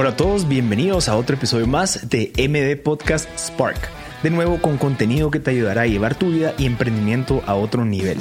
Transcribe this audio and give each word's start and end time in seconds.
Hola 0.00 0.10
a 0.12 0.16
todos, 0.16 0.48
bienvenidos 0.48 1.10
a 1.10 1.16
otro 1.16 1.36
episodio 1.36 1.66
más 1.66 2.08
de 2.08 2.32
MD 2.38 2.82
Podcast 2.82 3.28
Spark. 3.38 3.76
De 4.22 4.30
nuevo 4.30 4.58
con 4.62 4.78
contenido 4.78 5.30
que 5.30 5.40
te 5.40 5.50
ayudará 5.50 5.82
a 5.82 5.86
llevar 5.86 6.14
tu 6.14 6.30
vida 6.30 6.54
y 6.56 6.64
emprendimiento 6.64 7.42
a 7.46 7.54
otro 7.54 7.84
nivel. 7.84 8.16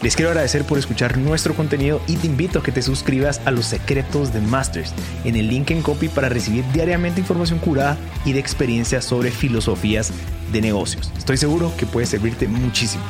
Les 0.00 0.14
quiero 0.14 0.30
agradecer 0.30 0.62
por 0.62 0.78
escuchar 0.78 1.18
nuestro 1.18 1.56
contenido 1.56 2.00
y 2.06 2.18
te 2.18 2.28
invito 2.28 2.60
a 2.60 2.62
que 2.62 2.70
te 2.70 2.82
suscribas 2.82 3.40
a 3.46 3.50
los 3.50 3.66
secretos 3.66 4.32
de 4.32 4.42
Masters 4.42 4.94
en 5.24 5.34
el 5.34 5.48
link 5.48 5.72
en 5.72 5.82
copy 5.82 6.06
para 6.06 6.28
recibir 6.28 6.64
diariamente 6.72 7.22
información 7.22 7.58
curada 7.58 7.98
y 8.24 8.32
de 8.32 8.38
experiencias 8.38 9.04
sobre 9.04 9.32
filosofías 9.32 10.12
de 10.52 10.60
negocios. 10.60 11.10
Estoy 11.18 11.36
seguro 11.36 11.72
que 11.76 11.84
puede 11.84 12.06
servirte 12.06 12.46
muchísimo. 12.46 13.02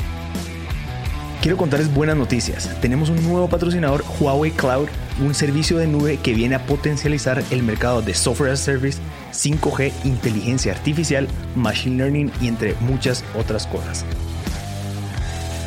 Quiero 1.44 1.58
contarles 1.58 1.92
buenas 1.92 2.16
noticias. 2.16 2.70
Tenemos 2.80 3.10
un 3.10 3.22
nuevo 3.22 3.50
patrocinador, 3.50 4.02
Huawei 4.18 4.50
Cloud, 4.50 4.88
un 5.20 5.34
servicio 5.34 5.76
de 5.76 5.86
nube 5.86 6.16
que 6.16 6.32
viene 6.32 6.54
a 6.54 6.64
potencializar 6.64 7.44
el 7.50 7.62
mercado 7.62 8.00
de 8.00 8.14
software 8.14 8.50
as 8.50 8.62
a 8.62 8.64
service, 8.64 8.98
5G, 9.30 9.92
inteligencia 10.04 10.72
artificial, 10.72 11.28
machine 11.54 11.98
learning 11.98 12.32
y 12.40 12.48
entre 12.48 12.72
muchas 12.80 13.22
otras 13.38 13.66
cosas. 13.66 14.06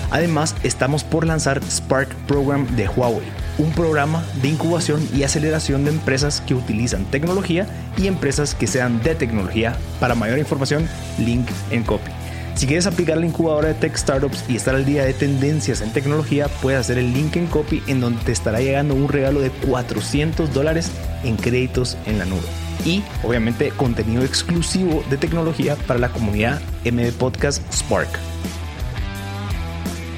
Además, 0.10 0.56
estamos 0.64 1.04
por 1.04 1.28
lanzar 1.28 1.62
Spark 1.64 2.10
Program 2.26 2.66
de 2.76 2.88
Huawei, 2.88 3.28
un 3.60 3.72
programa 3.72 4.26
de 4.42 4.48
incubación 4.48 5.08
y 5.14 5.22
aceleración 5.22 5.86
de 5.86 5.92
empresas 5.92 6.42
que 6.42 6.56
utilizan 6.56 7.06
tecnología 7.06 7.68
y 8.00 8.08
empresas 8.08 8.56
que 8.56 8.66
sean 8.66 9.04
de 9.04 9.14
tecnología. 9.14 9.78
Para 10.00 10.16
mayor 10.16 10.40
información, 10.40 10.90
link 11.20 11.48
en 11.70 11.84
copy. 11.84 12.17
Si 12.58 12.66
quieres 12.66 12.88
aplicar 12.88 13.20
la 13.20 13.28
incubadora 13.28 13.68
de 13.68 13.76
Tech 13.76 13.96
Startups 13.96 14.44
y 14.50 14.56
estar 14.56 14.74
al 14.74 14.84
día 14.84 15.06
de 15.06 15.14
tendencias 15.14 15.82
en 15.82 15.94
tecnología, 15.94 16.48
puedes 16.48 16.80
hacer 16.80 16.98
el 16.98 17.14
link 17.14 17.36
en 17.36 17.46
copy 17.46 17.84
en 17.86 18.02
donde 18.02 18.24
te 18.24 18.32
estará 18.32 18.60
llegando 18.60 18.96
un 18.96 19.10
regalo 19.10 19.42
de 19.42 19.52
400 19.52 20.52
dólares 20.56 20.92
en 21.24 21.36
créditos 21.36 22.00
en 22.08 22.18
la 22.18 22.26
nube. 22.26 22.48
Y 22.84 23.04
obviamente 23.22 23.70
contenido 23.70 24.24
exclusivo 24.24 25.04
de 25.08 25.18
tecnología 25.18 25.76
para 25.76 26.00
la 26.00 26.10
comunidad 26.10 26.60
MD 26.84 27.12
Podcast 27.12 27.62
Spark. 27.72 28.10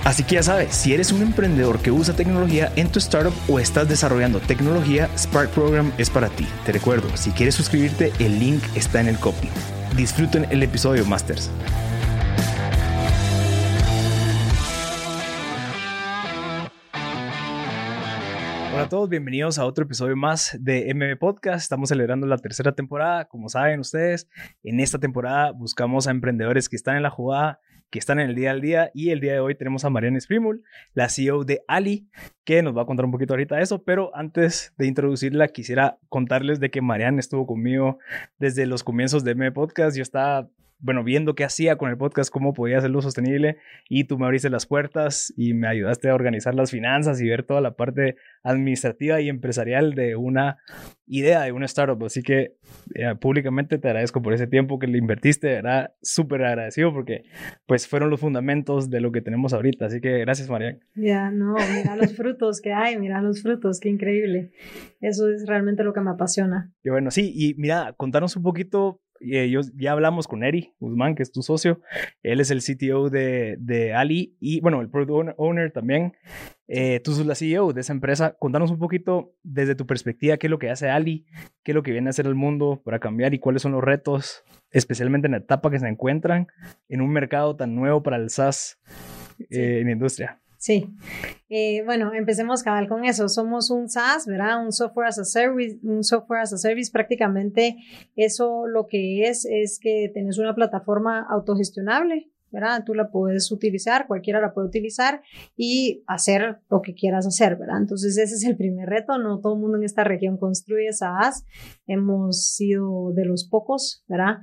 Así 0.05 0.23
que 0.23 0.35
ya 0.35 0.43
sabes, 0.43 0.73
si 0.73 0.93
eres 0.93 1.11
un 1.11 1.21
emprendedor 1.21 1.79
que 1.79 1.91
usa 1.91 2.15
tecnología 2.15 2.71
en 2.77 2.87
tu 2.87 2.99
startup 2.99 3.33
o 3.49 3.59
estás 3.59 3.89
desarrollando 3.89 4.39
tecnología, 4.39 5.09
Spark 5.17 5.49
Program 5.49 5.91
es 5.97 6.09
para 6.09 6.29
ti. 6.29 6.47
Te 6.65 6.71
recuerdo, 6.71 7.09
si 7.17 7.31
quieres 7.31 7.55
suscribirte, 7.55 8.13
el 8.19 8.39
link 8.39 8.63
está 8.75 9.01
en 9.01 9.09
el 9.09 9.19
copy. 9.19 9.49
Disfruten 9.97 10.47
el 10.51 10.63
episodio, 10.63 11.05
Masters. 11.05 11.49
Hola 18.79 18.85
a 18.85 18.89
todos, 18.89 19.09
bienvenidos 19.09 19.59
a 19.59 19.65
otro 19.65 19.83
episodio 19.83 20.15
más 20.15 20.57
de 20.57 20.93
MM 20.93 21.17
Podcast. 21.17 21.63
Estamos 21.63 21.89
celebrando 21.89 22.25
la 22.27 22.37
tercera 22.37 22.71
temporada. 22.71 23.25
Como 23.25 23.49
saben 23.49 23.81
ustedes, 23.81 24.29
en 24.63 24.79
esta 24.79 24.97
temporada 24.97 25.51
buscamos 25.51 26.07
a 26.07 26.11
emprendedores 26.11 26.69
que 26.69 26.77
están 26.77 26.95
en 26.95 27.03
la 27.03 27.09
jugada, 27.09 27.59
que 27.89 27.99
están 27.99 28.21
en 28.21 28.29
el 28.29 28.35
día 28.35 28.51
al 28.51 28.61
día. 28.61 28.89
Y 28.93 29.09
el 29.09 29.19
día 29.19 29.33
de 29.33 29.41
hoy 29.41 29.55
tenemos 29.55 29.83
a 29.83 29.89
Mariana 29.89 30.21
Sprimul, 30.21 30.63
la 30.93 31.09
CEO 31.09 31.43
de 31.43 31.61
Ali, 31.67 32.07
que 32.45 32.63
nos 32.63 32.75
va 32.75 32.83
a 32.83 32.85
contar 32.85 33.03
un 33.03 33.11
poquito 33.11 33.33
ahorita 33.33 33.57
de 33.57 33.63
eso. 33.63 33.83
Pero 33.83 34.15
antes 34.15 34.73
de 34.77 34.87
introducirla, 34.87 35.49
quisiera 35.49 35.99
contarles 36.07 36.61
de 36.61 36.71
que 36.71 36.81
Mariana 36.81 37.19
estuvo 37.19 37.45
conmigo 37.45 37.99
desde 38.37 38.65
los 38.65 38.85
comienzos 38.85 39.25
de 39.25 39.35
MM 39.35 39.51
Podcast. 39.51 39.97
Yo 39.97 40.03
estaba 40.03 40.47
bueno, 40.79 41.03
viendo 41.03 41.35
qué 41.35 41.43
hacía 41.43 41.75
con 41.75 41.89
el 41.89 41.97
podcast, 41.97 42.31
cómo 42.31 42.53
podía 42.53 42.77
hacerlo 42.77 43.01
sostenible 43.01 43.57
y 43.89 44.05
tú 44.05 44.17
me 44.17 44.25
abriste 44.25 44.49
las 44.49 44.65
puertas 44.65 45.33
y 45.35 45.53
me 45.53 45.67
ayudaste 45.67 46.09
a 46.09 46.15
organizar 46.15 46.55
las 46.55 46.71
finanzas 46.71 47.21
y 47.21 47.27
ver 47.27 47.43
toda 47.43 47.59
la 47.59 47.75
parte 47.75 48.15
administrativa 48.43 49.19
y 49.19 49.27
empresarial 49.27 49.93
de 49.93 50.15
una 50.15 50.57
idea, 51.05 51.41
de 51.41 51.51
una 51.51 51.65
startup. 51.65 52.01
Así 52.05 52.23
que 52.23 52.55
eh, 52.95 53.13
públicamente 53.19 53.77
te 53.77 53.87
agradezco 53.89 54.21
por 54.21 54.33
ese 54.33 54.47
tiempo 54.47 54.79
que 54.79 54.87
le 54.87 54.97
invertiste, 54.97 55.51
era 55.51 55.93
súper 56.01 56.45
agradecido 56.45 56.93
porque 56.93 57.23
pues 57.65 57.87
fueron 57.87 58.09
los 58.09 58.21
fundamentos 58.21 58.89
de 58.89 59.01
lo 59.01 59.11
que 59.11 59.21
tenemos 59.21 59.53
ahorita. 59.53 59.87
Así 59.87 59.99
que 59.99 60.19
gracias, 60.19 60.49
Marian. 60.49 60.79
Ya, 60.95 61.29
no, 61.29 61.55
mira 61.75 61.97
los 61.97 62.15
frutos 62.15 62.61
que 62.61 62.71
hay, 62.71 62.97
mira 62.97 63.21
los 63.21 63.41
frutos, 63.41 63.81
qué 63.81 63.89
increíble. 63.89 64.51
Eso 65.01 65.29
es 65.29 65.45
realmente 65.45 65.83
lo 65.83 65.93
que 65.93 66.01
me 66.01 66.11
apasiona. 66.11 66.71
Y 66.83 66.89
bueno, 66.89 67.11
sí, 67.11 67.33
y 67.35 67.55
mira, 67.55 67.93
contanos 67.97 68.37
un 68.37 68.43
poquito 68.43 69.01
eh, 69.19 69.53
ya 69.75 69.91
hablamos 69.91 70.27
con 70.27 70.43
Eri 70.43 70.73
Guzmán, 70.79 71.15
que 71.15 71.23
es 71.23 71.31
tu 71.31 71.41
socio. 71.41 71.81
Él 72.23 72.39
es 72.39 72.51
el 72.51 72.61
CTO 72.61 73.09
de, 73.09 73.55
de 73.59 73.93
Ali 73.93 74.35
y, 74.39 74.61
bueno, 74.61 74.81
el 74.81 74.89
product 74.89 75.35
owner 75.37 75.71
también. 75.71 76.13
Eh, 76.67 76.99
tú 76.99 77.13
sos 77.13 77.25
la 77.25 77.35
CEO 77.35 77.73
de 77.73 77.81
esa 77.81 77.93
empresa. 77.93 78.35
Contanos 78.37 78.71
un 78.71 78.77
poquito 78.77 79.33
desde 79.43 79.75
tu 79.75 79.87
perspectiva 79.87 80.37
qué 80.37 80.47
es 80.47 80.51
lo 80.51 80.59
que 80.59 80.69
hace 80.69 80.89
Ali, 80.89 81.25
qué 81.63 81.71
es 81.71 81.75
lo 81.75 81.83
que 81.83 81.91
viene 81.91 82.07
a 82.07 82.11
hacer 82.11 82.27
el 82.27 82.35
mundo 82.35 82.81
para 82.85 82.99
cambiar 82.99 83.33
y 83.33 83.39
cuáles 83.39 83.63
son 83.63 83.71
los 83.71 83.83
retos, 83.83 84.43
especialmente 84.71 85.27
en 85.27 85.31
la 85.31 85.39
etapa 85.39 85.71
que 85.71 85.79
se 85.79 85.87
encuentran 85.87 86.47
en 86.87 87.01
un 87.01 87.09
mercado 87.11 87.55
tan 87.55 87.75
nuevo 87.75 88.03
para 88.03 88.17
el 88.17 88.29
SaaS 88.29 88.79
eh, 89.49 89.79
en 89.79 89.87
la 89.87 89.91
industria. 89.93 90.39
Sí. 90.59 90.93
Eh, 91.49 91.83
bueno, 91.85 92.13
empecemos 92.13 92.63
cabal 92.63 92.89
con 92.89 93.05
eso. 93.05 93.29
Somos 93.29 93.71
un 93.71 93.87
SaaS, 93.87 94.27
¿verdad? 94.27 94.61
Un 94.61 94.73
software 94.73 95.07
as 95.07 95.17
a 95.17 95.23
service, 95.23 95.79
un 95.83 96.03
software 96.03 96.41
as 96.41 96.51
a 96.51 96.57
service. 96.57 96.91
Prácticamente 96.91 97.77
eso 98.17 98.67
lo 98.67 98.85
que 98.85 99.29
es 99.29 99.45
es 99.45 99.79
que 99.79 100.11
tenés 100.13 100.37
una 100.37 100.53
plataforma 100.53 101.25
autogestionable 101.29 102.29
¿verdad? 102.51 102.83
Tú 102.85 102.93
la 102.93 103.09
puedes 103.11 103.51
utilizar, 103.51 104.07
cualquiera 104.07 104.41
la 104.41 104.53
puede 104.53 104.67
utilizar 104.67 105.21
y 105.55 106.03
hacer 106.07 106.59
lo 106.69 106.81
que 106.81 106.93
quieras 106.93 107.25
hacer, 107.27 107.55
¿verdad? 107.55 107.77
Entonces 107.79 108.17
ese 108.17 108.35
es 108.35 108.43
el 108.45 108.57
primer 108.57 108.89
reto, 108.89 109.17
no 109.17 109.39
todo 109.39 109.53
el 109.53 109.59
mundo 109.59 109.77
en 109.77 109.83
esta 109.83 110.03
región 110.03 110.37
construye 110.37 110.91
SaaS, 110.93 111.45
hemos 111.87 112.45
sido 112.45 113.11
de 113.13 113.25
los 113.25 113.47
pocos, 113.47 114.03
¿verdad? 114.07 114.37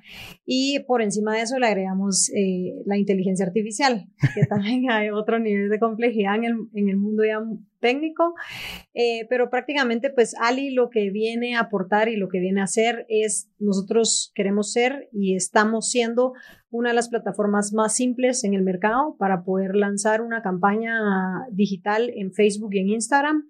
Y 0.45 0.81
por 0.81 1.03
encima 1.03 1.35
de 1.35 1.43
eso 1.43 1.59
le 1.59 1.67
agregamos 1.67 2.31
eh, 2.31 2.75
la 2.85 2.97
inteligencia 2.97 3.47
artificial, 3.47 4.07
que 4.35 4.47
también 4.49 4.91
hay 4.91 5.11
otro 5.11 5.39
nivel 5.39 5.69
de 5.69 5.79
complejidad 5.79 6.37
en 6.37 6.45
el, 6.45 6.55
en 6.75 6.89
el 6.89 6.97
mundo 6.97 7.25
ya 7.25 7.41
técnico, 7.81 8.35
eh, 8.95 9.27
pero 9.29 9.51
prácticamente 9.51 10.11
pues 10.11 10.35
Ali 10.41 10.71
lo 10.71 10.91
que 10.91 11.11
viene 11.11 11.57
a 11.57 11.61
aportar 11.61 12.09
y 12.09 12.17
lo 12.17 12.29
que 12.29 12.41
viene 12.41 12.61
a 12.61 12.65
hacer 12.65 13.07
es 13.09 13.49
nosotros 13.59 14.33
queremos 14.35 14.73
ser 14.73 15.09
y 15.13 15.37
estamos 15.37 15.91
siendo 15.91 16.33
una 16.71 16.91
de 16.91 16.95
las 16.95 17.09
plataformas 17.09 17.73
más 17.73 17.95
simples 17.95 18.45
en 18.45 18.55
el 18.55 18.63
mercado 18.63 19.17
para 19.19 19.45
poder 19.45 19.77
lanzar 19.77 20.21
una 20.21 20.43
campaña 20.43 21.47
digital 21.51 22.11
en 22.15 22.33
Facebook 22.33 22.75
y 22.75 22.81
en 22.81 22.89
Instagram. 22.91 23.49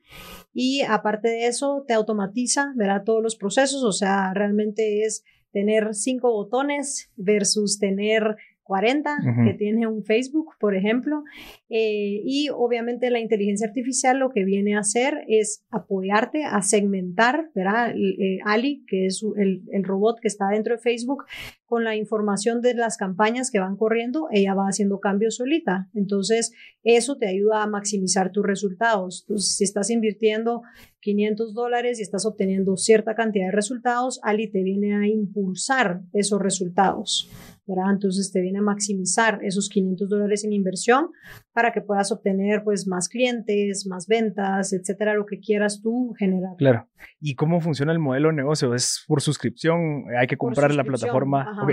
Y 0.53 0.83
aparte 0.83 1.29
de 1.29 1.47
eso, 1.47 1.85
te 1.87 1.95
automatiza, 1.95 2.73
verá 2.77 3.05
todos 3.05 3.23
los 3.23 3.37
procesos, 3.37 3.83
o 3.83 3.93
sea, 3.93 4.33
realmente 4.35 5.03
es 5.03 5.25
tener 5.53 5.95
cinco 5.95 6.31
botones 6.31 7.11
versus 7.17 7.79
tener 7.79 8.37
40 8.67 9.19
que 9.45 9.55
tiene 9.55 9.87
un 9.87 10.03
Facebook, 10.03 10.55
por 10.59 10.75
ejemplo. 10.75 11.23
Eh, 11.69 12.23
y 12.25 12.49
obviamente 12.51 13.11
la 13.11 13.19
inteligencia 13.19 13.67
artificial 13.67 14.19
lo 14.19 14.31
que 14.31 14.45
viene 14.45 14.77
a 14.77 14.81
hacer 14.81 15.25
es 15.27 15.65
apoyarte 15.71 16.45
a 16.45 16.63
segmentar, 16.63 17.51
¿verdad? 17.57 17.93
Eh, 17.97 18.39
Ali, 18.45 18.85
que 18.87 19.07
es 19.07 19.25
el, 19.37 19.63
el, 19.73 19.83
robot 19.83 20.21
que 20.21 20.29
está 20.29 20.47
dentro 20.51 20.77
de 20.77 20.81
Facebook, 20.81 21.25
con 21.65 21.83
la 21.83 21.97
información 21.97 22.61
de 22.61 22.75
las 22.75 22.97
campañas 22.97 23.51
que 23.51 23.59
van 23.59 23.77
corriendo, 23.77 24.29
ella 24.31 24.55
va 24.55 24.69
haciendo 24.69 25.01
cambios 25.01 25.37
solita. 25.37 25.89
Entonces, 25.93 26.53
eso 26.85 27.17
te 27.17 27.27
ayuda 27.27 27.65
a 27.65 27.67
maximizar 27.67 28.31
tus 28.31 28.47
resultados. 28.47 29.25
Entonces, 29.27 29.57
si 29.57 29.65
estás 29.65 29.91
invirtiendo 29.91 30.63
500 31.01 31.53
dólares 31.53 31.99
y 31.99 32.03
estás 32.03 32.27
obteniendo 32.27 32.77
cierta 32.77 33.17
cantidad 33.17 33.47
de 33.47 33.53
resultados, 33.53 34.21
Ali 34.23 34.49
te 34.49 34.63
viene 34.63 34.95
a 34.95 35.09
impulsar 35.09 36.03
esos 36.13 36.41
resultados. 36.41 37.29
¿verdad? 37.67 37.93
Entonces 37.93 38.31
te 38.31 38.41
viene 38.41 38.61
a 38.61 38.63
maximizar 38.63 39.41
esos 39.43 39.69
500 39.69 40.09
dólares 40.09 40.45
en 40.45 40.53
inversión 40.53 41.11
para 41.57 41.73
que 41.73 41.81
puedas 41.81 42.13
obtener 42.13 42.63
pues 42.65 42.87
más 42.87 43.09
clientes, 43.09 43.87
más 43.87 44.07
ventas, 44.07 44.75
etcétera, 44.75 45.15
lo 45.15 45.25
que 45.25 45.41
quieras 45.41 45.81
tú 45.83 46.13
generar. 46.19 46.55
Claro. 46.59 46.87
¿Y 47.19 47.35
cómo 47.35 47.63
funciona 47.63 47.93
el 47.93 47.99
modelo 47.99 48.29
de 48.29 48.35
negocio? 48.35 48.75
¿Es 48.75 49.03
por 49.09 49.23
suscripción? 49.23 50.05
¿Hay 50.21 50.27
que 50.27 50.37
comprar 50.37 50.75
la 50.75 50.85
plataforma? 50.85 51.67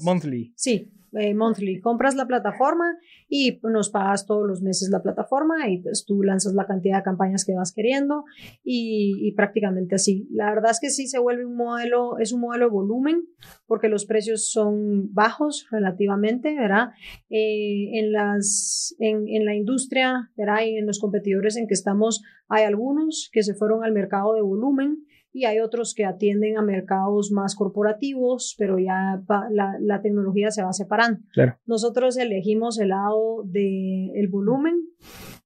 Monthly. 0.00 0.52
Sí, 0.54 0.92
eh, 1.18 1.34
monthly. 1.34 1.80
Compras 1.80 2.14
la 2.14 2.26
plataforma 2.26 2.96
y 3.28 3.58
nos 3.62 3.90
pagas 3.90 4.26
todos 4.26 4.46
los 4.46 4.62
meses 4.62 4.90
la 4.90 5.02
plataforma 5.02 5.68
y 5.68 5.82
pues 5.82 6.04
tú 6.06 6.22
lanzas 6.22 6.54
la 6.54 6.66
cantidad 6.66 6.98
de 6.98 7.02
campañas 7.02 7.44
que 7.44 7.54
vas 7.54 7.72
queriendo 7.72 8.24
y, 8.62 9.32
prácticamente 9.36 9.94
así. 9.94 10.28
La 10.30 10.50
verdad 10.50 10.70
es 10.70 10.80
que 10.80 10.90
sí 10.90 11.06
se 11.06 11.18
vuelve 11.18 11.44
un 11.44 11.56
modelo, 11.56 12.18
es 12.18 12.32
un 12.32 12.40
modelo 12.40 12.66
de 12.66 12.70
volumen 12.70 13.24
porque 13.66 13.88
los 13.88 14.06
precios 14.06 14.50
son 14.50 15.12
bajos 15.12 15.66
relativamente, 15.70 16.54
¿verdad? 16.54 16.90
Eh, 17.30 17.98
en, 17.98 18.12
las, 18.12 18.94
en, 18.98 19.28
en 19.28 19.44
la 19.44 19.54
industria, 19.54 20.30
¿verdad? 20.36 20.62
Y 20.64 20.76
en 20.76 20.86
los 20.86 20.98
competidores 20.98 21.56
en 21.56 21.66
que 21.66 21.74
estamos 21.74 22.22
hay 22.48 22.64
algunos 22.64 23.30
que 23.32 23.42
se 23.42 23.54
fueron 23.54 23.84
al 23.84 23.92
mercado 23.92 24.34
de 24.34 24.42
volumen 24.42 25.04
y 25.36 25.44
hay 25.44 25.60
otros 25.60 25.92
que 25.94 26.06
atienden 26.06 26.56
a 26.56 26.62
mercados 26.62 27.30
más 27.30 27.54
corporativos, 27.54 28.54
pero 28.56 28.78
ya 28.78 29.22
la, 29.50 29.76
la, 29.78 30.00
tecnología 30.00 30.50
se 30.50 30.62
va 30.62 30.72
separando. 30.72 31.20
Claro. 31.34 31.58
Nosotros 31.66 32.16
elegimos 32.16 32.78
el 32.78 32.88
lado 32.88 33.42
del 33.44 34.12
el 34.14 34.28
volumen. 34.28 34.80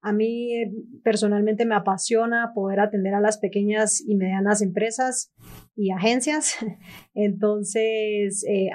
A 0.00 0.12
mí 0.12 0.54
eh, 0.54 0.72
personalmente 1.02 1.66
me 1.66 1.75
apasiona 1.75 2.52
poder 2.54 2.78
atender 2.78 3.14
a 3.14 3.20
las 3.20 3.38
pequeñas 3.38 4.00
y 4.00 4.14
medianas 4.14 4.62
empresas 4.62 5.32
y 5.75 5.90
agencias. 5.90 6.54
Entonces, 7.14 8.44
eh, 8.48 8.70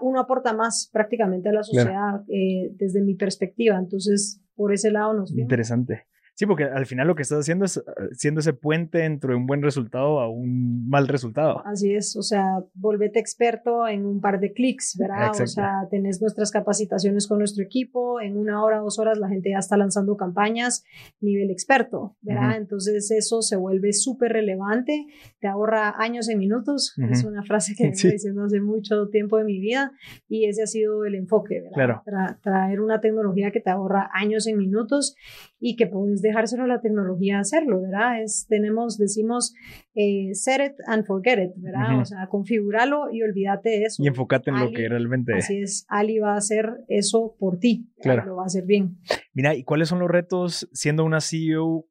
uno 0.00 0.20
aporta 0.20 0.54
más 0.54 0.88
prácticamente 0.90 1.50
a 1.50 1.52
la 1.52 1.64
sociedad 1.64 2.24
eh, 2.28 2.70
desde 2.76 3.02
mi 3.02 3.14
perspectiva. 3.14 3.78
Entonces, 3.78 4.40
por 4.54 4.72
ese 4.72 4.90
lado 4.90 5.12
nos... 5.12 5.36
Interesante. 5.36 6.06
Sí, 6.36 6.44
porque 6.44 6.64
al 6.64 6.84
final 6.84 7.06
lo 7.06 7.14
que 7.14 7.22
estás 7.22 7.40
haciendo 7.40 7.64
es 7.64 7.78
ah, 7.78 7.92
siendo 8.12 8.40
ese 8.40 8.52
puente 8.52 9.04
entre 9.04 9.34
un 9.34 9.46
buen 9.46 9.62
resultado 9.62 10.20
a 10.20 10.28
un 10.28 10.86
mal 10.86 11.08
resultado. 11.08 11.62
Así 11.64 11.94
es, 11.94 12.14
o 12.14 12.22
sea, 12.22 12.62
volvete 12.74 13.18
experto 13.18 13.88
en 13.88 14.04
un 14.04 14.20
par 14.20 14.38
de 14.38 14.52
clics, 14.52 14.98
¿verdad? 14.98 15.30
O 15.40 15.46
sea, 15.46 15.88
tenés 15.90 16.20
nuestras 16.20 16.50
capacitaciones 16.50 17.26
con 17.26 17.38
nuestro 17.38 17.64
equipo, 17.64 18.20
en 18.20 18.36
una 18.36 18.62
hora, 18.62 18.80
dos 18.80 18.98
horas 18.98 19.16
la 19.18 19.30
gente 19.30 19.50
ya 19.50 19.58
está 19.58 19.78
lanzando 19.78 20.18
campañas 20.18 20.84
nivel 21.20 21.50
experto, 21.50 22.16
¿verdad? 22.20 22.58
Entonces 22.58 23.10
eso 23.10 23.40
se 23.40 23.56
vuelve 23.56 23.94
súper 23.94 24.32
relevante, 24.32 25.06
te 25.40 25.48
ahorra 25.48 25.94
años 25.96 26.28
y 26.28 26.36
minutos, 26.36 26.94
es 27.10 27.24
una 27.24 27.44
frase 27.44 27.74
que 27.74 27.84
vengo 27.84 28.08
diciendo 28.12 28.44
hace 28.44 28.60
mucho 28.60 29.08
tiempo 29.08 29.38
de 29.38 29.44
mi 29.44 29.58
vida 29.58 29.92
y 30.28 30.44
ese 30.44 30.62
ha 30.62 30.66
sido 30.66 31.06
el 31.06 31.14
enfoque, 31.14 31.62
¿verdad? 31.62 32.02
Claro. 32.04 32.38
traer 32.42 32.80
una 32.80 33.00
tecnología 33.00 33.50
que 33.52 33.60
te 33.60 33.70
ahorra 33.70 34.10
años 34.12 34.46
y 34.46 34.54
minutos 34.54 35.16
y 35.58 35.76
que 35.76 35.86
puedes 35.86 36.20
dejárselo 36.26 36.64
a 36.64 36.66
la 36.66 36.80
tecnología 36.80 37.38
hacerlo, 37.38 37.80
¿verdad? 37.82 38.22
Es, 38.22 38.46
tenemos, 38.48 38.98
decimos, 38.98 39.54
eh, 39.94 40.34
set 40.34 40.60
it 40.60 40.72
and 40.86 41.04
forget 41.04 41.38
it, 41.38 41.52
¿verdad? 41.56 42.00
O 42.00 42.04
sea, 42.04 42.26
configúralo 42.28 43.10
y 43.12 43.22
olvídate 43.22 43.70
de 43.70 43.82
eso. 43.84 44.02
Y 44.02 44.08
enfócate 44.08 44.50
en 44.50 44.60
lo 44.60 44.70
que 44.70 44.88
realmente... 44.88 45.34
Así 45.34 45.60
es, 45.60 45.86
Ali 45.88 46.18
va 46.18 46.34
a 46.34 46.36
hacer 46.36 46.66
eso 46.88 47.36
por 47.38 47.58
ti, 47.58 47.90
claro. 48.00 48.24
lo 48.26 48.36
va 48.36 48.42
a 48.42 48.46
hacer 48.46 48.64
bien. 48.64 48.98
Mira, 49.32 49.54
¿y 49.54 49.64
cuáles 49.64 49.88
son 49.88 49.98
los 49.98 50.10
retos 50.10 50.68
siendo 50.72 51.04
una 51.04 51.20
CEO 51.20 51.86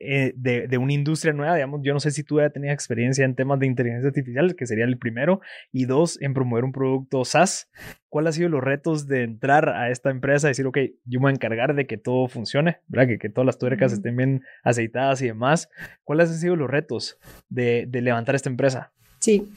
eh, 0.00 0.32
de, 0.36 0.68
de, 0.68 0.78
una 0.78 0.92
industria 0.92 1.32
nueva, 1.32 1.56
digamos, 1.56 1.80
yo 1.82 1.92
no 1.92 1.98
sé 1.98 2.12
si 2.12 2.22
tú 2.22 2.38
ya 2.38 2.50
tenías 2.50 2.72
experiencia 2.72 3.24
en 3.24 3.34
temas 3.34 3.58
de 3.58 3.66
inteligencia 3.66 4.08
artificial, 4.08 4.54
que 4.54 4.66
sería 4.66 4.84
el 4.84 4.96
primero, 4.96 5.40
y 5.72 5.86
dos, 5.86 6.20
en 6.22 6.34
promover 6.34 6.64
un 6.64 6.72
producto 6.72 7.24
SaaS. 7.24 7.68
¿Cuáles 8.08 8.28
han 8.28 8.34
sido 8.34 8.48
los 8.48 8.62
retos 8.62 9.08
de 9.08 9.24
entrar 9.24 9.68
a 9.68 9.90
esta 9.90 10.10
empresa 10.10 10.46
y 10.46 10.50
decir, 10.50 10.66
ok, 10.66 10.78
yo 11.04 11.18
me 11.18 11.24
voy 11.24 11.30
a 11.30 11.34
encargar 11.34 11.74
de 11.74 11.86
que 11.86 11.98
todo 11.98 12.28
funcione, 12.28 12.78
¿verdad? 12.86 13.08
Que, 13.08 13.18
que 13.18 13.28
todas 13.28 13.46
las 13.46 13.58
tuercas 13.58 13.92
estén 13.92 14.16
bien 14.16 14.42
aceitadas 14.62 15.20
y 15.22 15.26
demás? 15.26 15.68
¿Cuáles 16.04 16.30
han 16.30 16.36
sido 16.36 16.54
los 16.54 16.70
retos 16.70 17.18
de, 17.48 17.86
de 17.88 18.00
levantar 18.00 18.34
esta 18.34 18.48
empresa? 18.48 18.92
Sí, 19.18 19.50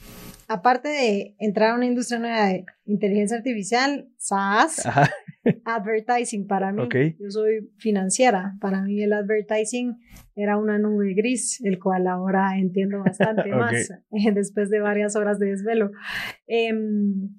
aparte 0.48 0.88
de 0.88 1.34
entrar 1.38 1.70
a 1.70 1.74
una 1.74 1.86
industria 1.86 2.18
nueva 2.18 2.46
de 2.46 2.66
inteligencia 2.84 3.36
artificial, 3.36 4.08
SaaS, 4.18 4.82
advertising 5.64 6.46
para 6.46 6.72
mí. 6.72 6.82
Yo 7.18 7.30
soy 7.30 7.70
financiera. 7.78 8.54
Para 8.60 8.82
mí 8.82 9.02
el 9.02 9.12
advertising 9.12 9.96
era 10.34 10.56
una 10.56 10.78
nube 10.78 11.14
gris, 11.14 11.60
el 11.64 11.78
cual 11.78 12.06
ahora 12.06 12.58
entiendo 12.58 13.00
bastante 13.00 13.48
más 13.54 13.92
después 14.34 14.70
de 14.70 14.80
varias 14.80 15.16
horas 15.16 15.38
de 15.38 15.46
desvelo. 15.50 15.90
Em, 16.46 17.30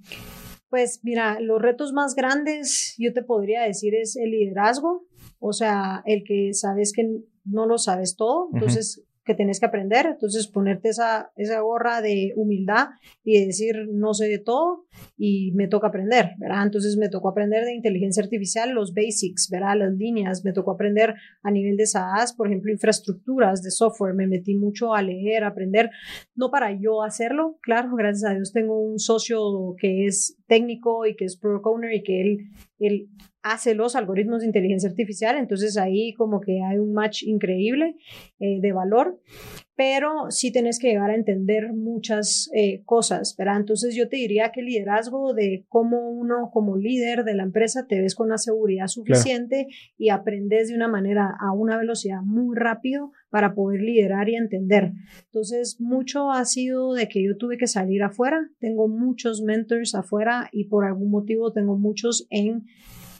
pues 0.70 1.02
mira, 1.04 1.40
los 1.40 1.62
retos 1.62 1.94
más 1.94 2.16
grandes, 2.16 2.96
yo 2.98 3.14
te 3.14 3.24
podría 3.24 3.62
decir, 3.62 3.94
es 3.96 4.16
el 4.16 4.32
liderazgo, 4.32 5.06
o 5.40 5.54
sea, 5.54 6.02
el 6.06 6.24
que 6.24 6.54
sabes 6.54 6.94
que 6.94 7.08
no 7.46 7.68
lo 7.68 7.78
sabes 7.78 8.16
todo, 8.16 8.50
entonces 8.54 9.04
que 9.26 9.36
tenés 9.36 9.60
que 9.60 9.66
aprender. 9.66 10.06
Entonces, 10.06 10.48
ponerte 10.48 10.90
esa, 10.90 11.32
esa 11.36 11.60
gorra 11.62 12.02
de 12.02 12.34
humildad 12.36 12.88
y 13.24 13.46
decir, 13.46 13.88
no 13.92 14.14
sé 14.14 14.28
de 14.28 14.40
todo 14.40 14.86
y 15.18 15.52
me 15.54 15.68
toca 15.68 15.88
aprender, 15.88 16.32
¿verdad? 16.38 16.64
Entonces, 16.64 16.98
me 16.98 17.10
tocó 17.10 17.30
aprender 17.30 17.66
de 17.66 17.74
inteligencia 17.74 18.24
artificial, 18.24 18.72
los 18.72 18.94
basics, 18.94 19.50
¿verdad? 19.50 19.78
Las 19.78 19.94
líneas. 19.94 20.44
Me 20.44 20.54
tocó 20.54 20.72
aprender 20.72 21.16
a 21.42 21.52
nivel 21.52 21.78
de 21.78 21.86
SaaS, 21.86 22.34
por 22.34 22.48
ejemplo, 22.48 22.72
infraestructuras 22.72 23.62
de 23.62 23.72
software. 23.72 24.14
Me 24.14 24.28
metí 24.28 24.56
mucho 24.56 24.94
a 24.94 25.02
leer, 25.02 25.44
a 25.44 25.48
aprender, 25.48 25.90
no 26.36 26.52
para 26.52 26.72
yo 26.72 27.04
hacerlo, 27.04 27.58
claro, 27.62 27.96
gracias 27.96 28.30
a 28.30 28.36
Dios 28.36 28.52
tengo 28.52 28.80
un 28.80 29.00
socio 29.00 29.76
que 29.78 30.06
es 30.06 30.38
técnico 30.48 31.06
y 31.06 31.16
que 31.16 31.26
es 31.26 31.38
product 31.38 31.66
owner 31.66 31.94
y 31.94 32.04
que 32.04 32.22
él, 32.22 32.38
él 32.80 33.10
hace 33.42 33.76
los 33.76 33.96
algoritmos 33.96 34.40
de 34.40 34.48
inteligencia 34.48 34.90
artificial, 34.90 35.38
entonces 35.38 35.78
ahí 35.78 36.14
como 36.14 36.40
que 36.40 36.62
hay 36.64 36.78
un 36.78 36.94
match 36.94 37.24
increíble 37.24 37.98
eh, 38.40 38.60
de 38.62 38.72
valor, 38.72 39.20
pero 39.76 40.30
sí 40.30 40.52
tenés 40.52 40.80
que 40.80 40.88
llegar 40.88 41.10
a 41.10 41.16
entender 41.16 41.74
muchas 41.74 42.50
eh, 42.54 42.84
cosas, 42.86 43.36
¿verdad? 43.38 43.58
Entonces 43.58 43.96
yo 43.96 44.08
te 44.08 44.16
diría 44.16 44.52
que 44.52 44.62
el 44.62 44.68
liderazgo 44.68 45.34
de 45.34 45.66
cómo 45.68 46.10
uno 46.10 46.52
como 46.54 46.78
líder 46.78 47.26
de 47.26 47.36
la 47.36 47.44
empresa 47.44 47.86
te 47.86 48.00
ves 48.00 48.16
con 48.16 48.30
la 48.30 48.38
seguridad 48.38 48.88
suficiente 48.88 49.68
y 49.98 50.10
aprendes 50.10 50.70
de 50.70 50.76
una 50.76 50.88
manera 50.88 51.36
a 51.40 51.52
una 51.52 51.78
velocidad 51.78 52.22
muy 52.22 52.56
rápido 52.56 53.12
para 53.34 53.56
poder 53.56 53.82
liderar 53.82 54.30
y 54.30 54.36
entender. 54.36 54.92
Entonces, 55.26 55.82
mucho 55.82 56.30
ha 56.30 56.46
sido 56.46 56.94
de 56.94 57.10
que 57.10 57.26
yo 57.26 57.36
tuve 57.36 57.58
que 57.58 57.66
salir 57.66 58.04
afuera, 58.04 58.48
tengo 58.60 58.88
muchos 58.88 59.42
mentors 59.42 59.96
afuera 59.96 60.50
y 60.52 60.66
por 60.66 60.86
algún 60.86 61.10
motivo 61.10 61.52
tengo 61.52 61.76
muchos 61.76 62.28
en 62.30 62.66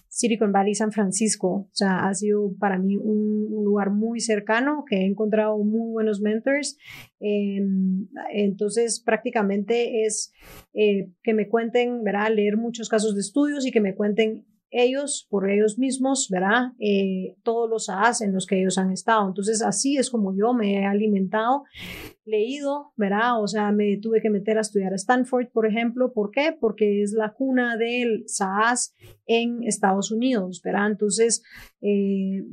Silicon 0.10 0.52
Valley, 0.52 0.76
San 0.76 0.92
Francisco. 0.92 1.50
O 1.50 1.70
sea, 1.72 2.08
ha 2.08 2.14
sido 2.14 2.54
para 2.60 2.78
mí 2.78 2.96
un, 2.96 3.64
lugar 3.66 3.90
muy 3.90 4.20
cercano, 4.20 4.86
que 4.88 4.98
he 4.98 5.06
encontrado 5.08 5.58
muy 5.58 5.92
buenos 5.92 6.22
mentors. 6.22 6.78
Em, 7.20 8.08
entonces, 8.32 9.02
prácticamente 9.04 10.06
es 10.06 10.32
eh, 10.76 11.10
que 11.24 11.34
me 11.34 11.50
cuenten, 11.50 12.04
¿verdad? 12.04 12.30
Leer 12.32 12.58
muchos 12.58 12.88
casos 12.88 13.16
de 13.16 13.22
estudios 13.22 13.66
y 13.66 13.72
que 13.72 13.82
me 13.82 13.96
cuenten 13.96 14.46
ellos, 14.74 15.28
por 15.30 15.50
ellos 15.50 15.78
mismos, 15.78 16.28
¿verdad? 16.30 16.72
Eh, 16.80 17.36
todos 17.44 17.70
los 17.70 17.90
AAS 17.90 18.22
en 18.22 18.34
los 18.34 18.48
que 18.48 18.60
ellos 18.60 18.78
han 18.78 18.92
estado. 18.92 19.28
Entonces, 19.28 19.62
así 19.62 19.98
es 19.98 20.10
como 20.10 20.36
yo 20.36 20.54
me 20.54 20.74
he 20.74 20.86
alimentado, 20.86 21.64
leído, 22.26 22.92
¿verdad? 22.98 23.42
O 23.42 23.48
sea, 23.48 23.72
me 23.72 23.98
tuve 23.98 24.22
que 24.22 24.30
meter 24.30 24.58
a 24.58 24.62
estudiar 24.62 24.94
a 24.94 24.96
Stanford, 24.96 25.50
por 25.54 25.68
ejemplo. 25.68 26.12
¿Por 26.12 26.32
qué? 26.32 26.58
Porque 26.60 27.04
es 27.04 27.14
la 27.14 27.34
cuna 27.34 27.78
del 27.78 28.24
SaaS 28.28 28.96
en 29.28 29.64
Estados 29.64 30.12
Unidos, 30.12 30.62
¿verdad? 30.64 30.88
Entonces, 30.88 31.44
eh. 31.84 32.44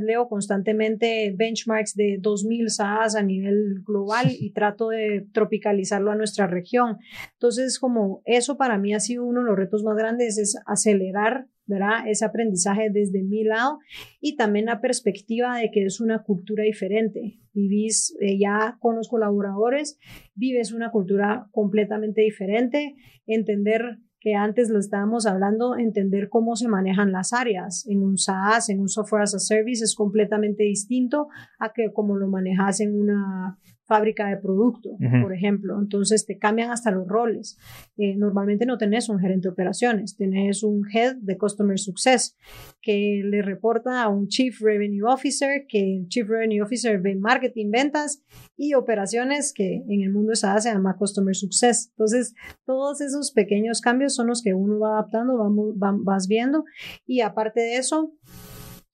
Leo 0.00 0.28
constantemente 0.28 1.34
benchmarks 1.36 1.94
de 1.94 2.18
2000 2.20 2.70
SaaS 2.70 3.14
a 3.14 3.22
nivel 3.22 3.82
global 3.84 4.28
y 4.30 4.52
trato 4.52 4.88
de 4.88 5.26
tropicalizarlo 5.32 6.10
a 6.10 6.16
nuestra 6.16 6.46
región. 6.46 6.96
Entonces, 7.34 7.78
como 7.78 8.22
eso 8.24 8.56
para 8.56 8.78
mí 8.78 8.94
ha 8.94 9.00
sido 9.00 9.24
uno 9.24 9.40
de 9.40 9.46
los 9.46 9.56
retos 9.56 9.84
más 9.84 9.96
grandes, 9.96 10.38
es 10.38 10.56
acelerar 10.66 11.46
¿verdad? 11.70 12.08
Ese 12.08 12.24
aprendizaje 12.24 12.90
desde 12.90 13.22
mi 13.22 13.44
lado 13.44 13.78
y 14.20 14.36
también 14.36 14.64
la 14.64 14.80
perspectiva 14.80 15.56
de 15.56 15.70
que 15.70 15.84
es 15.84 16.00
una 16.00 16.24
cultura 16.24 16.64
diferente. 16.64 17.38
Vivís 17.52 18.16
eh, 18.20 18.38
ya 18.40 18.76
con 18.80 18.96
los 18.96 19.08
colaboradores, 19.08 19.96
vives 20.34 20.72
una 20.72 20.90
cultura 20.90 21.46
completamente 21.52 22.22
diferente, 22.22 22.96
entender 23.24 23.98
que 24.20 24.34
antes 24.34 24.68
lo 24.68 24.78
estábamos 24.78 25.26
hablando, 25.26 25.76
entender 25.76 26.28
cómo 26.28 26.54
se 26.54 26.68
manejan 26.68 27.10
las 27.10 27.32
áreas. 27.32 27.86
En 27.88 28.02
un 28.02 28.18
SaaS, 28.18 28.68
en 28.68 28.80
un 28.80 28.88
Software 28.88 29.22
as 29.22 29.34
a 29.34 29.38
Service 29.38 29.82
es 29.82 29.94
completamente 29.94 30.62
distinto 30.62 31.28
a 31.58 31.72
que 31.72 31.90
como 31.92 32.16
lo 32.16 32.28
manejas 32.28 32.80
en 32.80 33.00
una 33.00 33.58
fábrica 33.90 34.28
de 34.28 34.36
producto, 34.36 34.90
por 35.20 35.34
ejemplo. 35.34 35.76
Entonces 35.80 36.24
te 36.24 36.38
cambian 36.38 36.70
hasta 36.70 36.92
los 36.92 37.08
roles. 37.08 37.58
Eh, 37.96 38.14
normalmente 38.14 38.64
no 38.64 38.78
tenés 38.78 39.08
un 39.08 39.18
gerente 39.18 39.48
de 39.48 39.52
operaciones, 39.52 40.16
tenés 40.16 40.62
un 40.62 40.86
head 40.94 41.16
de 41.16 41.36
Customer 41.36 41.76
Success 41.76 42.36
que 42.80 43.20
le 43.24 43.42
reporta 43.42 44.00
a 44.00 44.08
un 44.08 44.28
Chief 44.28 44.60
Revenue 44.60 45.12
Officer, 45.12 45.66
que 45.68 45.96
el 45.96 46.06
Chief 46.06 46.28
Revenue 46.28 46.62
Officer 46.62 47.00
ve 47.00 47.16
marketing, 47.16 47.72
ventas 47.72 48.22
y 48.56 48.74
operaciones 48.74 49.52
que 49.52 49.82
en 49.88 50.02
el 50.02 50.12
mundo 50.12 50.36
SaaS 50.36 50.62
se 50.62 50.72
llama 50.72 50.96
Customer 50.96 51.34
Success. 51.34 51.88
Entonces, 51.90 52.36
todos 52.64 53.00
esos 53.00 53.32
pequeños 53.32 53.80
cambios 53.80 54.14
son 54.14 54.28
los 54.28 54.40
que 54.40 54.54
uno 54.54 54.78
va 54.78 54.98
adaptando, 54.98 55.36
vamos, 55.36 56.04
vas 56.04 56.28
viendo 56.28 56.64
y 57.08 57.22
aparte 57.22 57.58
de 57.58 57.78
eso, 57.78 58.12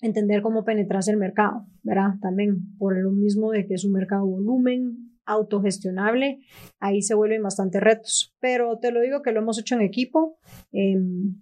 entender 0.01 0.43
cómo 0.43 0.65
penetras 0.65 1.09
el 1.09 1.17
mercado, 1.17 1.67
¿verdad? 1.83 2.15
También 2.21 2.77
por 2.79 2.97
lo 2.97 3.11
mismo 3.11 3.51
de 3.51 3.67
que 3.67 3.75
es 3.75 3.85
un 3.85 3.93
mercado 3.93 4.27
volumen, 4.27 5.07
autogestionable, 5.27 6.39
ahí 6.79 7.03
se 7.03 7.15
vuelven 7.15 7.43
bastante 7.43 7.81
retos. 7.81 8.35
Pero 8.41 8.79
te 8.79 8.93
lo 8.93 9.01
digo 9.01 9.23
que 9.23 9.33
lo 9.33 9.41
hemos 9.41 9.59
hecho 9.59 9.75
en 9.75 9.83
equipo. 9.83 10.39
Em, 10.73 11.37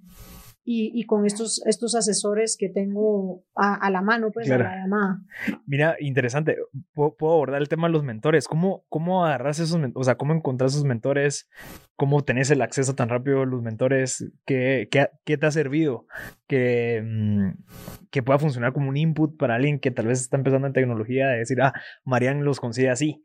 y, 0.67 0.91
y, 0.95 1.05
con 1.05 1.27
estos, 1.27 1.63
estos 1.67 1.95
asesores 1.95 2.57
que 2.59 2.71
tengo 2.71 3.45
a, 3.55 3.75
a 3.75 3.91
la 3.91 4.01
mano, 4.01 4.31
pues, 4.33 4.51
a 4.51 4.57
la 4.57 4.77
llamada. 4.77 5.21
Mira, 5.67 5.97
interesante. 6.01 6.57
Puedo, 6.95 7.15
abordar 7.21 7.61
el 7.61 7.69
tema 7.69 7.87
de 7.87 7.93
los 7.93 8.03
mentores. 8.03 8.49
¿Cómo, 8.49 8.85
cómo 8.89 9.27
agarras 9.27 9.59
esos 9.59 9.79
mentores? 9.79 10.01
O 10.01 10.05
sea, 10.05 10.17
¿cómo 10.17 10.33
encontrar 10.33 10.69
esos 10.69 10.85
mentores? 10.85 11.51
¿Cómo 11.97 12.25
tenés 12.25 12.51
el 12.51 12.63
acceso 12.63 12.95
tan 12.95 13.11
rápido 13.11 13.43
a 13.43 13.47
los 13.47 13.63
mentores? 13.63 14.33
¿Qué, 14.47 14.89
qué, 14.91 15.09
qué 15.25 15.37
te 15.37 15.47
ha 15.47 15.51
servido? 15.51 16.07
Que, 16.47 17.03
mm, 17.05 17.51
que 18.11 18.23
pueda 18.23 18.39
funcionar 18.39 18.73
como 18.73 18.89
un 18.89 18.97
input 18.97 19.37
para 19.37 19.57
alguien 19.57 19.79
que 19.79 19.91
tal 19.91 20.07
vez 20.07 20.23
está 20.23 20.39
empezando 20.39 20.67
en 20.67 20.73
tecnología, 20.73 21.29
de 21.29 21.39
decir, 21.39 21.61
ah, 21.61 21.75
Marian 22.05 22.43
los 22.43 22.59
consigue 22.59 22.89
así. 22.89 23.23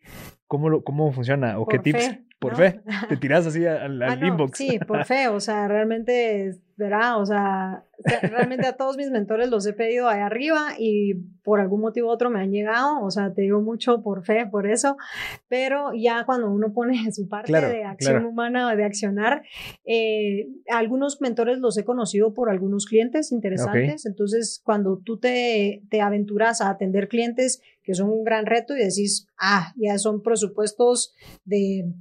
¿Cómo, 0.50 0.68
lo, 0.68 0.84
cómo 0.84 1.12
funciona? 1.12 1.60
¿O 1.60 1.68
qué 1.68 1.78
tips? 1.78 2.18
Por 2.40 2.56
fe, 2.56 2.82
te 3.08 3.18
tiras 3.18 3.46
así 3.46 3.66
al, 3.66 4.02
al 4.02 4.24
ah, 4.24 4.28
inbox. 4.28 4.58
Sí, 4.58 4.80
por 4.88 5.06
fe, 5.06 5.28
o 5.28 5.40
sea, 5.40 5.68
realmente, 5.68 6.56
verá, 6.76 7.18
o 7.18 7.26
sea, 7.26 7.84
realmente 8.24 8.66
a 8.66 8.78
todos 8.78 8.98
mis 8.98 9.12
mentores 9.12 9.50
los 9.50 9.68
he 9.68 9.74
pedido 9.74 10.08
ahí 10.08 10.22
arriba 10.22 10.70
y 10.80 11.16
por 11.44 11.60
algún 11.60 11.82
motivo 11.82 12.08
u 12.08 12.12
otro 12.12 12.30
me 12.30 12.40
han 12.40 12.52
llegado, 12.52 13.04
o 13.04 13.12
sea, 13.12 13.34
te 13.34 13.42
digo 13.42 13.62
mucho 13.62 14.02
por 14.02 14.24
fe, 14.24 14.48
por 14.48 14.68
eso, 14.68 14.96
pero 15.50 15.92
ya 15.94 16.24
cuando 16.26 16.50
uno 16.50 16.72
pone 16.74 17.12
su 17.12 17.28
parte 17.28 17.52
de 17.52 17.84
acción 17.84 18.26
humana, 18.26 18.74
de 18.74 18.86
accionar, 18.86 19.44
eh, 19.86 20.48
algunos 20.70 21.22
mentores 21.22 21.60
los 21.60 21.78
he 21.78 21.84
conocido 21.84 22.34
por 22.34 22.50
algunos 22.50 22.86
clientes 22.86 23.34
interesantes, 23.34 24.06
entonces 24.06 24.62
cuando 24.64 24.98
tú 24.98 25.20
te, 25.20 25.84
te 25.90 26.02
aventuras 26.02 26.62
a 26.62 26.70
atender 26.70 27.10
clientes 27.10 27.62
que 27.90 27.96
son 27.96 28.12
un 28.12 28.24
gran 28.24 28.46
reto 28.46 28.78
y 28.78 28.82
decís, 28.82 29.26
ah, 29.40 29.74
ya 29.76 29.98
son 29.98 30.22
presupuestos 30.22 31.16
de 31.44 31.92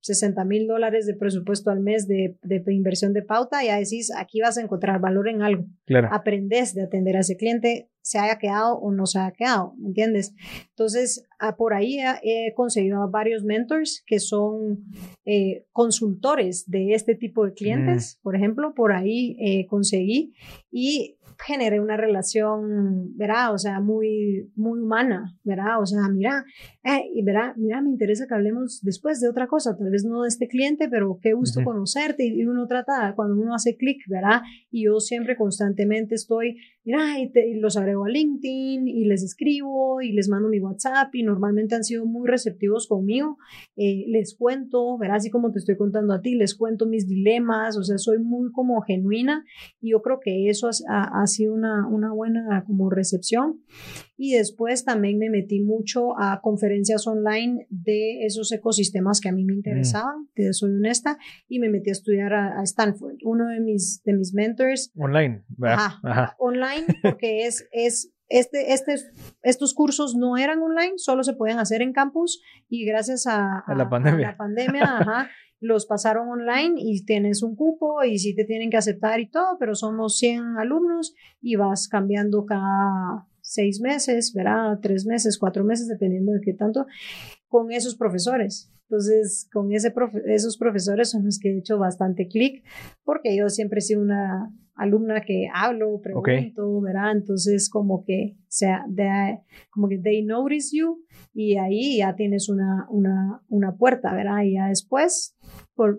60 0.00 0.44
mil 0.44 0.66
dólares 0.66 1.06
de 1.06 1.14
presupuesto 1.14 1.70
al 1.70 1.78
mes 1.78 2.08
de, 2.08 2.36
de, 2.42 2.60
inversión 2.74 3.12
de 3.12 3.22
pauta, 3.22 3.62
ya 3.62 3.76
decís, 3.76 4.10
aquí 4.16 4.40
vas 4.40 4.58
a 4.58 4.62
encontrar 4.62 5.00
valor 5.00 5.28
en 5.28 5.42
algo. 5.42 5.64
Claro. 5.86 6.08
Aprendes 6.10 6.74
de 6.74 6.82
atender 6.82 7.16
a 7.16 7.20
ese 7.20 7.36
cliente, 7.36 7.88
se 8.02 8.18
haya 8.18 8.36
quedado 8.40 8.78
o 8.78 8.90
no 8.90 9.06
se 9.06 9.20
haya 9.20 9.30
quedado, 9.30 9.74
¿me 9.78 9.90
entiendes? 9.90 10.34
Entonces, 10.70 11.24
ah, 11.38 11.56
por 11.56 11.74
ahí 11.74 11.98
he 12.22 12.52
conseguido 12.54 13.02
a 13.02 13.06
varios 13.06 13.44
mentors 13.44 14.02
que 14.06 14.18
son 14.18 14.84
eh, 15.24 15.66
consultores 15.72 16.68
de 16.68 16.94
este 16.94 17.14
tipo 17.14 17.44
de 17.44 17.52
clientes, 17.52 18.18
por 18.22 18.36
ejemplo, 18.36 18.74
por 18.74 18.92
ahí 18.92 19.36
eh, 19.40 19.66
conseguí 19.66 20.32
y 20.70 21.18
generé 21.46 21.80
una 21.80 21.96
relación, 21.96 23.16
¿verdad? 23.16 23.54
O 23.54 23.58
sea, 23.58 23.80
muy, 23.80 24.50
muy 24.56 24.80
humana, 24.80 25.36
¿verdad? 25.44 25.80
O 25.80 25.86
sea, 25.86 26.08
mira, 26.08 26.44
eh, 26.82 27.08
y 27.14 27.22
verá, 27.22 27.54
mira, 27.56 27.80
me 27.80 27.90
interesa 27.90 28.26
que 28.26 28.34
hablemos 28.34 28.80
después 28.82 29.20
de 29.20 29.28
otra 29.28 29.46
cosa, 29.46 29.76
tal 29.76 29.90
vez 29.90 30.04
no 30.04 30.22
de 30.22 30.28
este 30.28 30.48
cliente, 30.48 30.88
pero 30.88 31.18
qué 31.22 31.34
gusto 31.34 31.62
conocerte 31.62 32.26
y 32.26 32.44
uno 32.44 32.66
trata, 32.66 33.12
cuando 33.14 33.40
uno 33.40 33.54
hace 33.54 33.76
clic, 33.76 33.98
¿verdad? 34.08 34.42
Y 34.70 34.86
yo 34.86 34.98
siempre 34.98 35.36
constantemente 35.36 36.16
estoy, 36.16 36.56
mira, 36.84 37.20
y, 37.20 37.30
y 37.34 37.54
los 37.54 37.76
agrego 37.76 38.04
a 38.04 38.08
LinkedIn 38.08 38.88
y 38.88 39.04
les 39.04 39.22
escribo 39.22 40.02
y 40.02 40.12
les 40.12 40.28
mando 40.28 40.48
mi 40.48 40.58
WhatsApp 40.58 41.14
y 41.14 41.22
normalmente 41.28 41.74
han 41.74 41.84
sido 41.84 42.06
muy 42.06 42.28
receptivos 42.28 42.88
conmigo, 42.88 43.38
eh, 43.76 44.04
les 44.08 44.36
cuento, 44.36 44.96
¿verdad? 44.98 45.16
Así 45.16 45.30
como 45.30 45.52
te 45.52 45.58
estoy 45.58 45.76
contando 45.76 46.14
a 46.14 46.20
ti, 46.20 46.34
les 46.34 46.54
cuento 46.54 46.86
mis 46.86 47.06
dilemas, 47.06 47.76
o 47.76 47.84
sea, 47.84 47.98
soy 47.98 48.18
muy 48.18 48.50
como 48.52 48.80
genuina 48.82 49.44
y 49.80 49.90
yo 49.90 50.02
creo 50.02 50.20
que 50.20 50.48
eso 50.48 50.68
ha, 50.88 51.22
ha 51.22 51.26
sido 51.26 51.54
una, 51.54 51.86
una 51.86 52.12
buena 52.12 52.64
como 52.66 52.90
recepción. 52.90 53.60
Y 54.20 54.34
después 54.34 54.84
también 54.84 55.18
me 55.18 55.30
metí 55.30 55.60
mucho 55.60 56.18
a 56.18 56.40
conferencias 56.40 57.06
online 57.06 57.66
de 57.70 58.26
esos 58.26 58.50
ecosistemas 58.50 59.20
que 59.20 59.28
a 59.28 59.32
mí 59.32 59.44
me 59.44 59.52
mm. 59.52 59.56
interesaban, 59.56 60.28
te 60.34 60.52
soy 60.52 60.72
honesta, 60.72 61.18
y 61.48 61.60
me 61.60 61.68
metí 61.68 61.90
a 61.90 61.92
estudiar 61.92 62.34
a, 62.34 62.62
Stanford. 62.64 63.18
Uno 63.22 63.46
de 63.46 63.60
mis, 63.60 64.02
de 64.02 64.14
mis 64.14 64.34
mentors. 64.34 64.90
Online, 64.96 65.44
ajá, 65.62 66.34
online, 66.38 66.86
porque 67.02 67.46
es, 67.46 67.68
es 67.70 68.12
este, 68.28 68.72
este, 68.72 68.94
estos 69.42 69.74
cursos 69.74 70.14
no 70.14 70.36
eran 70.36 70.60
online, 70.60 70.94
solo 70.96 71.22
se 71.24 71.34
pueden 71.34 71.58
hacer 71.58 71.82
en 71.82 71.92
campus 71.92 72.42
y 72.68 72.84
gracias 72.84 73.26
a, 73.26 73.64
la 73.74 73.88
pandemia, 73.88 74.30
la 74.32 74.36
pandemia 74.36 74.82
ajá, 74.82 75.30
los 75.60 75.86
pasaron 75.86 76.28
online 76.28 76.74
y 76.76 77.04
tienes 77.04 77.42
un 77.42 77.56
cupo 77.56 78.04
y 78.04 78.18
sí 78.18 78.34
te 78.34 78.44
tienen 78.44 78.70
que 78.70 78.76
aceptar 78.76 79.20
y 79.20 79.28
todo, 79.28 79.56
pero 79.58 79.74
somos 79.74 80.18
100 80.18 80.58
alumnos 80.58 81.14
y 81.40 81.56
vas 81.56 81.88
cambiando 81.88 82.44
cada 82.44 83.26
seis 83.40 83.80
meses, 83.80 84.34
verá, 84.34 84.78
tres 84.82 85.06
meses, 85.06 85.38
cuatro 85.38 85.64
meses, 85.64 85.88
dependiendo 85.88 86.32
de 86.32 86.40
qué 86.42 86.52
tanto, 86.52 86.86
con 87.48 87.72
esos 87.72 87.96
profesores. 87.96 88.70
Entonces, 88.82 89.48
con 89.52 89.72
ese 89.72 89.92
esos 90.26 90.58
profesores 90.58 91.10
son 91.10 91.24
los 91.24 91.38
que 91.38 91.50
he 91.50 91.58
hecho 91.58 91.78
bastante 91.78 92.28
clic, 92.28 92.62
porque 93.04 93.34
yo 93.36 93.48
siempre 93.48 93.78
he 93.78 93.82
sido 93.82 94.02
una 94.02 94.50
alumna 94.78 95.20
que 95.20 95.48
hablo, 95.52 96.00
pregunto, 96.00 96.80
¿verdad? 96.80 97.12
Entonces, 97.12 97.68
como 97.68 98.04
que, 98.04 98.36
sea, 98.46 98.84
de, 98.88 99.40
como 99.70 99.88
que 99.88 99.98
they 99.98 100.24
notice 100.24 100.74
you 100.74 101.04
y 101.34 101.56
ahí 101.56 101.98
ya 101.98 102.14
tienes 102.14 102.48
una, 102.48 102.86
una, 102.88 103.42
una 103.48 103.76
puerta, 103.76 104.14
¿verdad? 104.14 104.42
Y 104.44 104.54
ya 104.54 104.68
después 104.68 105.36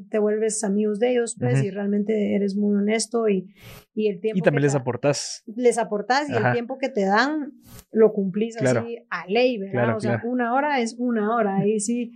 te 0.09 0.19
vuelves 0.19 0.63
amigos 0.63 0.99
de 0.99 1.11
ellos, 1.11 1.35
pues, 1.39 1.63
y 1.63 1.71
realmente 1.71 2.35
eres 2.35 2.55
muy 2.55 2.75
honesto 2.75 3.27
y, 3.29 3.53
y 3.93 4.07
el 4.07 4.19
tiempo. 4.19 4.39
Y 4.39 4.41
también 4.41 4.63
les 4.63 4.75
aportas. 4.75 5.43
Les 5.45 5.77
aportas 5.77 6.29
y 6.29 6.33
el 6.33 6.51
tiempo 6.53 6.77
que 6.77 6.89
te 6.89 7.05
dan 7.05 7.53
lo 7.91 8.13
cumplís 8.13 8.57
así 8.61 8.97
a 9.09 9.25
ley, 9.27 9.57
¿verdad? 9.57 9.95
o 9.95 9.99
sea, 9.99 10.21
una 10.25 10.53
hora 10.53 10.79
es 10.79 10.95
una 10.97 11.35
hora, 11.35 11.57
ahí 11.57 11.79
sí, 11.79 12.11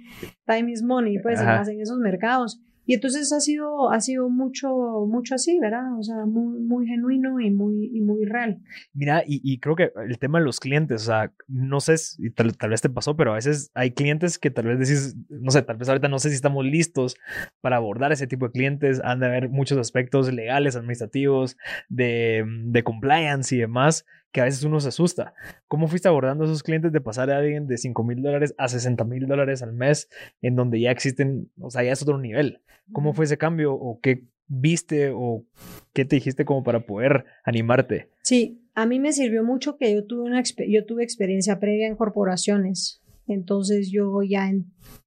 time 0.46 0.72
is 0.72 0.84
money, 0.84 1.20
pues, 1.20 1.43
más 1.43 1.67
en 1.67 1.82
esos 1.82 2.00
mercados. 2.00 2.62
Y 2.86 2.96
entonces 2.96 3.32
ha 3.32 3.40
sido, 3.40 3.92
ha 3.92 4.00
sido 4.02 4.30
mucho, 4.30 5.06
mucho 5.08 5.36
así, 5.36 5.58
¿verdad? 5.60 5.98
O 5.98 6.04
sea, 6.04 6.25
muy, 6.25 6.60
muy 6.60 6.86
genuino 6.88 7.40
y 7.40 7.50
muy, 7.50 7.90
y 7.94 8.02
muy 8.02 8.25
real. 8.25 8.60
Mira, 8.94 9.24
y, 9.25 9.60
creo 9.60 9.75
que 9.75 9.92
el 10.08 10.20
tema 10.20 10.40
de 10.40 10.46
los 10.46 10.60
clientes, 10.60 11.04
o 11.04 11.06
sea, 11.06 11.32
no 11.48 11.80
sé, 11.80 11.98
si 11.98 12.30
tal, 12.32 12.58
tal, 12.58 12.72
vez 12.72 12.82
te 12.82 12.90
pasó, 12.90 13.16
pero 13.16 13.32
a 13.32 13.36
veces 13.36 13.72
hay 13.74 13.92
clientes 13.92 14.38
que 14.38 14.52
tal 14.52 14.66
vez 14.66 14.80
decís, 14.80 15.16
no 15.30 15.52
sé, 15.52 15.62
tal 15.62 15.78
vez 15.78 15.88
ahorita 15.88 16.10
no 16.10 16.20
sé 16.20 16.30
si 16.30 16.36
estamos 16.36 16.66
listos 16.66 17.16
para 17.62 17.78
abordar 17.78 18.12
ese 18.12 18.28
tipo 18.28 18.48
de 18.48 18.52
clientes. 18.52 19.02
Han 19.04 19.20
de 19.20 19.28
haber 19.28 19.50
muchos 19.50 19.78
aspectos 19.78 20.34
legales, 20.34 20.75
administrativos, 20.75 21.58
de, 21.90 22.44
de 22.66 22.84
compliance 22.84 23.56
y 23.56 23.60
demás 23.60 24.06
que 24.34 24.42
a 24.42 24.46
veces 24.46 24.63
uno 24.63 24.80
se 24.82 24.90
asusta. 24.90 25.34
¿Cómo 25.68 25.88
fuiste 25.88 26.10
abordando 26.10 26.44
a 26.44 26.48
esos 26.48 26.63
clientes 26.63 26.92
de 26.92 27.00
pasar 27.00 27.30
a 27.30 27.38
alguien 27.38 27.68
de 27.68 27.78
5 27.78 28.04
mil 28.04 28.22
dólares 28.22 28.54
a 28.58 28.68
60 28.68 29.06
mil 29.06 29.28
dólares 29.28 29.62
al 29.62 29.74
mes, 29.74 30.10
en 30.42 30.56
donde 30.56 30.82
ya 30.82 30.92
existen, 30.92 31.52
o 31.60 31.70
sea, 31.70 31.84
ya 31.84 31.92
es 31.92 32.02
otro 32.02 32.18
nivel? 32.18 32.62
¿Cómo 32.92 33.13
fue 33.13 33.25
ese 33.25 33.38
cambio 33.38 33.74
o 33.74 34.00
qué 34.02 34.28
viste 34.48 35.12
o 35.13 35.46
qué 35.94 36.04
te 36.04 36.18
dijiste 36.18 36.46
como 36.46 36.63
para 36.63 36.86
poder 36.86 37.25
animarte? 37.46 38.10
Sí, 38.24 38.68
a 38.74 38.88
mí 38.88 39.00
me 39.00 39.13
sirvió 39.13 39.44
mucho 39.44 39.78
que 39.78 39.94
yo 39.94 40.06
tuve, 40.06 40.24
una, 40.24 40.42
yo 40.68 40.86
tuve 40.86 41.04
experiencia 41.04 41.60
previa 41.60 41.88
en 41.88 41.96
corporaciones. 41.96 43.02
Entonces 43.28 43.90
yo 43.92 44.22
ya 44.22 44.52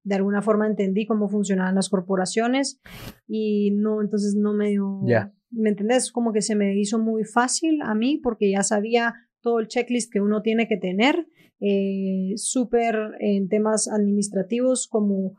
de 0.03 0.15
alguna 0.15 0.41
forma 0.41 0.65
entendí 0.65 1.05
cómo 1.05 1.27
funcionaban 1.27 1.75
las 1.75 1.89
corporaciones 1.89 2.79
y 3.27 3.71
no, 3.71 4.01
entonces 4.01 4.35
no 4.35 4.53
me 4.53 4.69
dio, 4.69 5.01
¿me 5.49 5.69
entendés? 5.69 6.11
Como 6.11 6.33
que 6.33 6.41
se 6.41 6.55
me 6.55 6.77
hizo 6.77 6.99
muy 6.99 7.23
fácil 7.23 7.79
a 7.83 7.95
mí 7.95 8.19
porque 8.21 8.51
ya 8.51 8.63
sabía 8.63 9.13
todo 9.41 9.59
el 9.59 9.67
checklist 9.67 10.11
que 10.11 10.21
uno 10.21 10.41
tiene 10.41 10.67
que 10.67 10.77
tener, 10.77 11.27
eh, 11.59 12.33
súper 12.35 12.95
en 13.19 13.49
temas 13.49 13.87
administrativos 13.87 14.87
como 14.87 15.35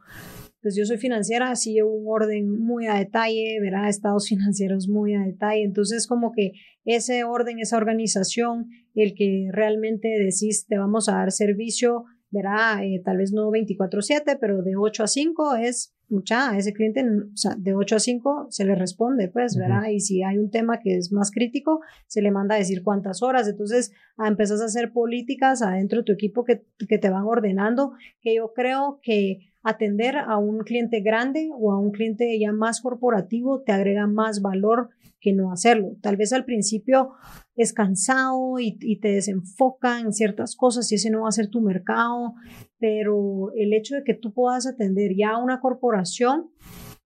pues 0.61 0.75
yo 0.77 0.85
soy 0.85 0.99
financiera, 0.99 1.51
así 1.51 1.75
llevo 1.75 1.95
un 1.95 2.07
orden 2.09 2.51
muy 2.51 2.87
a 2.87 2.95
detalle, 2.95 3.61
verá 3.61 3.89
estados 3.89 4.27
financieros 4.29 4.89
muy 4.89 5.15
a 5.15 5.21
detalle, 5.21 5.63
entonces 5.63 6.07
como 6.07 6.33
que 6.33 6.53
ese 6.85 7.25
orden, 7.25 7.59
esa 7.61 7.77
organización, 7.77 8.67
el 8.95 9.15
que 9.15 9.49
realmente 9.53 10.09
decís 10.09 10.67
te 10.69 10.79
vamos 10.79 11.09
a 11.09 11.13
dar 11.13 11.31
servicio, 11.31 12.05
verá, 12.31 12.85
eh, 12.85 13.01
tal 13.05 13.17
vez 13.17 13.33
no 13.33 13.51
24/7, 13.51 14.37
pero 14.41 14.63
de 14.63 14.77
8 14.77 15.05
a 15.05 15.07
5 15.07 15.57
es 15.57 15.95
mucha, 16.09 16.51
a 16.51 16.59
ese 16.59 16.73
cliente, 16.73 17.05
o 17.05 17.37
sea, 17.37 17.55
de 17.57 17.75
8 17.75 17.97
a 17.97 18.01
5 18.01 18.47
se 18.51 18.65
le 18.65 18.75
responde, 18.75 19.29
pues, 19.29 19.57
¿verdad? 19.57 19.89
Y 19.91 20.01
si 20.01 20.23
hay 20.23 20.39
un 20.39 20.51
tema 20.51 20.79
que 20.79 20.97
es 20.97 21.13
más 21.13 21.31
crítico, 21.31 21.81
se 22.07 22.23
le 22.23 22.31
manda 22.31 22.55
a 22.55 22.59
decir 22.59 22.83
cuántas 22.83 23.23
horas. 23.23 23.47
Entonces, 23.49 23.93
a, 24.17 24.29
empezás 24.29 24.61
a 24.63 24.67
hacer 24.67 24.93
políticas 24.93 25.63
adentro 25.63 25.99
de 25.99 26.05
tu 26.05 26.13
equipo 26.13 26.45
que, 26.45 26.65
que 26.89 26.99
te 26.99 27.11
van 27.11 27.25
ordenando, 27.25 27.93
que 28.21 28.37
yo 28.37 28.53
creo 28.55 29.01
que 29.03 29.53
atender 29.69 30.17
a 30.17 30.37
un 30.39 30.59
cliente 30.61 31.01
grande 31.01 31.51
o 31.53 31.73
a 31.73 31.79
un 31.79 31.91
cliente 31.91 32.39
ya 32.39 32.53
más 32.53 32.81
corporativo 32.81 33.63
te 33.63 33.73
agrega 33.73 34.07
más 34.07 34.41
valor 34.43 34.91
que 35.21 35.33
no 35.33 35.53
hacerlo. 35.53 35.97
Tal 36.01 36.17
vez 36.17 36.33
al 36.33 36.45
principio 36.45 37.11
es 37.57 37.73
cansado 37.73 38.59
y, 38.61 39.01
te 39.01 39.09
desenfoca 39.09 40.01
en 40.01 40.13
ciertas 40.13 40.55
cosas 40.55 40.91
y 40.93 40.95
ese 40.95 41.11
no 41.11 41.23
va 41.23 41.29
a 41.29 41.33
ser 41.33 41.49
tu 41.49 41.61
mercado, 41.61 42.35
pero 42.79 43.53
el 43.57 43.73
hecho 43.73 43.97
de 43.97 44.05
que 44.05 44.15
tú 44.15 44.33
puedas 44.33 44.67
atender 44.67 45.13
ya 45.17 45.31
a 45.31 45.43
una 45.43 45.61
corporación, 45.61 46.51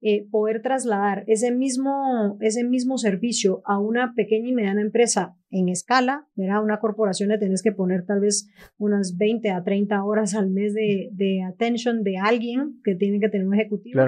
eh, 0.03 0.27
poder 0.31 0.63
trasladar 0.63 1.25
ese 1.29 1.53
mismo, 1.53 2.37
ese 2.41 2.65
mismo 2.65 2.99
servicio 2.99 3.63
a 3.65 3.79
una 3.79 4.15
pequeña 4.15 4.49
y 4.49 4.53
mediana 4.53 4.83
empresa 4.83 5.37
en 5.51 5.69
escala, 5.69 6.27
¿verdad? 6.35 6.63
Una 6.63 6.81
corporación 6.81 7.29
le 7.29 7.39
tienes 7.39 7.63
que 7.63 7.73
poner 7.73 8.05
tal 8.05 8.21
vez 8.21 8.49
unas 8.79 9.17
20 9.17 9.51
a 9.51 9.63
30 9.63 10.05
horas 10.05 10.35
al 10.35 10.51
mes 10.51 10.75
de, 10.75 11.09
de 11.13 11.43
attention 11.43 12.03
de 12.03 12.19
alguien 12.19 12.81
que 12.83 12.97
tiene 12.97 13.21
que 13.21 13.29
tener 13.29 13.47
un 13.47 13.55
ejecutivo, 13.55 14.03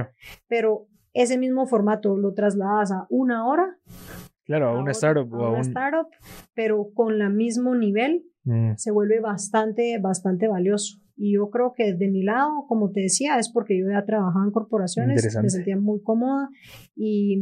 pero 0.48 0.88
ese 1.12 1.38
mismo 1.38 1.66
formato 1.66 2.16
lo 2.16 2.34
trasladas 2.34 2.90
a 2.90 3.06
una 3.08 3.46
hora 3.46 3.78
Claro, 4.44 4.68
a, 4.68 4.78
una 4.78 4.90
startup 4.90 5.34
a, 5.34 5.50
una 5.50 5.60
startup, 5.60 6.08
pero 6.54 6.90
con 6.92 7.20
el 7.20 7.32
mismo 7.32 7.74
nivel 7.74 8.24
mm. 8.44 8.72
se 8.76 8.90
vuelve 8.90 9.20
bastante, 9.20 9.98
bastante 9.98 10.48
valioso. 10.48 10.98
Y 11.16 11.34
yo 11.34 11.48
creo 11.50 11.72
que 11.76 11.94
de 11.94 12.08
mi 12.08 12.22
lado, 12.22 12.64
como 12.68 12.90
te 12.90 13.00
decía, 13.00 13.38
es 13.38 13.50
porque 13.50 13.78
yo 13.78 13.86
ya 13.88 14.04
trabajaba 14.04 14.44
en 14.44 14.50
corporaciones, 14.50 15.24
me 15.42 15.50
sentía 15.50 15.76
muy 15.76 16.02
cómoda 16.02 16.48
y, 16.96 17.40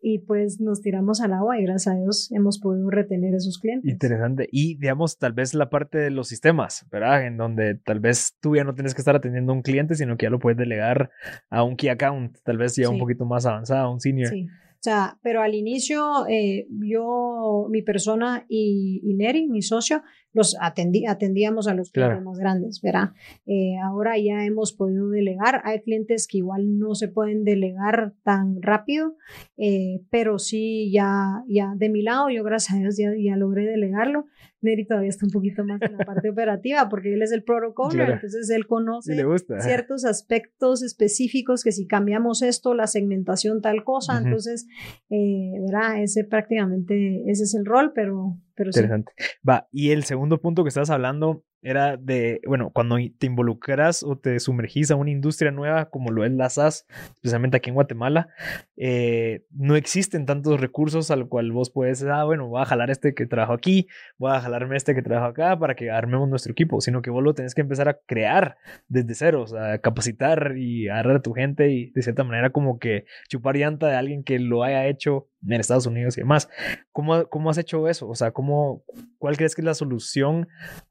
y 0.00 0.20
pues 0.20 0.60
nos 0.60 0.82
tiramos 0.82 1.20
al 1.20 1.32
agua 1.32 1.58
y 1.58 1.64
gracias 1.64 1.94
a 1.94 1.98
Dios 1.98 2.30
hemos 2.32 2.60
podido 2.60 2.88
retener 2.90 3.34
esos 3.34 3.58
clientes. 3.58 3.90
Interesante. 3.90 4.48
Y 4.52 4.76
digamos, 4.76 5.18
tal 5.18 5.32
vez 5.32 5.52
la 5.54 5.68
parte 5.68 5.98
de 5.98 6.10
los 6.10 6.28
sistemas, 6.28 6.86
¿verdad? 6.92 7.26
En 7.26 7.36
donde 7.36 7.74
tal 7.74 7.98
vez 7.98 8.36
tú 8.40 8.54
ya 8.54 8.62
no 8.62 8.74
tienes 8.74 8.94
que 8.94 9.00
estar 9.00 9.16
atendiendo 9.16 9.52
a 9.52 9.56
un 9.56 9.62
cliente, 9.62 9.96
sino 9.96 10.16
que 10.16 10.26
ya 10.26 10.30
lo 10.30 10.38
puedes 10.38 10.58
delegar 10.58 11.10
a 11.50 11.64
un 11.64 11.76
key 11.76 11.88
account, 11.88 12.38
tal 12.44 12.58
vez 12.58 12.76
ya 12.76 12.88
un 12.88 12.98
poquito 12.98 13.24
más 13.24 13.46
avanzado, 13.46 13.90
un 13.92 14.00
senior. 14.00 14.28
Sí. 14.28 14.46
O 14.76 14.88
sea, 14.88 15.18
pero 15.22 15.42
al 15.42 15.54
inicio 15.54 16.28
eh, 16.28 16.68
yo, 16.70 17.66
mi 17.70 17.82
persona 17.82 18.44
y, 18.48 19.00
y 19.02 19.14
Neri, 19.14 19.48
mi 19.48 19.62
socio, 19.62 20.02
los 20.36 20.54
atendí, 20.60 21.06
atendíamos 21.06 21.66
a 21.66 21.74
los 21.74 21.90
clientes 21.90 22.22
más 22.22 22.38
grandes, 22.38 22.82
¿verdad? 22.82 23.12
Eh, 23.46 23.78
ahora 23.82 24.18
ya 24.18 24.44
hemos 24.44 24.74
podido 24.74 25.08
delegar. 25.08 25.62
Hay 25.64 25.80
clientes 25.80 26.28
que 26.28 26.38
igual 26.38 26.78
no 26.78 26.94
se 26.94 27.08
pueden 27.08 27.42
delegar 27.42 28.12
tan 28.22 28.60
rápido, 28.60 29.16
eh, 29.56 30.02
pero 30.10 30.38
sí, 30.38 30.92
ya, 30.92 31.42
ya 31.48 31.72
de 31.74 31.88
mi 31.88 32.02
lado, 32.02 32.28
yo 32.28 32.44
gracias 32.44 32.76
a 32.76 32.80
Dios 32.80 32.98
ya, 32.98 33.10
ya 33.18 33.34
logré 33.36 33.64
delegarlo. 33.64 34.26
Neri 34.60 34.86
todavía 34.86 35.08
está 35.08 35.24
un 35.24 35.32
poquito 35.32 35.64
más 35.64 35.80
en 35.80 35.96
la 35.96 36.04
parte 36.04 36.28
operativa 36.30 36.88
porque 36.90 37.14
él 37.14 37.22
es 37.22 37.32
el 37.32 37.42
protocolo, 37.42 38.02
entonces 38.04 38.50
él 38.50 38.66
conoce 38.66 39.16
ciertos 39.60 40.04
aspectos 40.04 40.82
específicos 40.82 41.64
que 41.64 41.72
si 41.72 41.86
cambiamos 41.86 42.42
esto, 42.42 42.74
la 42.74 42.86
segmentación 42.86 43.62
tal 43.62 43.84
cosa, 43.84 44.18
entonces, 44.18 44.66
eh, 45.08 45.52
¿verdad? 45.60 46.02
Ese 46.02 46.24
prácticamente, 46.24 47.22
ese 47.30 47.44
es 47.44 47.54
el 47.54 47.64
rol, 47.64 47.92
pero 47.94 48.36
Interesante. 48.58 49.12
Va, 49.48 49.68
y 49.70 49.90
el 49.90 50.04
segundo 50.04 50.40
punto 50.40 50.62
que 50.64 50.68
estás 50.68 50.90
hablando 50.90 51.44
era 51.66 51.96
de, 51.96 52.40
bueno, 52.46 52.70
cuando 52.70 52.96
te 53.18 53.26
involucras 53.26 54.04
o 54.04 54.16
te 54.16 54.38
sumergís 54.38 54.92
a 54.92 54.94
una 54.94 55.10
industria 55.10 55.50
nueva 55.50 55.90
como 55.90 56.12
lo 56.12 56.24
es 56.24 56.30
la 56.30 56.48
SAS, 56.48 56.86
especialmente 57.14 57.56
aquí 57.56 57.70
en 57.70 57.74
Guatemala, 57.74 58.28
eh, 58.76 59.44
no 59.50 59.74
existen 59.74 60.26
tantos 60.26 60.60
recursos 60.60 61.10
al 61.10 61.26
cual 61.26 61.50
vos 61.50 61.70
puedes, 61.70 62.04
ah, 62.04 62.22
bueno, 62.22 62.46
voy 62.46 62.62
a 62.62 62.66
jalar 62.66 62.90
este 62.90 63.14
que 63.14 63.26
trabajo 63.26 63.52
aquí, 63.52 63.88
voy 64.16 64.30
a 64.30 64.40
jalarme 64.40 64.76
este 64.76 64.94
que 64.94 65.02
trabajo 65.02 65.26
acá 65.26 65.58
para 65.58 65.74
que 65.74 65.90
armemos 65.90 66.28
nuestro 66.28 66.52
equipo, 66.52 66.80
sino 66.80 67.02
que 67.02 67.10
vos 67.10 67.24
lo 67.24 67.34
tenés 67.34 67.52
que 67.52 67.62
empezar 67.62 67.88
a 67.88 67.98
crear 68.06 68.58
desde 68.86 69.16
cero, 69.16 69.42
o 69.42 69.46
sea, 69.48 69.78
capacitar 69.78 70.56
y 70.56 70.88
agarrar 70.88 71.16
a 71.16 71.22
tu 71.22 71.32
gente 71.32 71.72
y 71.72 71.90
de 71.90 72.02
cierta 72.02 72.22
manera 72.22 72.50
como 72.50 72.78
que 72.78 73.06
chupar 73.28 73.56
llanta 73.56 73.88
de 73.88 73.96
alguien 73.96 74.22
que 74.22 74.38
lo 74.38 74.62
haya 74.62 74.86
hecho 74.86 75.26
en 75.54 75.60
Estados 75.60 75.86
Unidos 75.86 76.16
y 76.16 76.20
demás. 76.20 76.48
¿Cómo, 76.92 77.26
cómo 77.26 77.50
has 77.50 77.58
hecho 77.58 77.88
eso? 77.88 78.08
O 78.08 78.14
sea, 78.14 78.30
¿cómo, 78.30 78.84
¿cuál 79.18 79.36
crees 79.36 79.54
que 79.54 79.62
es 79.62 79.66
la 79.66 79.74
solución 79.74 80.48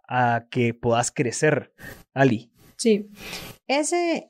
a 0.08 0.48
que 0.50 0.74
puedas 0.74 1.12
crecer, 1.12 1.74
Ali? 2.14 2.52
Sí, 2.78 3.10
ese, 3.68 4.30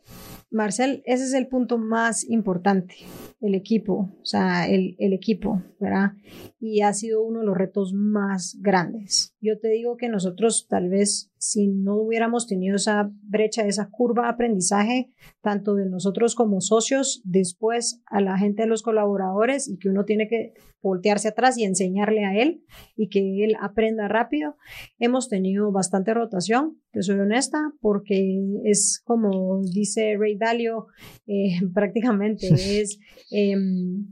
Marcel, 0.51 1.01
ese 1.05 1.23
es 1.25 1.33
el 1.33 1.47
punto 1.47 1.77
más 1.77 2.23
importante, 2.29 2.95
el 3.41 3.55
equipo, 3.55 4.11
o 4.21 4.25
sea, 4.25 4.67
el, 4.67 4.95
el, 4.99 5.13
equipo, 5.13 5.61
¿verdad? 5.79 6.11
Y 6.59 6.81
ha 6.81 6.93
sido 6.93 7.23
uno 7.23 7.39
de 7.39 7.45
los 7.45 7.57
retos 7.57 7.93
más 7.93 8.57
grandes. 8.61 9.35
Yo 9.41 9.59
te 9.59 9.69
digo 9.69 9.97
que 9.97 10.07
nosotros 10.07 10.67
tal 10.69 10.89
vez 10.89 11.31
si 11.45 11.67
no 11.67 11.95
hubiéramos 11.97 12.47
tenido 12.47 12.75
esa 12.75 13.11
brecha, 13.21 13.67
esa 13.67 13.89
curva 13.89 14.23
de 14.23 14.29
aprendizaje, 14.29 15.11
tanto 15.41 15.75
de 15.75 15.85
nosotros 15.85 16.33
como 16.33 16.59
socios, 16.59 17.21
después 17.23 18.01
a 18.07 18.19
la 18.19 18.37
gente 18.37 18.63
de 18.63 18.67
los 18.67 18.81
colaboradores 18.81 19.67
y 19.67 19.77
que 19.77 19.89
uno 19.89 20.05
tiene 20.05 20.27
que 20.27 20.53
voltearse 20.81 21.27
atrás 21.27 21.57
y 21.57 21.63
enseñarle 21.63 22.25
a 22.25 22.35
él 22.35 22.63
y 22.95 23.09
que 23.09 23.43
él 23.43 23.55
aprenda 23.61 24.07
rápido. 24.07 24.55
Hemos 24.97 25.29
tenido 25.29 25.71
bastante 25.71 26.13
rotación, 26.13 26.79
te 26.91 27.03
soy 27.03 27.19
honesta, 27.19 27.73
porque 27.79 28.39
es 28.63 29.01
como 29.03 29.61
dice 29.61 30.15
Ray 30.17 30.34
Dalio, 30.37 30.87
eh, 31.27 31.59
prácticamente 31.73 32.47
es... 32.47 32.99
Em, 33.31 34.05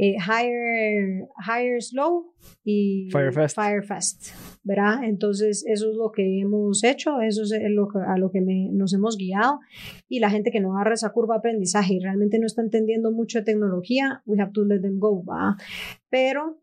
eh, 0.00 0.14
hire, 0.14 1.26
hire 1.44 1.80
slow 1.80 2.32
y 2.64 3.08
fire 3.10 3.32
fast. 3.32 3.56
fire 3.56 3.82
fast, 3.82 4.28
¿verdad? 4.62 5.02
Entonces, 5.02 5.64
eso 5.66 5.90
es 5.90 5.96
lo 5.96 6.12
que 6.12 6.38
hemos 6.40 6.84
hecho, 6.84 7.20
eso 7.20 7.42
es 7.42 7.52
lo 7.70 7.88
a 8.06 8.16
lo 8.16 8.30
que 8.30 8.40
nos 8.40 8.94
hemos 8.94 9.16
guiado. 9.16 9.58
Y 10.08 10.20
la 10.20 10.30
gente 10.30 10.52
que 10.52 10.60
no 10.60 10.72
agarra 10.72 10.94
esa 10.94 11.10
curva 11.10 11.34
de 11.34 11.38
aprendizaje 11.38 11.94
y 11.94 11.98
realmente 11.98 12.38
no 12.38 12.46
está 12.46 12.62
entendiendo 12.62 13.10
mucho 13.10 13.40
de 13.40 13.46
tecnología, 13.46 14.22
we 14.24 14.40
have 14.40 14.52
to 14.52 14.64
let 14.64 14.82
them 14.82 15.00
go, 15.00 15.24
¿va? 15.24 15.56
Pero 16.10 16.60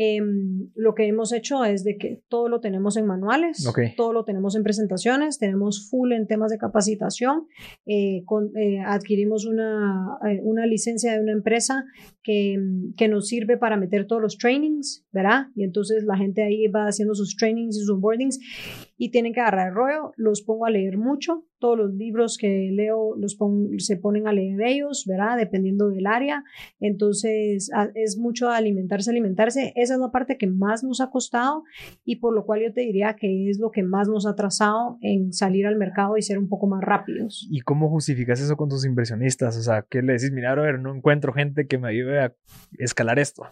Em, 0.00 0.70
lo 0.76 0.94
que 0.94 1.08
hemos 1.08 1.32
hecho 1.32 1.64
es 1.64 1.82
de 1.82 1.98
que 1.98 2.22
todo 2.28 2.48
lo 2.48 2.60
tenemos 2.60 2.96
en 2.96 3.04
manuales, 3.04 3.68
todo 3.96 4.12
lo 4.12 4.24
tenemos 4.24 4.54
en 4.54 4.62
presentaciones, 4.62 5.40
tenemos 5.40 5.88
full 5.90 6.12
en 6.12 6.28
temas 6.28 6.52
de 6.52 6.58
capacitación, 6.58 7.48
eh, 7.84 8.22
eh, 8.54 8.78
adquirimos 8.86 9.44
una, 9.44 10.16
eh, 10.24 10.38
una, 10.44 10.66
licencia 10.66 11.14
de 11.14 11.20
una 11.20 11.32
empresa 11.32 11.84
que, 12.22 12.56
que, 12.96 13.08
nos 13.08 13.26
sirve 13.26 13.56
para 13.56 13.76
meter 13.76 14.06
todos 14.06 14.22
los 14.22 14.38
trainings, 14.38 15.04
¿verdad? 15.10 15.46
Y 15.56 15.64
entonces 15.64 16.04
la 16.04 16.16
gente 16.16 16.44
ahí 16.44 16.68
va 16.68 16.84
haciendo 16.84 17.16
sus 17.16 17.36
trainings 17.36 17.76
y 17.76 17.80
sus 17.80 17.90
onboardings 17.90 18.38
y 18.98 19.10
tienen 19.10 19.32
que 19.32 19.40
agarrar 19.40 19.68
el 19.68 19.74
rollo, 19.74 20.12
los 20.16 20.42
pongo 20.42 20.66
a 20.66 20.70
leer 20.70 20.98
mucho, 20.98 21.44
todos 21.60 21.78
los 21.78 21.94
libros 21.94 22.36
que 22.38 22.70
leo 22.72 23.16
los 23.16 23.36
se 23.78 23.96
ponen 23.96 24.26
a 24.26 24.32
leer 24.32 24.60
ellos, 24.62 25.04
¿verdad? 25.06 25.36
Dependiendo 25.36 25.88
del 25.88 26.06
área. 26.06 26.44
Entonces, 26.80 27.70
es 27.94 28.18
mucho 28.18 28.50
alimentarse, 28.50 29.10
alimentarse. 29.10 29.72
Esa 29.76 29.94
es 29.94 30.00
la 30.00 30.10
parte 30.10 30.36
que 30.36 30.46
más 30.46 30.84
nos 30.84 31.00
ha 31.00 31.10
costado 31.10 31.64
y 32.04 32.16
por 32.16 32.34
lo 32.34 32.44
cual 32.44 32.60
yo 32.62 32.72
te 32.72 32.82
diría 32.82 33.14
que 33.14 33.50
es 33.50 33.58
lo 33.58 33.70
que 33.70 33.82
más 33.82 34.08
nos 34.08 34.26
ha 34.26 34.34
trazado 34.34 34.98
en 35.00 35.32
salir 35.32 35.66
al 35.66 35.76
mercado 35.76 36.16
y 36.16 36.22
ser 36.22 36.38
un 36.38 36.48
poco 36.48 36.66
más 36.66 36.82
rápidos. 36.82 37.48
¿Y 37.50 37.60
cómo 37.60 37.88
justificas 37.88 38.40
eso 38.40 38.56
con 38.56 38.68
tus 38.68 38.84
inversionistas? 38.84 39.56
O 39.56 39.62
sea, 39.62 39.86
¿qué 39.88 40.02
le 40.02 40.14
decís? 40.14 40.32
Mira, 40.32 40.52
a 40.52 40.54
ver, 40.54 40.80
no 40.80 40.94
encuentro 40.94 41.32
gente 41.32 41.66
que 41.66 41.78
me 41.78 41.88
ayude 41.88 42.20
a 42.20 42.34
escalar 42.78 43.18
esto. 43.18 43.44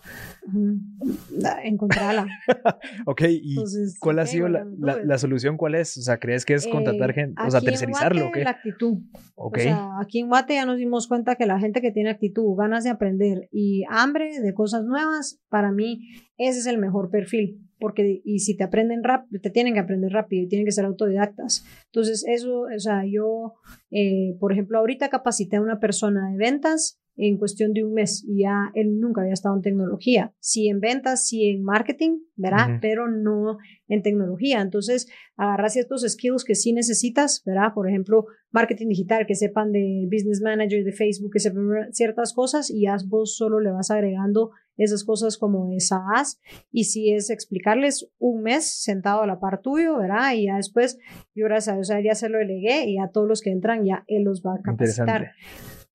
Encontrarla. 1.65 2.27
ok, 3.07 3.23
¿y 3.29 3.57
cuál 4.01 4.19
ha 4.21 4.27
sido 4.27 4.49
la, 4.49 5.19
solución? 5.19 5.36
¿Cuál 5.57 5.75
es? 5.75 5.97
O 5.97 6.03
sea, 6.03 6.19
¿crees 6.19 6.45
que 6.45 6.55
es 6.55 6.67
contratar 6.67 7.11
eh, 7.11 7.15
gente? 7.15 7.43
O 7.47 7.51
sea, 7.51 7.61
tercerizar 7.61 8.15
la 8.15 8.51
actitud. 8.51 8.99
O 9.35 9.51
sea, 9.55 9.91
aquí 10.01 10.21
en 10.21 10.29
Guate 10.29 10.55
ya 10.55 10.67
nos 10.67 10.79
dimos 10.79 11.09
cuenta 11.09 11.37
que 11.37 11.47
la 11.47 11.59
gente 11.59 11.81
que 11.81 11.93
tiene 11.93 12.11
actitud, 12.11 12.57
ganas 12.57 12.85
de 12.85 12.91
aprender 12.91 13.49
y 13.53 13.85
hambre 13.89 14.41
de 14.41 14.55
cosas 14.55 14.85
nuevas, 14.85 15.41
para 15.49 15.73
mí 15.73 16.01
ese 16.37 16.61
es 16.61 16.67
el 16.67 16.79
mejor 16.79 17.11
perfil. 17.11 17.63
Porque, 17.79 18.23
y 18.25 18.39
si 18.39 18.57
te 18.57 18.65
aprenden 18.65 19.05
rápido, 19.05 19.41
te 19.43 19.51
tienen 19.51 19.75
que 19.75 19.81
aprender 19.81 20.11
rápido 20.11 20.45
y 20.45 20.49
tienen 20.49 20.65
que 20.65 20.73
ser 20.73 20.87
autodidactas. 20.87 21.65
Entonces, 21.93 22.25
eso, 22.27 22.63
o 22.63 22.79
sea, 22.79 23.03
yo, 23.05 23.55
eh, 23.91 24.35
por 24.41 24.53
ejemplo, 24.53 24.79
ahorita 24.79 25.11
capacité 25.11 25.57
a 25.57 25.61
una 25.61 25.79
persona 25.79 26.31
de 26.31 26.39
ventas 26.39 26.99
en 27.17 27.39
cuestión 27.39 27.73
de 27.73 27.85
un 27.85 27.95
mes 27.95 28.25
y 28.27 28.43
ya 28.43 28.71
él 28.75 29.01
nunca 29.01 29.23
había 29.23 29.33
estado 29.33 29.57
en 29.57 29.63
tecnología. 29.63 30.35
Sí 30.39 30.69
en 30.69 30.81
ventas, 30.81 31.27
sí 31.27 31.49
en 31.49 31.63
marketing, 31.63 32.19
¿verdad? 32.37 32.79
Pero 32.81 33.09
no 33.09 33.59
en 33.89 34.03
tecnología. 34.03 34.61
Entonces, 34.61 35.09
agarras 35.37 35.73
ciertos 35.73 36.03
skills 36.03 36.45
que 36.45 36.55
sí 36.55 36.73
necesitas, 36.73 37.43
¿verdad? 37.45 37.73
Por 37.75 37.89
ejemplo, 37.89 38.27
marketing 38.51 38.89
digital, 38.89 39.27
que 39.27 39.35
sepan 39.35 39.73
de 39.73 40.09
business 40.11 40.41
manager, 40.43 40.85
de 40.85 40.93
Facebook, 40.93 41.33
que 41.33 41.41
sepan 41.41 41.93
ciertas 41.93 42.33
cosas 42.33 42.71
y 42.71 42.83
ya 42.83 42.97
vos 43.07 43.37
solo 43.37 43.61
le 43.61 43.71
vas 43.71 43.91
agregando 43.91 44.51
esas 44.77 45.05
cosas 45.05 45.39
como 45.39 45.71
de 45.71 45.81
SaaS 45.81 46.39
y 46.71 46.85
si 46.85 47.13
es 47.13 47.31
explicarles 47.31 48.11
un 48.19 48.43
mes 48.43 48.83
sentado 48.83 49.23
a 49.23 49.27
la 49.27 49.41
par 49.41 49.63
tuyo, 49.63 49.99
¿verdad? 49.99 50.35
Y 50.35 50.47
ya 50.47 50.57
después, 50.57 50.99
yo 51.35 51.47
gracias 51.47 51.91
a 51.91 51.97
Dios 51.97 52.05
ya 52.05 52.15
se 52.15 52.29
lo 52.29 52.39
delegué 52.39 52.89
y 52.89 52.99
a 52.99 53.09
todos 53.09 53.27
los 53.27 53.41
que 53.41 53.51
entran 53.51 53.85
ya 53.85 54.05
él 54.07 54.25
los 54.25 54.43
va 54.43 54.55
a 54.55 54.63
capacitar. 54.63 55.33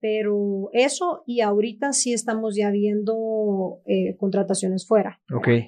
Pero 0.02 0.70
eso 0.74 1.24
y 1.26 1.42
ahorita 1.42 1.94
sí 1.94 2.12
estamos 2.12 2.56
ya 2.56 2.72
viendo 2.72 3.82
eh, 3.86 4.18
contrataciones 4.18 4.88
fuera. 4.88 5.22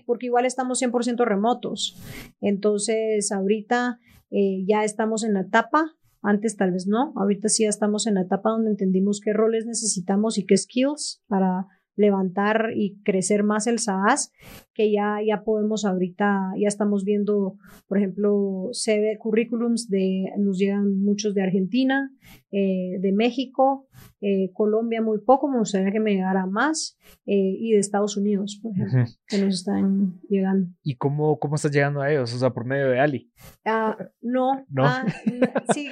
Porque 0.05 0.25
igual 0.25 0.45
estamos 0.45 0.81
100% 0.81 1.23
remotos. 1.23 1.97
Entonces, 2.41 3.31
ahorita 3.31 3.99
eh, 4.31 4.65
ya 4.67 4.83
estamos 4.83 5.23
en 5.23 5.35
la 5.35 5.41
etapa 5.41 5.95
antes 6.23 6.55
tal 6.55 6.71
vez 6.71 6.87
no, 6.87 7.13
ahorita 7.17 7.49
sí 7.49 7.63
ya 7.63 7.69
estamos 7.69 8.07
en 8.07 8.13
la 8.15 8.21
etapa 8.21 8.49
donde 8.49 8.71
entendimos 8.71 9.19
qué 9.19 9.33
roles 9.33 9.65
necesitamos 9.65 10.37
y 10.37 10.45
qué 10.45 10.55
skills 10.57 11.21
para 11.27 11.67
levantar 11.95 12.71
y 12.75 13.01
crecer 13.03 13.43
más 13.43 13.67
el 13.67 13.77
SaaS 13.77 14.31
que 14.73 14.91
ya, 14.91 15.17
ya 15.25 15.43
podemos 15.43 15.85
ahorita, 15.85 16.53
ya 16.59 16.67
estamos 16.67 17.03
viendo, 17.03 17.55
por 17.87 17.97
ejemplo, 17.97 18.69
CV 18.71 19.17
currículums 19.19 19.89
de, 19.89 20.25
nos 20.37 20.57
llegan 20.57 20.99
muchos 20.99 21.33
de 21.33 21.43
Argentina, 21.43 22.11
eh, 22.51 22.99
de 22.99 23.11
México, 23.13 23.87
eh, 24.21 24.51
Colombia 24.53 25.01
muy 25.01 25.19
poco, 25.19 25.47
me 25.47 25.59
gustaría 25.59 25.91
que 25.91 25.99
me 25.99 26.11
llegara 26.11 26.45
más, 26.45 26.97
eh, 27.25 27.55
y 27.59 27.73
de 27.73 27.79
Estados 27.79 28.17
Unidos, 28.17 28.59
por 28.61 28.71
ejemplo, 28.73 29.05
que 29.27 29.37
nos 29.39 29.55
están 29.55 30.19
llegando. 30.29 30.67
¿Y 30.83 30.95
cómo, 30.95 31.37
cómo 31.39 31.55
estás 31.55 31.71
llegando 31.71 32.01
a 32.01 32.11
ellos? 32.11 32.33
O 32.33 32.37
sea, 32.37 32.51
por 32.51 32.65
medio 32.65 32.89
de 32.89 32.99
Ali. 32.99 33.31
Ah, 33.65 33.97
no, 34.21 34.65
¿No? 34.69 34.85
Ah, 34.85 35.05
sí, 35.27 35.39
sí, 35.73 35.89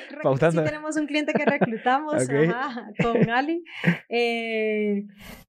tenemos 0.63 0.97
un 0.97 1.07
cliente 1.07 1.33
que 1.33 1.45
reclutamos 1.45 2.13
con 3.01 3.29
Ali. 3.29 3.63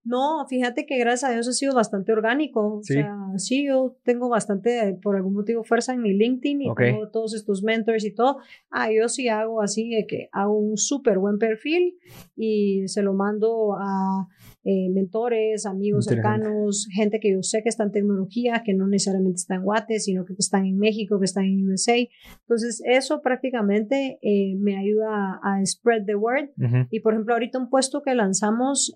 no, 0.05 0.47
fíjate 0.49 0.87
que 0.87 0.99
gracias 0.99 1.31
a 1.31 1.33
Dios 1.33 1.49
ha 1.49 1.53
sido 1.53 1.75
bastante 1.75 2.13
orgánico. 2.13 2.79
O 2.79 2.83
sea, 2.83 3.17
sí, 3.37 3.67
yo 3.67 3.97
tengo 4.05 4.29
bastante, 4.29 4.99
por 5.03 5.17
algún 5.17 5.35
motivo, 5.35 5.65
fuerza 5.65 5.93
en 5.95 6.03
mi 6.03 6.13
LinkedIn 6.13 6.63
y 6.63 6.75
tengo 6.75 7.09
todos 7.09 7.35
estos 7.35 7.63
mentors 7.63 8.05
y 8.05 8.13
todo. 8.13 8.39
Ah, 8.71 8.91
yo 8.91 9.09
sí 9.09 9.29
hago 9.29 9.63
así 9.63 9.91
de 9.91 10.07
que 10.07 10.29
hago 10.33 10.59
un 10.59 10.77
súper 10.77 11.19
buen 11.19 11.39
perfil 11.39 11.99
y 12.37 12.87
se 12.89 13.03
lo 13.03 13.13
mando 13.13 13.77
a 13.79 14.29
eh, 14.65 14.89
mentores, 14.91 15.67
amigos 15.67 16.05
cercanos, 16.05 16.87
gente 16.93 17.19
que 17.21 17.33
yo 17.33 17.43
sé 17.43 17.63
que 17.63 17.69
está 17.69 17.85
en 17.85 17.93
tecnología, 17.93 18.63
que 18.65 18.75
no 18.75 18.87
necesariamente 18.87 19.37
está 19.37 19.57
en 19.57 19.65
Guate, 19.65 19.99
sino 19.99 20.25
que 20.25 20.35
están 20.39 20.67
en 20.67 20.79
México, 20.79 21.19
que 21.19 21.25
están 21.25 21.45
en 21.45 21.69
USA. 21.69 21.97
Entonces, 22.43 22.83
eso 22.85 23.23
prácticamente 23.23 24.19
eh, 24.23 24.55
me 24.59 24.77
ayuda 24.77 25.41
a, 25.43 25.65
spread 25.65 26.05
the 26.07 26.15
word. 26.15 26.51
Y 26.91 27.01
por 27.01 27.15
ejemplo, 27.15 27.35
ahorita 27.35 27.59
un 27.59 27.71
puesto 27.71 28.03
que 28.03 28.15
lanzamos, 28.15 28.95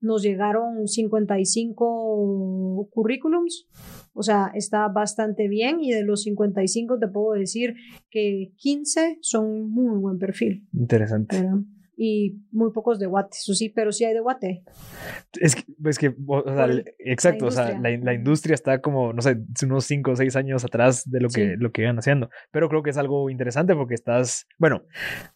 nos 0.00 0.22
llegaron 0.22 0.86
55 0.86 2.88
currículums. 2.90 3.66
O 4.14 4.22
sea, 4.22 4.50
está 4.54 4.88
bastante 4.88 5.48
bien 5.48 5.80
y 5.80 5.92
de 5.92 6.04
los 6.04 6.22
55 6.22 6.98
te 6.98 7.08
puedo 7.08 7.32
decir 7.32 7.74
que 8.10 8.52
15 8.56 9.18
son 9.20 9.70
muy 9.70 9.98
buen 9.98 10.18
perfil. 10.18 10.66
Interesante 10.72 11.42
y 11.96 12.40
muy 12.50 12.72
pocos 12.72 12.98
de 12.98 13.06
Guate, 13.06 13.36
eso 13.36 13.54
sí, 13.54 13.68
pero 13.68 13.92
sí 13.92 14.04
hay 14.04 14.14
de 14.14 14.20
Guate. 14.20 14.62
Es 15.40 15.54
que, 15.54 15.64
es 15.84 15.98
que 15.98 16.14
o 16.26 16.42
sea, 16.42 16.68
exacto, 16.98 17.46
o 17.46 17.50
sea, 17.50 17.78
la, 17.78 17.90
la, 17.90 18.14
industria 18.14 18.54
está 18.54 18.80
como, 18.80 19.12
no 19.12 19.22
sé, 19.22 19.38
unos 19.64 19.84
5 19.84 20.10
o 20.10 20.16
6 20.16 20.36
años 20.36 20.64
atrás 20.64 21.08
de 21.10 21.20
lo 21.20 21.28
que, 21.28 21.56
lo 21.58 21.70
que 21.70 21.82
iban 21.82 21.98
haciendo, 21.98 22.30
pero 22.50 22.68
creo 22.68 22.82
que 22.82 22.90
es 22.90 22.96
algo 22.96 23.30
interesante 23.30 23.74
porque 23.74 23.94
estás, 23.94 24.46
bueno, 24.58 24.84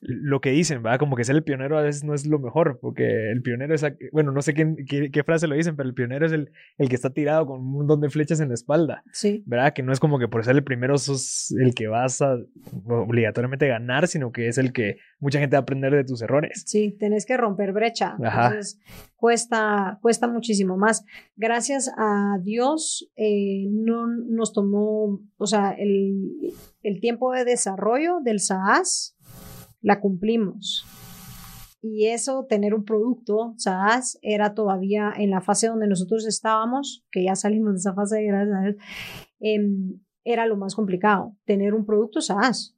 lo 0.01 0.41
que 0.41 0.51
dicen, 0.51 0.83
¿verdad? 0.83 0.99
Como 0.99 1.17
que 1.17 1.25
ser 1.25 1.37
el 1.37 1.45
pionero 1.45 1.79
a 1.79 1.83
veces 1.83 2.05
no 2.05 2.15
es 2.15 2.27
lo 2.27 2.39
mejor, 2.39 2.79
porque 2.81 3.31
el 3.31 3.43
pionero 3.43 3.75
es, 3.75 3.85
bueno, 4.13 4.33
no 4.33 4.43
sé 4.43 4.55
qué, 4.55 4.75
qué, 5.13 5.25
frase 5.25 5.47
lo 5.47 5.55
dicen, 5.55 5.77
pero 5.77 5.89
el 5.89 5.95
pionero 5.95 6.27
es 6.27 6.33
el, 6.33 6.51
el 6.79 6.89
que 6.89 6.95
está 6.95 7.11
tirado 7.11 7.47
con 7.47 7.61
un 7.61 7.73
montón 7.73 8.01
de 8.01 8.11
flechas 8.11 8.41
en 8.41 8.49
la 8.49 8.55
espalda, 8.55 9.03
sí. 9.13 9.43
¿verdad? 9.47 9.73
Que 9.73 9.83
no 9.83 9.93
es 9.93 10.01
como 10.01 10.19
que 10.19 10.29
por 10.29 10.45
ser 10.45 10.57
el 10.57 10.65
primero 10.65 10.97
sos 10.99 11.55
el 11.59 11.75
que 11.75 11.89
vas 11.89 12.23
a 12.23 12.39
obligatoriamente 12.87 13.69
ganar, 13.69 14.09
sino 14.09 14.33
que 14.33 14.49
es 14.49 14.59
el 14.59 14.73
que 14.73 14.97
mucha 15.19 15.39
gente 15.39 15.57
va 15.57 15.61
a 15.61 15.63
aprender 15.63 15.95
de 15.95 16.05
tus 16.05 16.23
errores. 16.23 16.65
Sí, 16.67 16.93
tenés 16.99 17.27
que 17.27 17.37
romper 17.37 17.73
brecha. 17.73 18.17
Entonces, 18.19 18.79
cuesta, 19.17 19.99
cuesta 20.03 20.29
muchísimo 20.29 20.77
más. 20.77 21.05
Gracias 21.37 21.91
a 21.97 22.39
Dios, 22.43 23.11
eh, 23.17 23.67
no 23.71 24.07
nos 24.07 24.53
tomó, 24.53 25.21
o 25.37 25.47
sea, 25.47 25.71
el, 25.71 26.53
el 26.83 27.01
tiempo 27.01 27.33
de 27.33 27.45
desarrollo 27.45 28.21
del 28.23 28.41
SaaS 28.41 29.17
la 29.81 30.01
cumplimos. 30.01 30.85
Y 31.81 32.09
eso, 32.09 32.47
tener 32.49 32.75
un 32.75 32.85
producto 32.85 33.55
SaaS, 33.59 34.19
era 34.23 34.55
todavía 34.55 35.13
en 35.17 35.31
la 35.31 35.41
fase 35.41 35.69
donde 35.69 35.87
nosotros 35.87 36.27
estábamos, 36.27 37.05
que 37.11 37.25
ya 37.25 37.37
salimos 37.37 37.75
de 37.75 37.79
esa 37.79 37.95
fase, 37.95 38.25
gracias 38.25 38.57
a 38.57 38.63
Dios, 38.63 38.77
em, 39.39 40.01
era 40.25 40.47
lo 40.47 40.57
más 40.57 40.75
complicado, 40.75 41.37
tener 41.45 41.75
un 41.75 41.87
producto 41.87 42.21
SaaS. 42.21 42.77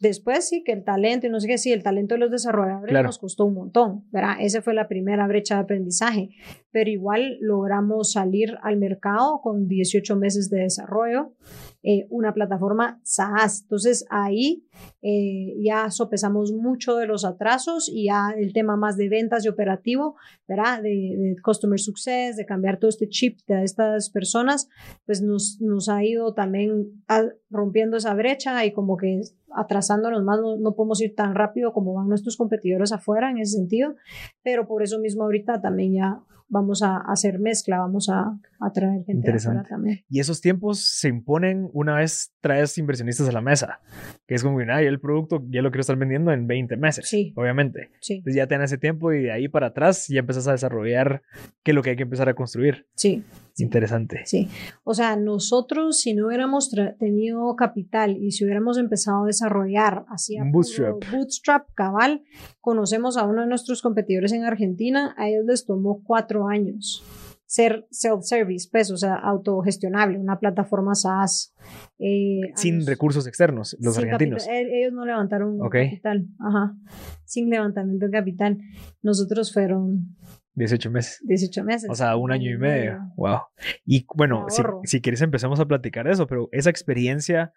Después 0.00 0.48
sí 0.48 0.64
que 0.64 0.72
el 0.72 0.82
talento 0.82 1.26
y 1.26 1.30
no 1.30 1.40
sé 1.40 1.46
qué, 1.46 1.58
sí, 1.58 1.72
el 1.72 1.82
talento 1.82 2.14
de 2.14 2.20
los 2.20 2.30
desarrolladores 2.30 3.02
nos 3.02 3.18
costó 3.18 3.44
un 3.44 3.54
montón, 3.54 4.04
¿verdad? 4.10 4.36
Esa 4.40 4.62
fue 4.62 4.72
la 4.72 4.88
primera 4.88 5.26
brecha 5.26 5.56
de 5.56 5.60
aprendizaje, 5.60 6.30
pero 6.70 6.88
igual 6.88 7.36
logramos 7.40 8.12
salir 8.12 8.56
al 8.62 8.78
mercado 8.78 9.40
con 9.42 9.68
18 9.68 10.16
meses 10.16 10.48
de 10.48 10.60
desarrollo, 10.60 11.34
eh, 11.82 12.06
una 12.10 12.34
plataforma 12.34 13.00
SaaS. 13.02 13.62
Entonces 13.62 14.04
ahí 14.10 14.66
eh, 15.00 15.54
ya 15.62 15.90
sopesamos 15.90 16.52
mucho 16.52 16.96
de 16.96 17.06
los 17.06 17.24
atrasos 17.24 17.88
y 17.88 18.06
ya 18.06 18.34
el 18.36 18.52
tema 18.52 18.76
más 18.76 18.96
de 18.96 19.08
ventas 19.08 19.44
y 19.44 19.48
operativo, 19.48 20.16
¿verdad? 20.46 20.82
De, 20.82 21.36
customer 21.42 21.80
success, 21.80 22.36
de 22.36 22.44
cambiar 22.44 22.78
todo 22.78 22.90
este 22.90 23.08
chip 23.08 23.38
de 23.46 23.64
estas 23.64 24.10
personas, 24.10 24.68
pues 25.06 25.22
nos, 25.22 25.58
nos 25.60 25.88
ha 25.88 26.04
ido 26.04 26.34
también 26.34 27.02
rompiendo 27.48 27.96
esa 27.96 28.12
brecha 28.14 28.64
y 28.64 28.72
como 28.72 28.96
que 28.96 29.22
atrasándonos 29.54 30.22
más, 30.22 30.38
no, 30.38 30.74
podemos 30.74 31.00
ir 31.00 31.14
tan 31.14 31.34
rápido 31.34 31.72
como 31.72 31.94
van 31.94 32.08
nuestros 32.08 32.36
competidores 32.36 32.92
afuera 32.92 33.30
en 33.30 33.38
ese 33.38 33.56
sentido, 33.56 33.94
pero 34.42 34.66
por 34.66 34.82
eso 34.82 34.98
mismo 34.98 35.24
ahorita 35.24 35.60
también 35.60 35.94
ya 35.94 36.20
vamos 36.50 36.82
a, 36.82 36.98
hacer 36.98 37.38
mezcla, 37.38 37.78
vamos 37.78 38.08
a, 38.10 38.38
a 38.60 38.72
traer 38.72 39.04
gente 39.04 39.12
Interesante. 39.12 39.68
también. 39.68 40.04
Y 40.08 40.20
esos 40.20 40.40
tiempos 40.40 40.80
se 40.80 41.08
imponen 41.08 41.70
una 41.72 41.94
vez 41.94 42.32
traes 42.40 42.76
inversionistas 42.76 43.28
a 43.28 43.32
la 43.32 43.40
mesa, 43.40 43.80
que 44.26 44.34
es 44.34 44.42
como 44.42 44.58
que, 44.58 44.70
ah, 44.70 44.82
el 44.82 45.00
producto 45.00 45.42
ya 45.48 45.62
lo 45.62 45.70
quiero 45.70 45.80
estar 45.80 45.96
vendiendo 45.96 46.32
en 46.32 46.46
20 46.46 46.76
meses, 46.76 47.08
sí. 47.08 47.32
obviamente. 47.36 47.90
Sí. 48.00 48.14
Entonces 48.14 48.36
ya 48.36 48.46
tenés 48.46 48.70
ese 48.72 48.78
tiempo 48.78 49.12
y 49.12 49.22
de 49.22 49.32
ahí 49.32 49.48
para 49.48 49.68
atrás 49.68 50.08
ya 50.08 50.20
empezás 50.20 50.48
a 50.48 50.52
desarrollar 50.52 51.22
qué 51.62 51.70
es 51.70 51.74
lo 51.74 51.82
que 51.82 51.90
hay 51.90 51.96
que 51.96 52.02
empezar 52.02 52.28
a 52.28 52.34
construir. 52.34 52.86
Sí. 52.94 53.24
Interesante. 53.58 54.22
Sí. 54.24 54.48
O 54.84 54.94
sea, 54.94 55.16
nosotros 55.16 56.00
si 56.00 56.14
no 56.14 56.26
hubiéramos 56.26 56.70
tenido 56.98 57.54
capital 57.56 58.16
y 58.16 58.32
si 58.32 58.44
hubiéramos 58.44 58.78
empezado 58.78 59.24
a 59.24 59.26
desarrollar 59.26 60.04
así 60.08 60.36
bootstrap. 60.52 60.96
bootstrap 61.10 61.68
cabal, 61.74 62.22
conocemos 62.60 63.16
a 63.16 63.24
uno 63.24 63.42
de 63.42 63.48
nuestros 63.48 63.82
competidores 63.82 64.32
en 64.32 64.44
Argentina, 64.44 65.14
a 65.18 65.28
ellos 65.28 65.44
les 65.46 65.66
tomó 65.66 66.02
cuatro 66.04 66.48
años 66.48 67.04
ser 67.50 67.84
self-service, 67.90 68.68
pues, 68.70 68.92
o 68.92 68.96
sea, 68.96 69.16
autogestionable, 69.16 70.20
una 70.20 70.38
plataforma 70.38 70.94
SaaS. 70.94 71.52
Eh, 71.98 72.52
sin 72.54 72.86
recursos 72.86 73.26
externos, 73.26 73.76
los 73.80 73.98
argentinos. 73.98 74.46
ellos 74.48 74.92
no 74.92 75.04
levantaron 75.04 75.58
capital, 75.68 76.28
ajá, 76.38 76.76
sin 77.24 77.50
levantamiento 77.50 78.06
de 78.06 78.12
capital. 78.12 78.58
Nosotros 79.02 79.52
fueron 79.52 80.16
18 80.54 80.90
meses. 80.90 81.20
18 81.24 81.64
meses. 81.64 81.90
O 81.90 81.94
sea, 81.94 82.16
un 82.16 82.32
año 82.32 82.50
y 82.50 82.58
medio. 82.58 82.98
Wow. 83.16 83.40
Y 83.84 84.06
bueno, 84.14 84.46
si, 84.48 84.62
si, 84.84 85.00
quieres 85.00 85.22
empezamos 85.22 85.60
a 85.60 85.66
platicar 85.66 86.06
de 86.06 86.12
eso, 86.12 86.26
pero 86.26 86.48
esa 86.52 86.70
experiencia 86.70 87.52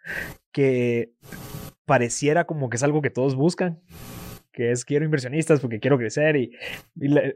que 0.51 1.11
pareciera 1.85 2.45
como 2.45 2.69
que 2.69 2.77
es 2.77 2.83
algo 2.83 3.01
que 3.01 3.09
todos 3.09 3.35
buscan, 3.35 3.81
que 4.53 4.71
es 4.71 4.85
quiero 4.85 5.03
inversionistas 5.03 5.59
porque 5.59 5.79
quiero 5.79 5.97
crecer 5.97 6.35
y, 6.37 6.51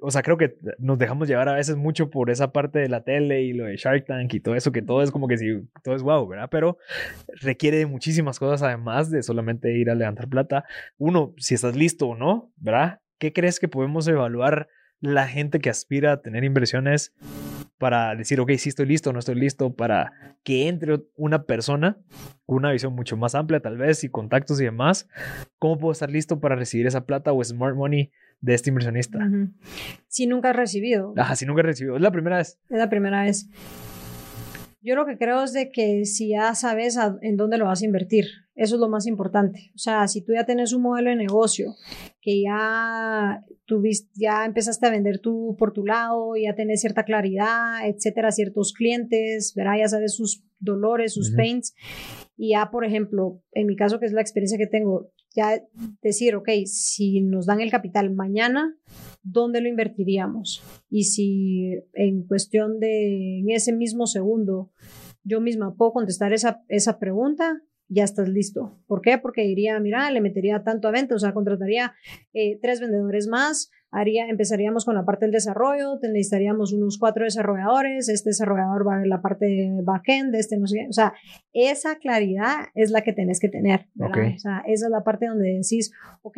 o 0.01 0.11
sea, 0.11 0.21
creo 0.21 0.37
que 0.37 0.55
nos 0.77 0.99
dejamos 0.99 1.27
llevar 1.27 1.49
a 1.49 1.55
veces 1.55 1.75
mucho 1.75 2.09
por 2.09 2.29
esa 2.29 2.53
parte 2.53 2.79
de 2.79 2.89
la 2.89 3.03
tele 3.03 3.41
y 3.41 3.53
lo 3.53 3.65
de 3.65 3.75
Shark 3.75 4.05
Tank 4.05 4.33
y 4.35 4.39
todo 4.39 4.55
eso, 4.55 4.71
que 4.71 4.83
todo 4.83 5.01
es 5.01 5.11
como 5.11 5.27
que 5.27 5.37
si 5.37 5.67
todo 5.83 5.95
es 5.95 6.03
wow, 6.03 6.25
¿verdad? 6.27 6.47
Pero 6.51 6.77
requiere 7.41 7.77
de 7.77 7.85
muchísimas 7.87 8.39
cosas 8.39 8.61
además 8.61 9.09
de 9.09 9.23
solamente 9.23 9.75
ir 9.75 9.89
a 9.89 9.95
levantar 9.95 10.29
plata. 10.29 10.63
Uno, 10.97 11.33
si 11.37 11.55
estás 11.55 11.75
listo 11.75 12.07
o 12.07 12.15
no, 12.15 12.51
¿verdad? 12.57 13.01
¿Qué 13.17 13.33
crees 13.33 13.59
que 13.59 13.67
podemos 13.67 14.07
evaluar 14.07 14.69
la 14.99 15.27
gente 15.27 15.59
que 15.59 15.69
aspira 15.69 16.13
a 16.13 16.21
tener 16.21 16.43
inversiones 16.43 17.13
para 17.77 18.15
decir, 18.15 18.39
ok, 18.39 18.51
sí 18.57 18.69
estoy 18.69 18.87
listo, 18.87 19.13
no 19.13 19.19
estoy 19.19 19.35
listo, 19.35 19.75
para 19.75 20.37
que 20.43 20.67
entre 20.67 21.01
una 21.15 21.43
persona 21.43 21.97
con 22.45 22.57
una 22.57 22.71
visión 22.71 22.93
mucho 22.93 23.17
más 23.17 23.35
amplia 23.35 23.59
tal 23.59 23.77
vez 23.77 24.03
y 24.03 24.09
contactos 24.09 24.59
y 24.61 24.63
demás, 24.63 25.07
¿cómo 25.59 25.77
puedo 25.77 25.91
estar 25.91 26.09
listo 26.09 26.39
para 26.39 26.55
recibir 26.55 26.87
esa 26.87 27.05
plata 27.05 27.31
o 27.33 27.43
smart 27.43 27.75
money 27.75 28.11
de 28.41 28.53
este 28.53 28.69
inversionista? 28.69 29.19
Si 30.07 30.25
nunca 30.25 30.49
has 30.51 30.55
recibido. 30.55 31.13
Ajá, 31.17 31.35
si 31.35 31.45
nunca 31.45 31.61
has 31.61 31.67
recibido. 31.67 31.95
Es 31.95 32.01
la 32.01 32.11
primera 32.11 32.37
vez. 32.37 32.59
Es 32.69 32.77
la 32.77 32.89
primera 32.89 33.23
vez. 33.23 33.47
Yo 34.87 34.95
lo 34.95 35.05
que 35.05 35.17
creo 35.17 35.43
es 35.43 35.51
de 35.51 35.69
que 35.69 36.05
si 36.05 36.29
ya 36.29 36.55
sabes 36.55 36.97
en 37.21 37.35
dónde 37.35 37.57
lo 37.57 37.65
vas 37.65 37.81
a 37.81 37.85
invertir, 37.85 38.23
eso 38.55 38.75
es 38.75 38.79
lo 38.79 38.87
más 38.87 39.05
importante. 39.05 39.71
O 39.75 39.77
sea, 39.77 40.07
si 40.07 40.23
tú 40.23 40.31
ya 40.31 40.45
tienes 40.45 40.71
un 40.71 40.81
modelo 40.81 41.09
de 41.09 41.17
negocio 41.17 41.75
que 42.21 42.41
ya 42.41 43.43
tuviste, 43.65 44.09
ya 44.15 44.45
empezaste 44.45 44.87
a 44.87 44.91
vender 44.91 45.19
tú 45.19 45.57
por 45.59 45.73
tu 45.73 45.85
lado, 45.85 46.37
ya 46.41 46.55
tienes 46.55 46.79
cierta 46.79 47.03
claridad, 47.03 47.85
etcétera, 47.85 48.31
ciertos 48.31 48.71
clientes, 48.71 49.51
verá, 49.57 49.77
ya 49.77 49.89
sabes 49.89 50.15
sus 50.15 50.45
dolores, 50.57 51.13
sus 51.13 51.31
pains, 51.31 51.75
y 52.37 52.51
ya, 52.51 52.71
por 52.71 52.85
ejemplo, 52.85 53.41
en 53.51 53.67
mi 53.67 53.75
caso, 53.75 53.99
que 53.99 54.05
es 54.05 54.13
la 54.13 54.21
experiencia 54.21 54.57
que 54.57 54.67
tengo, 54.67 55.11
ya 55.37 55.61
decir, 56.01 56.35
ok, 56.35 56.49
si 56.65 57.21
nos 57.21 57.45
dan 57.45 57.61
el 57.61 57.69
capital 57.69 58.09
mañana, 58.09 58.75
¿dónde 59.21 59.61
lo 59.61 59.69
invertiríamos? 59.69 60.63
Y 60.89 61.03
si 61.03 61.75
en 61.93 62.23
cuestión 62.23 62.79
de, 62.79 63.39
en 63.39 63.51
ese 63.51 63.71
mismo 63.71 64.07
segundo, 64.07 64.71
yo 65.23 65.39
misma 65.39 65.75
puedo 65.75 65.93
contestar 65.93 66.33
esa, 66.33 66.63
esa 66.69 66.97
pregunta, 66.97 67.61
ya 67.87 68.03
estás 68.03 68.27
listo. 68.27 68.79
¿Por 68.87 69.01
qué? 69.01 69.19
Porque 69.19 69.43
diría, 69.43 69.79
mira, 69.79 70.09
le 70.09 70.21
metería 70.21 70.63
tanto 70.63 70.87
a 70.87 70.91
venta, 70.91 71.13
o 71.13 71.19
sea, 71.19 71.33
contrataría 71.33 71.93
eh, 72.33 72.57
tres 72.59 72.81
vendedores 72.81 73.27
más, 73.27 73.69
haría, 73.91 74.27
empezaríamos 74.27 74.85
con 74.85 74.95
la 74.95 75.05
parte 75.05 75.25
del 75.25 75.31
desarrollo, 75.31 75.99
necesitaríamos 76.01 76.73
unos 76.73 76.97
cuatro 76.97 77.23
desarrolladores, 77.23 78.09
este 78.09 78.31
desarrollador 78.31 78.87
va 78.87 78.95
a 78.95 78.97
ver 78.99 79.07
la 79.07 79.21
parte 79.21 79.45
de 79.45 79.81
backend, 79.83 80.35
este 80.35 80.57
no 80.57 80.67
sé 80.67 80.87
o 80.89 80.93
sea, 80.93 81.13
esa 81.53 81.97
claridad 81.97 82.67
es 82.75 82.91
la 82.91 83.01
que 83.01 83.13
tenés 83.13 83.39
que 83.39 83.49
tener, 83.49 83.87
¿verdad? 83.95 84.33
O 84.35 84.39
sea, 84.39 84.63
esa 84.67 84.85
es 84.87 84.91
la 84.91 85.03
parte 85.03 85.27
donde 85.27 85.59
decís, 85.61 85.91
ok, 86.21 86.37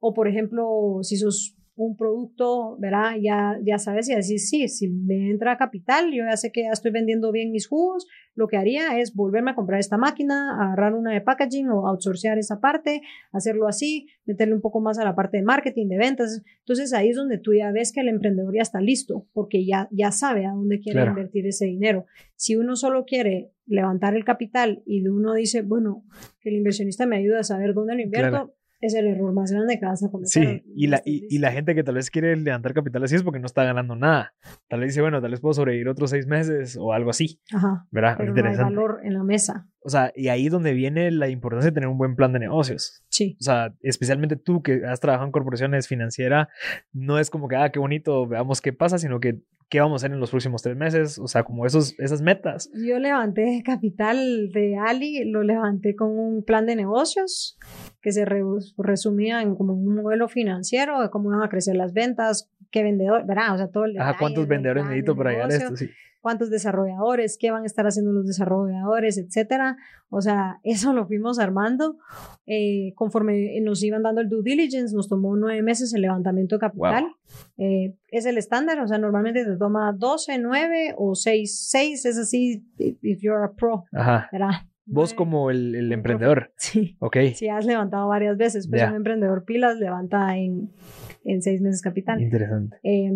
o 0.00 0.14
por 0.14 0.28
ejemplo, 0.28 0.98
si 1.02 1.16
sos 1.16 1.56
un 1.78 1.96
producto, 1.96 2.76
¿verdad? 2.80 3.12
Ya, 3.22 3.56
ya 3.64 3.78
sabes 3.78 4.08
y 4.08 4.14
decir, 4.14 4.40
sí, 4.40 4.68
si 4.68 4.88
me 4.88 5.30
entra 5.30 5.56
capital, 5.56 6.10
yo 6.12 6.24
ya 6.28 6.36
sé 6.36 6.50
que 6.50 6.62
ya 6.62 6.70
estoy 6.72 6.90
vendiendo 6.90 7.30
bien 7.30 7.52
mis 7.52 7.68
jugos, 7.68 8.06
lo 8.38 8.46
que 8.46 8.56
haría 8.56 9.00
es 9.00 9.16
volverme 9.16 9.50
a 9.50 9.56
comprar 9.56 9.80
esta 9.80 9.98
máquina, 9.98 10.62
agarrar 10.62 10.94
una 10.94 11.12
de 11.12 11.20
packaging 11.20 11.70
o 11.70 11.88
outsourcear 11.88 12.38
esa 12.38 12.60
parte, 12.60 13.02
hacerlo 13.32 13.66
así, 13.66 14.06
meterle 14.26 14.54
un 14.54 14.60
poco 14.60 14.80
más 14.80 14.96
a 15.00 15.04
la 15.04 15.16
parte 15.16 15.38
de 15.38 15.42
marketing, 15.42 15.88
de 15.88 15.98
ventas. 15.98 16.44
Entonces 16.60 16.92
ahí 16.92 17.08
es 17.08 17.16
donde 17.16 17.38
tú 17.38 17.52
ya 17.52 17.72
ves 17.72 17.92
que 17.92 17.98
el 17.98 18.06
emprendedor 18.06 18.54
ya 18.54 18.62
está 18.62 18.80
listo, 18.80 19.26
porque 19.32 19.66
ya, 19.66 19.88
ya 19.90 20.12
sabe 20.12 20.46
a 20.46 20.52
dónde 20.52 20.78
quiere 20.78 21.04
invertir 21.04 21.48
ese 21.48 21.66
dinero. 21.66 22.06
Si 22.36 22.54
uno 22.54 22.76
solo 22.76 23.04
quiere 23.06 23.50
levantar 23.66 24.14
el 24.14 24.24
capital 24.24 24.84
y 24.86 25.04
uno 25.08 25.34
dice, 25.34 25.62
bueno, 25.62 26.04
que 26.40 26.50
el 26.50 26.54
inversionista 26.54 27.06
me 27.06 27.16
ayude 27.16 27.40
a 27.40 27.42
saber 27.42 27.74
dónde 27.74 27.96
lo 27.96 28.02
invierto, 28.02 28.54
es 28.80 28.94
el 28.94 29.06
error 29.06 29.32
más 29.32 29.50
grande 29.50 29.78
que 29.78 29.86
vas 29.86 30.02
a 30.04 30.10
cometer. 30.10 30.30
Sí, 30.30 30.62
y 30.74 30.86
la, 30.86 31.02
y, 31.04 31.38
la 31.38 31.50
gente 31.50 31.74
que 31.74 31.82
tal 31.82 31.96
vez 31.96 32.10
quiere 32.10 32.36
levantar 32.36 32.74
capital 32.74 33.02
así 33.02 33.16
es 33.16 33.22
porque 33.22 33.40
no 33.40 33.46
está 33.46 33.64
ganando 33.64 33.96
nada. 33.96 34.34
Tal 34.68 34.80
vez 34.80 34.90
dice, 34.90 35.00
bueno, 35.00 35.20
tal 35.20 35.30
vez 35.30 35.40
puedo 35.40 35.54
sobrevivir 35.54 35.88
otros 35.88 36.10
seis 36.10 36.26
meses 36.26 36.76
o 36.80 36.92
algo 36.92 37.10
así. 37.10 37.40
Ajá. 37.52 37.86
¿Verdad? 37.90 38.16
Pero 38.18 38.34
no 38.34 38.48
hay 38.48 38.56
valor 38.56 39.00
en 39.02 39.14
la 39.14 39.24
mesa. 39.24 39.68
O 39.88 39.90
sea, 39.90 40.12
y 40.14 40.28
ahí 40.28 40.50
donde 40.50 40.74
viene 40.74 41.10
la 41.10 41.30
importancia 41.30 41.70
de 41.70 41.74
tener 41.74 41.88
un 41.88 41.96
buen 41.96 42.14
plan 42.14 42.30
de 42.34 42.38
negocios. 42.38 43.02
Sí. 43.08 43.38
O 43.40 43.42
sea, 43.42 43.74
especialmente 43.80 44.36
tú 44.36 44.60
que 44.60 44.84
has 44.84 45.00
trabajado 45.00 45.24
en 45.24 45.32
corporaciones 45.32 45.88
financieras, 45.88 46.48
no 46.92 47.18
es 47.18 47.30
como 47.30 47.48
que, 47.48 47.56
ah, 47.56 47.72
qué 47.72 47.78
bonito, 47.78 48.26
veamos 48.26 48.60
qué 48.60 48.74
pasa, 48.74 48.98
sino 48.98 49.18
que 49.18 49.40
qué 49.70 49.80
vamos 49.80 49.94
a 49.94 50.04
hacer 50.04 50.12
en 50.14 50.20
los 50.20 50.30
próximos 50.30 50.60
tres 50.60 50.76
meses, 50.76 51.18
o 51.18 51.26
sea, 51.26 51.42
como 51.42 51.64
esos, 51.64 51.98
esas 51.98 52.20
metas. 52.20 52.70
Yo 52.74 52.98
levanté 52.98 53.62
capital 53.64 54.50
de 54.52 54.76
Ali, 54.76 55.24
lo 55.24 55.42
levanté 55.42 55.96
con 55.96 56.10
un 56.10 56.44
plan 56.44 56.66
de 56.66 56.76
negocios 56.76 57.56
que 58.02 58.12
se 58.12 58.26
resumía 58.76 59.40
en 59.40 59.56
como 59.56 59.72
un 59.72 60.02
modelo 60.02 60.28
financiero 60.28 61.00
de 61.00 61.08
cómo 61.08 61.32
iban 61.32 61.46
a 61.46 61.48
crecer 61.48 61.76
las 61.76 61.94
ventas, 61.94 62.50
qué 62.70 62.82
vendedor, 62.82 63.24
¿verdad? 63.26 63.54
O 63.54 63.56
sea, 63.56 63.68
todo 63.68 63.86
el 63.86 63.98
Ajá, 63.98 64.18
¿cuántos 64.18 64.46
vendedores 64.46 64.84
necesito 64.84 65.16
para 65.16 65.30
llegar 65.30 65.50
a 65.50 65.54
esto? 65.54 65.76
Sí 65.78 65.88
cuántos 66.28 66.50
desarrolladores, 66.50 67.38
qué 67.40 67.50
van 67.50 67.62
a 67.62 67.66
estar 67.66 67.86
haciendo 67.86 68.12
los 68.12 68.26
desarrolladores, 68.26 69.16
etcétera. 69.16 69.77
O 70.10 70.20
sea, 70.22 70.58
eso 70.62 70.92
lo 70.92 71.06
fuimos 71.06 71.38
armando. 71.38 71.98
Eh, 72.46 72.92
conforme 72.94 73.60
nos 73.60 73.82
iban 73.82 74.02
dando 74.02 74.20
el 74.20 74.28
due 74.28 74.42
diligence, 74.42 74.94
nos 74.94 75.08
tomó 75.08 75.36
nueve 75.36 75.62
meses 75.62 75.92
el 75.92 76.02
levantamiento 76.02 76.56
de 76.56 76.60
capital. 76.60 77.06
Eh, 77.58 77.94
es 78.08 78.24
el 78.24 78.38
estándar, 78.38 78.80
o 78.80 78.88
sea, 78.88 78.98
normalmente 78.98 79.44
te 79.44 79.56
toma 79.56 79.92
12, 79.92 80.38
9 80.38 80.94
o 80.96 81.14
6. 81.14 81.68
6 81.68 82.04
es 82.06 82.18
así, 82.18 82.64
if 82.78 83.20
you're 83.20 83.44
a 83.44 83.52
pro. 83.52 83.84
Ajá. 83.92 84.28
Vos 84.90 85.12
como 85.12 85.50
el, 85.50 85.74
el 85.74 85.92
emprendedor. 85.92 86.52
Sí. 86.56 86.96
Ok. 87.00 87.18
Sí, 87.34 87.48
has 87.48 87.66
levantado 87.66 88.08
varias 88.08 88.38
veces, 88.38 88.68
pues 88.68 88.82
un 88.88 88.96
emprendedor 88.96 89.44
pilas 89.44 89.76
levanta 89.78 90.36
en, 90.38 90.72
en 91.24 91.42
seis 91.42 91.60
meses 91.60 91.82
capital. 91.82 92.22
Interesante. 92.22 92.78
Eh, 92.82 93.12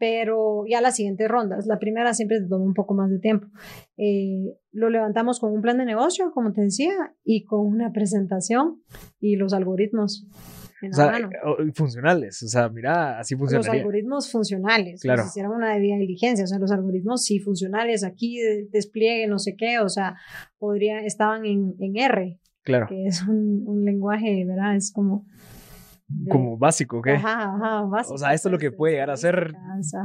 pero 0.00 0.64
ya 0.66 0.80
las 0.80 0.96
siguientes 0.96 1.28
rondas, 1.28 1.66
la 1.66 1.78
primera 1.78 2.14
siempre 2.14 2.40
te 2.40 2.48
toma 2.48 2.64
un 2.64 2.72
poco 2.72 2.94
más 2.94 3.10
de 3.10 3.18
tiempo. 3.18 3.48
Eh, 3.98 4.56
lo 4.72 4.88
levantamos 4.88 5.38
con 5.38 5.52
un 5.52 5.60
plan 5.60 5.76
de 5.76 5.84
negocio, 5.84 6.32
como 6.32 6.54
te 6.54 6.62
decía, 6.62 6.90
y 7.22 7.44
con 7.44 7.66
una 7.66 7.92
presentación 7.92 8.82
y 9.20 9.36
los 9.36 9.52
algoritmos. 9.52 10.26
o 10.82 10.94
sea, 10.94 11.18
eh, 11.18 11.72
funcionales, 11.74 12.42
o 12.42 12.48
sea, 12.48 12.70
mira, 12.70 13.18
así 13.18 13.36
funcionaría. 13.36 13.72
Los 13.72 13.80
algoritmos 13.80 14.32
funcionales, 14.32 15.02
claro. 15.02 15.22
Si 15.24 15.28
hicieran 15.28 15.52
una 15.52 15.74
debida 15.74 15.96
diligencia, 15.96 16.44
o 16.44 16.48
sea, 16.48 16.58
los 16.58 16.72
algoritmos 16.72 17.22
sí 17.22 17.38
funcionales, 17.38 18.02
aquí 18.02 18.38
despliegue, 18.70 19.26
no 19.26 19.38
sé 19.38 19.54
qué, 19.54 19.80
o 19.80 19.90
sea, 19.90 20.16
podría, 20.56 21.00
estaban 21.00 21.44
en, 21.44 21.74
en 21.78 21.98
R, 21.98 22.40
claro. 22.62 22.86
que 22.88 23.04
es 23.04 23.22
un, 23.28 23.64
un 23.66 23.84
lenguaje, 23.84 24.46
¿verdad? 24.46 24.76
Es 24.76 24.90
como 24.90 25.26
como 26.28 26.58
básico, 26.58 27.00
¿qué? 27.02 27.12
Ajá, 27.12 27.54
ajá, 27.54 27.82
básico. 27.82 28.14
O 28.14 28.18
sea, 28.18 28.34
esto 28.34 28.48
es 28.48 28.52
lo 28.52 28.58
que 28.58 28.72
puede 28.72 28.94
llegar 28.94 29.10
a 29.10 29.16
ser 29.16 29.54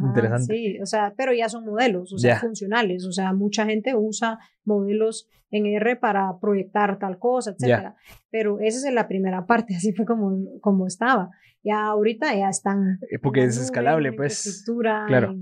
interesante. 0.03 0.53
Sí, 0.53 0.79
o 0.81 0.85
sea, 0.85 1.13
pero 1.17 1.33
ya 1.33 1.49
son 1.49 1.65
modelos, 1.65 2.13
o 2.13 2.17
sea, 2.17 2.39
funcionales. 2.39 3.05
O 3.05 3.11
sea, 3.11 3.33
mucha 3.33 3.65
gente 3.65 3.95
usa 3.95 4.39
modelos 4.63 5.27
en 5.51 5.65
R 5.65 5.95
para 5.95 6.39
proyectar 6.39 6.99
tal 6.99 7.17
cosa, 7.19 7.51
etcétera. 7.51 7.95
Pero 8.29 8.59
esa 8.59 8.87
es 8.87 8.93
la 8.93 9.07
primera 9.07 9.45
parte, 9.45 9.75
así 9.77 9.93
fue 9.93 10.05
como, 10.05 10.59
como 10.61 10.87
estaba. 10.87 11.29
Ya 11.63 11.85
ahorita 11.85 12.35
ya 12.35 12.49
están. 12.49 12.99
Eh, 13.09 13.17
porque 13.19 13.43
es 13.43 13.57
escalable, 13.57 14.13
pues. 14.13 14.63
Claro. 15.07 15.35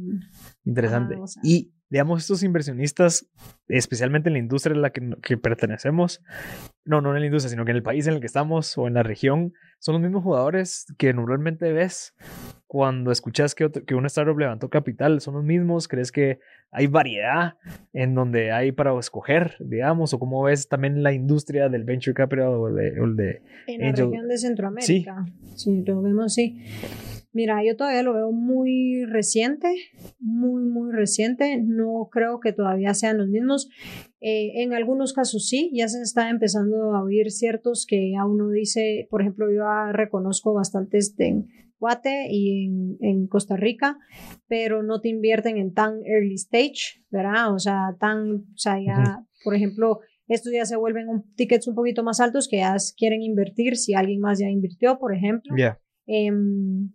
Interesante. 0.64 1.16
y 1.44 1.74
digamos, 1.90 2.22
estos 2.22 2.42
inversionistas, 2.42 3.30
especialmente 3.68 4.28
en 4.28 4.34
la 4.34 4.40
industria 4.40 4.74
en 4.74 4.82
la 4.82 4.90
que, 4.90 5.02
que, 5.22 5.38
pertenecemos, 5.38 6.24
no, 6.86 7.02
no 7.02 7.14
en 7.14 7.20
la 7.20 7.28
industria, 7.28 7.52
sino 7.52 7.66
que 7.66 7.72
en 7.72 7.78
el 7.78 7.84
país 7.84 8.08
en 8.08 8.16
el 8.16 8.20
que 8.20 8.26
estamos 8.26 8.76
o 8.80 8.88
en 8.88 8.96
la 8.96 9.04
región, 9.04 9.54
son 9.84 9.96
los 9.96 10.02
mismos 10.02 10.24
jugadores 10.24 10.86
que 10.98 11.14
normalmente 11.14 11.74
ves 11.74 12.16
cuando 12.68 13.12
escuchas 13.12 13.54
que, 13.54 13.70
que 13.70 13.96
un 13.96 14.06
startup 14.06 14.40
levantó 14.40 14.70
capital. 14.70 15.20
Son 15.20 15.34
los 15.34 15.44
mismos, 15.44 15.90
crees 15.90 16.10
que 16.10 16.40
hay 16.72 16.88
variedad 16.88 17.56
en 17.92 18.16
donde 18.16 18.54
hay 18.54 18.72
para 18.72 18.98
escoger, 18.98 19.58
digamos, 19.60 20.14
o 20.14 20.20
cómo 20.20 20.42
ves 20.44 20.70
también 20.70 21.04
la 21.04 21.12
industria 21.12 21.68
del 21.68 21.84
venture 21.84 22.14
capital 22.14 22.48
o, 22.48 22.72
de, 22.72 22.92
de 22.92 23.42
en 23.68 23.82
la 23.82 23.92
región 23.92 24.30
de 24.30 24.38
Centroamérica. 24.38 25.26
Sí, 25.50 25.58
sí 25.58 25.84
lo 25.86 26.02
vemos, 26.02 26.34
sí. 26.34 26.64
Mira, 27.34 27.62
yo 27.66 27.76
todavía 27.76 28.04
lo 28.04 28.14
veo 28.14 28.32
muy 28.32 29.04
reciente, 29.06 29.68
muy, 30.20 30.64
muy 30.64 30.94
reciente. 30.94 31.62
No 31.62 32.08
creo 32.10 32.40
que 32.40 32.54
todavía 32.54 32.94
sean 32.94 33.18
los 33.18 33.28
mismos. 33.28 33.70
Eh, 34.26 34.64
en 34.64 34.74
algunos 34.74 35.12
casos 35.12 35.50
sí, 35.50 35.70
ya 35.74 35.90
se 35.90 36.02
está 36.02 36.30
empezando 36.30 36.96
a 36.96 37.04
oír 37.04 37.30
ciertos 37.30 37.86
que 37.86 38.14
a 38.18 38.26
uno 38.26 38.50
dice, 38.52 39.06
por 39.10 39.20
ejemplo, 39.20 39.48
yo 39.52 39.66
reconozco 39.92 40.54
bastantes 40.54 41.14
en 41.18 41.48
Guate 41.78 42.28
y 42.30 42.66
en, 42.66 42.98
en, 43.02 43.28
Costa 43.28 43.58
Rica, 43.58 43.98
pero 44.48 44.82
no 44.82 45.02
te 45.02 45.10
invierten 45.10 45.58
en 45.58 45.74
tan 45.74 46.06
early 46.06 46.36
stage, 46.36 47.04
¿verdad? 47.10 47.54
O 47.54 47.60
sea, 47.60 47.98
tan, 48.00 48.36
o 48.36 48.58
sea, 48.58 48.80
ya, 48.80 49.26
por 49.44 49.56
ejemplo, 49.56 50.00
estos 50.30 50.54
ya 50.54 50.66
se 50.66 50.78
vuelven 50.78 51.10
un, 51.10 51.36
tickets 51.36 51.68
un 51.68 51.76
poquito 51.76 52.02
más 52.02 52.22
altos 52.22 52.48
que 52.48 52.60
ya 52.60 52.78
quieren 52.96 53.22
invertir 53.22 53.76
si 53.76 53.94
alguien 53.94 54.22
más 54.22 54.40
ya 54.40 54.48
invirtió, 54.48 55.00
por 55.00 55.14
ejemplo. 55.14 55.54
Em, 56.06 56.94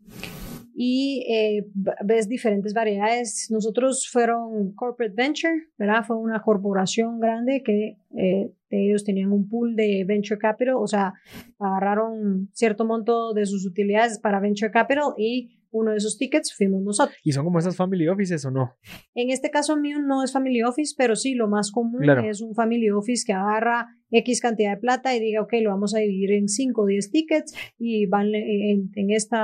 y 0.81 1.27
eh, 1.29 1.67
ves 2.05 2.29
diferentes 2.29 2.73
variedades. 2.73 3.49
Nosotros 3.51 4.09
fueron 4.09 4.75
Corporate 4.77 5.13
Venture, 5.13 5.67
¿verdad? 5.77 6.05
Fue 6.07 6.17
una 6.17 6.41
corporación 6.41 7.19
grande 7.19 7.65
que 7.65 7.97
eh, 8.17 8.53
ellos 8.71 9.03
tenían 9.03 9.33
un 9.33 9.49
pool 9.49 9.75
de 9.75 10.05
Venture 10.07 10.39
Capital, 10.39 10.77
o 10.77 10.87
sea, 10.87 11.15
agarraron 11.59 12.49
cierto 12.53 12.85
monto 12.85 13.35
de 13.35 13.45
sus 13.47 13.67
utilidades 13.67 14.21
para 14.21 14.39
Venture 14.39 14.71
Capital 14.71 15.15
y 15.17 15.58
uno 15.71 15.93
de 15.93 15.99
esos 15.99 16.19
tickets 16.19 16.55
fuimos 16.57 16.83
nosotros. 16.83 17.17
¿Y 17.23 17.33
son 17.33 17.45
como 17.45 17.59
esas 17.59 17.77
family 17.77 18.09
offices 18.09 18.45
o 18.45 18.51
no? 18.51 18.77
En 19.15 19.31
este 19.31 19.51
caso 19.51 19.77
mío 19.77 19.99
no 19.99 20.23
es 20.23 20.33
family 20.33 20.63
office, 20.63 20.95
pero 20.97 21.17
sí, 21.17 21.35
lo 21.35 21.49
más 21.49 21.71
común 21.71 22.03
es 22.25 22.41
un 22.41 22.55
family 22.55 22.91
office 22.91 23.25
que 23.27 23.33
agarra 23.33 23.89
X 24.11 24.41
cantidad 24.41 24.71
de 24.71 24.81
plata 24.81 25.15
y 25.15 25.21
diga, 25.21 25.43
ok, 25.43 25.53
lo 25.63 25.71
vamos 25.71 25.95
a 25.95 25.99
dividir 25.99 26.33
en 26.33 26.49
5 26.49 26.81
o 26.81 26.87
10 26.87 27.11
tickets 27.11 27.55
y 27.79 28.07
van 28.07 28.35
en, 28.35 28.91
en 28.95 29.11
este 29.11 29.37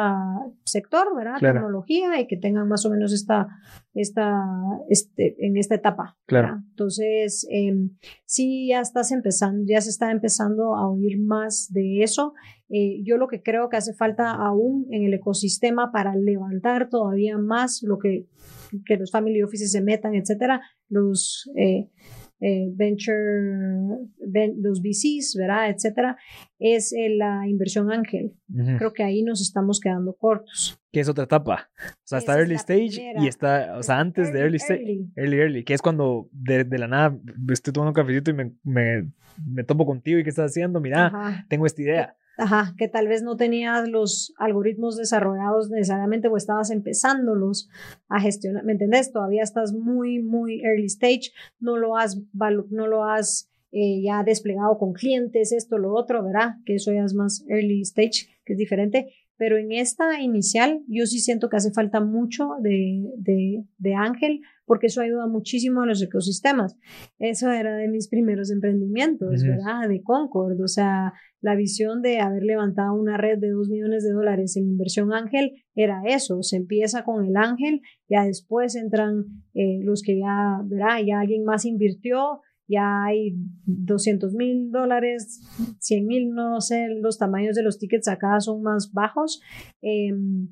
sector, 0.64 1.14
¿verdad? 1.14 1.38
Tecnología 1.38 2.20
y 2.20 2.26
que 2.26 2.37
tengan 2.37 2.68
más 2.68 2.87
o 2.87 2.90
menos 2.90 3.12
esta, 3.12 3.46
esta, 3.92 4.32
este, 4.88 5.37
en 5.46 5.56
esta 5.56 5.74
etapa. 5.74 6.16
Claro. 6.26 6.62
Entonces, 6.70 7.46
eh, 7.50 7.74
sí, 8.24 8.68
ya 8.68 8.80
estás 8.80 9.12
empezando, 9.12 9.64
ya 9.66 9.80
se 9.80 9.90
está 9.90 10.10
empezando 10.10 10.74
a 10.74 10.88
oír 10.88 11.18
más 11.18 11.70
de 11.70 12.02
eso. 12.02 12.32
Eh, 12.76 13.02
yo 13.04 13.18
lo 13.18 13.28
que 13.28 13.40
creo 13.40 13.68
que 13.68 13.76
hace 13.76 13.94
falta 13.94 14.32
aún 14.32 14.88
en 14.90 15.04
el 15.04 15.14
ecosistema 15.14 15.92
para 15.92 16.16
levantar 16.16 16.88
todavía 16.88 17.38
más 17.38 17.84
lo 17.84 17.98
que, 17.98 18.26
que 18.84 18.96
los 18.96 19.12
family 19.12 19.42
offices 19.42 19.70
se 19.70 19.80
metan, 19.80 20.16
etcétera, 20.16 20.60
los 20.88 21.48
eh, 21.56 21.88
eh, 22.40 22.68
venture, 22.74 23.16
los 24.60 24.82
VCs, 24.82 25.37
¿verdad? 25.38 25.70
Etcétera, 25.70 26.18
es 26.58 26.92
eh, 26.92 27.08
la 27.08 27.48
inversión 27.48 27.92
ángel. 27.92 28.34
Creo 28.76 28.92
que 28.92 29.04
ahí 29.04 29.22
nos 29.22 29.40
estamos 29.40 29.80
quedando 29.80 30.14
cortos. 30.14 30.78
¿Qué 30.92 31.00
es 31.00 31.08
otra 31.08 31.24
etapa? 31.24 31.70
O 31.80 32.06
sea, 32.06 32.18
está 32.18 32.38
early 32.38 32.56
stage 32.56 33.14
y 33.18 33.28
está, 33.28 33.78
o 33.78 33.82
sea, 33.82 33.98
antes 33.98 34.32
de 34.32 34.40
early 34.40 34.56
stage. 34.56 34.82
Early. 35.16 35.37
early, 35.38 35.64
que 35.64 35.74
es 35.74 35.80
cuando 35.80 36.28
de, 36.32 36.66
la 36.76 36.88
nada 36.88 37.18
estoy 37.50 37.72
tomando 37.72 37.90
un 37.90 37.94
cafecito 37.94 38.30
y 38.30 38.34
me, 38.34 38.52
me, 38.62 39.10
me 39.46 39.64
topo 39.64 39.87
contigo 39.87 40.18
y 40.18 40.24
qué 40.24 40.30
estás 40.30 40.50
haciendo, 40.50 40.80
mira, 40.80 41.46
tengo 41.48 41.66
esta 41.66 41.82
idea. 41.82 42.16
Ajá, 42.37 42.75
que 42.77 42.88
tal 42.88 43.07
vez 43.07 43.23
no 43.23 43.37
tenías 43.37 43.88
los 43.88 44.35
algoritmos 44.38 44.97
desarrollados 44.97 45.70
necesariamente 45.70 46.29
o 46.29 46.37
estabas 46.37 46.70
empezándolos 46.70 47.68
a 48.09 48.20
gestionar, 48.20 48.64
¿me 48.64 48.73
entendés? 48.73 49.12
Todavía 49.12 49.42
estás 49.42 49.73
muy, 49.73 50.20
muy 50.20 50.61
early 50.64 50.87
stage, 50.87 51.33
no 51.61 51.77
lo 51.77 51.97
has, 51.97 52.20
no 52.70 52.87
lo 52.88 53.05
has 53.05 53.49
eh, 53.70 54.03
ya 54.03 54.23
desplegado 54.25 54.79
con 54.79 54.92
clientes, 54.92 55.53
esto, 55.53 55.79
lo 55.79 55.94
otro, 55.94 56.25
¿verdad? 56.25 56.57
Que 56.64 56.77
eso 56.77 56.92
ya 56.92 57.05
es 57.05 57.14
más 57.14 57.44
early 57.49 57.81
stage, 57.83 58.29
que 58.44 58.53
es 58.53 58.59
diferente, 58.59 59.12
pero 59.37 59.59
en 59.59 59.73
esta 59.73 60.20
inicial 60.20 60.81
yo 60.88 61.07
sí 61.07 61.18
siento 61.18 61.49
que 61.49 61.57
hace 61.57 61.73
falta 61.73 62.01
mucho 62.01 62.51
de, 62.61 63.03
de, 63.16 63.64
de 63.79 63.94
Ángel 63.94 64.40
porque 64.66 64.87
eso 64.87 65.01
ayuda 65.01 65.27
muchísimo 65.27 65.83
a 65.83 65.87
los 65.87 66.03
ecosistemas. 66.03 66.77
Eso 67.18 67.51
era 67.51 67.77
de 67.77 67.88
mis 67.88 68.09
primeros 68.09 68.51
emprendimientos, 68.51 69.42
¿verdad? 69.42 69.88
De 69.88 70.03
Concord, 70.03 70.61
o 70.61 70.68
sea, 70.68 71.12
la 71.40 71.55
visión 71.55 72.01
de 72.01 72.20
haber 72.20 72.42
levantado 72.42 72.94
una 72.94 73.18
red 73.18 73.38
de 73.38 73.51
dos 73.51 73.68
millones 73.68 74.05
de 74.05 74.12
dólares 74.12 74.57
en 74.57 74.64
inversión 74.64 75.12
ángel 75.12 75.53
era 75.75 76.03
eso, 76.07 76.42
se 76.42 76.57
empieza 76.57 77.05
con 77.05 77.25
el 77.25 77.37
ángel, 77.37 77.83
ya 78.09 78.25
después 78.25 78.75
entran 78.77 79.25
eh, 79.53 79.81
los 79.83 80.03
que 80.03 80.18
ya, 80.18 80.61
¿verdad? 80.64 81.01
Ya 81.07 81.20
alguien 81.20 81.44
más 81.44 81.66
invirtió, 81.66 82.40
ya 82.66 83.05
hay 83.05 83.37
200 83.66 84.35
mil 84.35 84.70
dólares, 84.70 85.42
100 85.79 86.07
mil, 86.07 86.31
no 86.35 86.61
sé, 86.61 86.88
los 87.00 87.18
tamaños 87.18 87.57
de 87.57 87.62
los 87.62 87.79
tickets 87.79 88.09
acá 88.09 88.40
son 88.40 88.62
más 88.62 88.92
bajos, 88.92 89.42
em, 89.83 90.48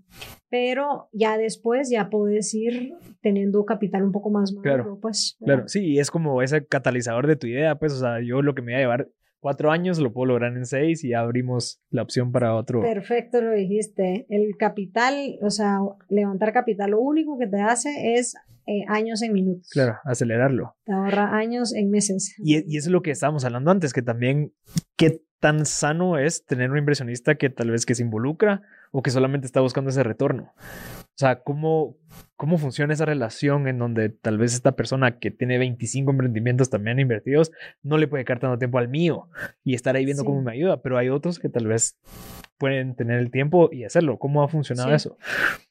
pero 0.51 1.09
ya 1.13 1.39
después 1.39 1.91
ya 1.91 2.11
puedes 2.11 2.53
ir 2.55 2.95
teniendo 3.21 3.65
capital 3.65 4.03
un 4.05 4.13
poco 4.13 4.31
más 4.31 4.53
maduro, 4.53 4.75
claro, 4.85 4.99
pues. 5.01 5.37
Claro, 5.45 5.69
sí, 5.69 5.99
es 5.99 6.11
como 6.11 6.43
ese 6.43 6.67
catalizador 6.67 7.27
de 7.27 7.37
tu 7.37 7.47
idea, 7.47 7.79
pues, 7.79 7.93
o 7.95 7.99
sea, 8.01 8.21
yo 8.21 8.43
lo 8.43 8.55
que 8.55 8.63
me 8.63 8.73
voy 8.73 8.77
a 8.77 8.81
llevar 8.81 9.09
cuatro 9.43 9.73
años 9.73 9.99
lo 9.99 10.13
puedo 10.13 10.27
lograr 10.27 10.57
en 10.57 10.65
seis 10.65 11.03
y 11.03 11.15
abrimos 11.15 11.83
la 11.91 12.03
opción 12.03 12.31
para 12.31 12.55
otro. 12.55 12.81
Perfecto, 12.81 13.43
lo 13.43 13.51
dijiste. 13.51 14.25
El 14.29 14.57
capital, 14.57 15.37
o 15.43 15.51
sea, 15.51 15.81
levantar 16.09 16.53
capital, 16.53 16.93
lo 16.93 17.01
único 17.01 17.37
que 17.39 17.49
te 17.49 17.61
hace 17.61 18.15
es 18.15 18.37
eh, 18.67 18.85
años 18.89 19.23
en 19.23 19.33
minutos. 19.33 19.69
Claro, 19.71 19.97
acelerarlo. 20.05 20.77
Te 20.85 20.93
ahorra 20.93 21.37
años 21.37 21.75
en 21.75 21.91
meses. 21.91 22.35
Y, 22.39 22.57
y 22.73 22.77
eso 22.77 22.89
es 22.89 22.93
lo 22.93 23.03
que 23.03 23.11
estábamos 23.11 23.45
hablando 23.45 23.71
antes, 23.71 23.93
que 23.93 24.03
también, 24.03 24.53
¿qué 24.97 25.23
tan 25.41 25.67
sano 25.67 26.19
es 26.19 26.47
tener 26.47 26.71
un 26.71 26.79
inversionista 26.79 27.35
que 27.35 27.51
tal 27.51 27.71
vez 27.71 27.85
que 27.85 27.97
se 27.97 28.03
involucra 28.03 28.63
o 28.93 29.03
que 29.03 29.11
solamente 29.11 29.47
está 29.47 29.61
buscando 29.61 29.91
ese 29.91 30.05
retorno? 30.05 30.53
O 31.15 31.19
sea, 31.19 31.43
¿cómo, 31.43 31.97
¿cómo 32.37 32.57
funciona 32.57 32.95
esa 32.95 33.05
relación 33.05 33.69
en 33.69 33.79
donde 33.79 34.09
tal 34.09 34.39
vez 34.39 34.55
esta 34.55 34.73
persona 34.73 35.19
que 35.19 35.31
tiene 35.31 35.59
25 35.59 36.11
emprendimientos 36.11 36.71
también 36.71 36.99
invertidos 36.99 37.53
no 37.83 37.99
le 37.99 38.09
puede 38.09 38.25
quedar 38.25 38.41
tanto 38.41 38.59
tiempo 38.59 38.79
al 38.79 38.89
mío 38.89 39.29
y 39.63 39.75
estar 39.75 39.95
ahí 39.95 40.05
viendo 40.05 40.25
cómo 40.25 40.41
me 40.41 40.53
ayuda? 40.53 40.81
Pero 40.81 40.97
hay 40.97 41.11
otros 41.11 41.39
que 41.39 41.49
tal 41.49 41.67
vez 41.67 41.99
pueden 42.63 42.95
tener 42.95 43.19
el 43.19 43.33
tiempo 43.33 43.71
y 43.73 43.83
hacerlo. 43.83 44.21
¿Cómo 44.21 44.41
ha 44.41 44.47
funcionado 44.47 44.95
eso? 44.95 45.19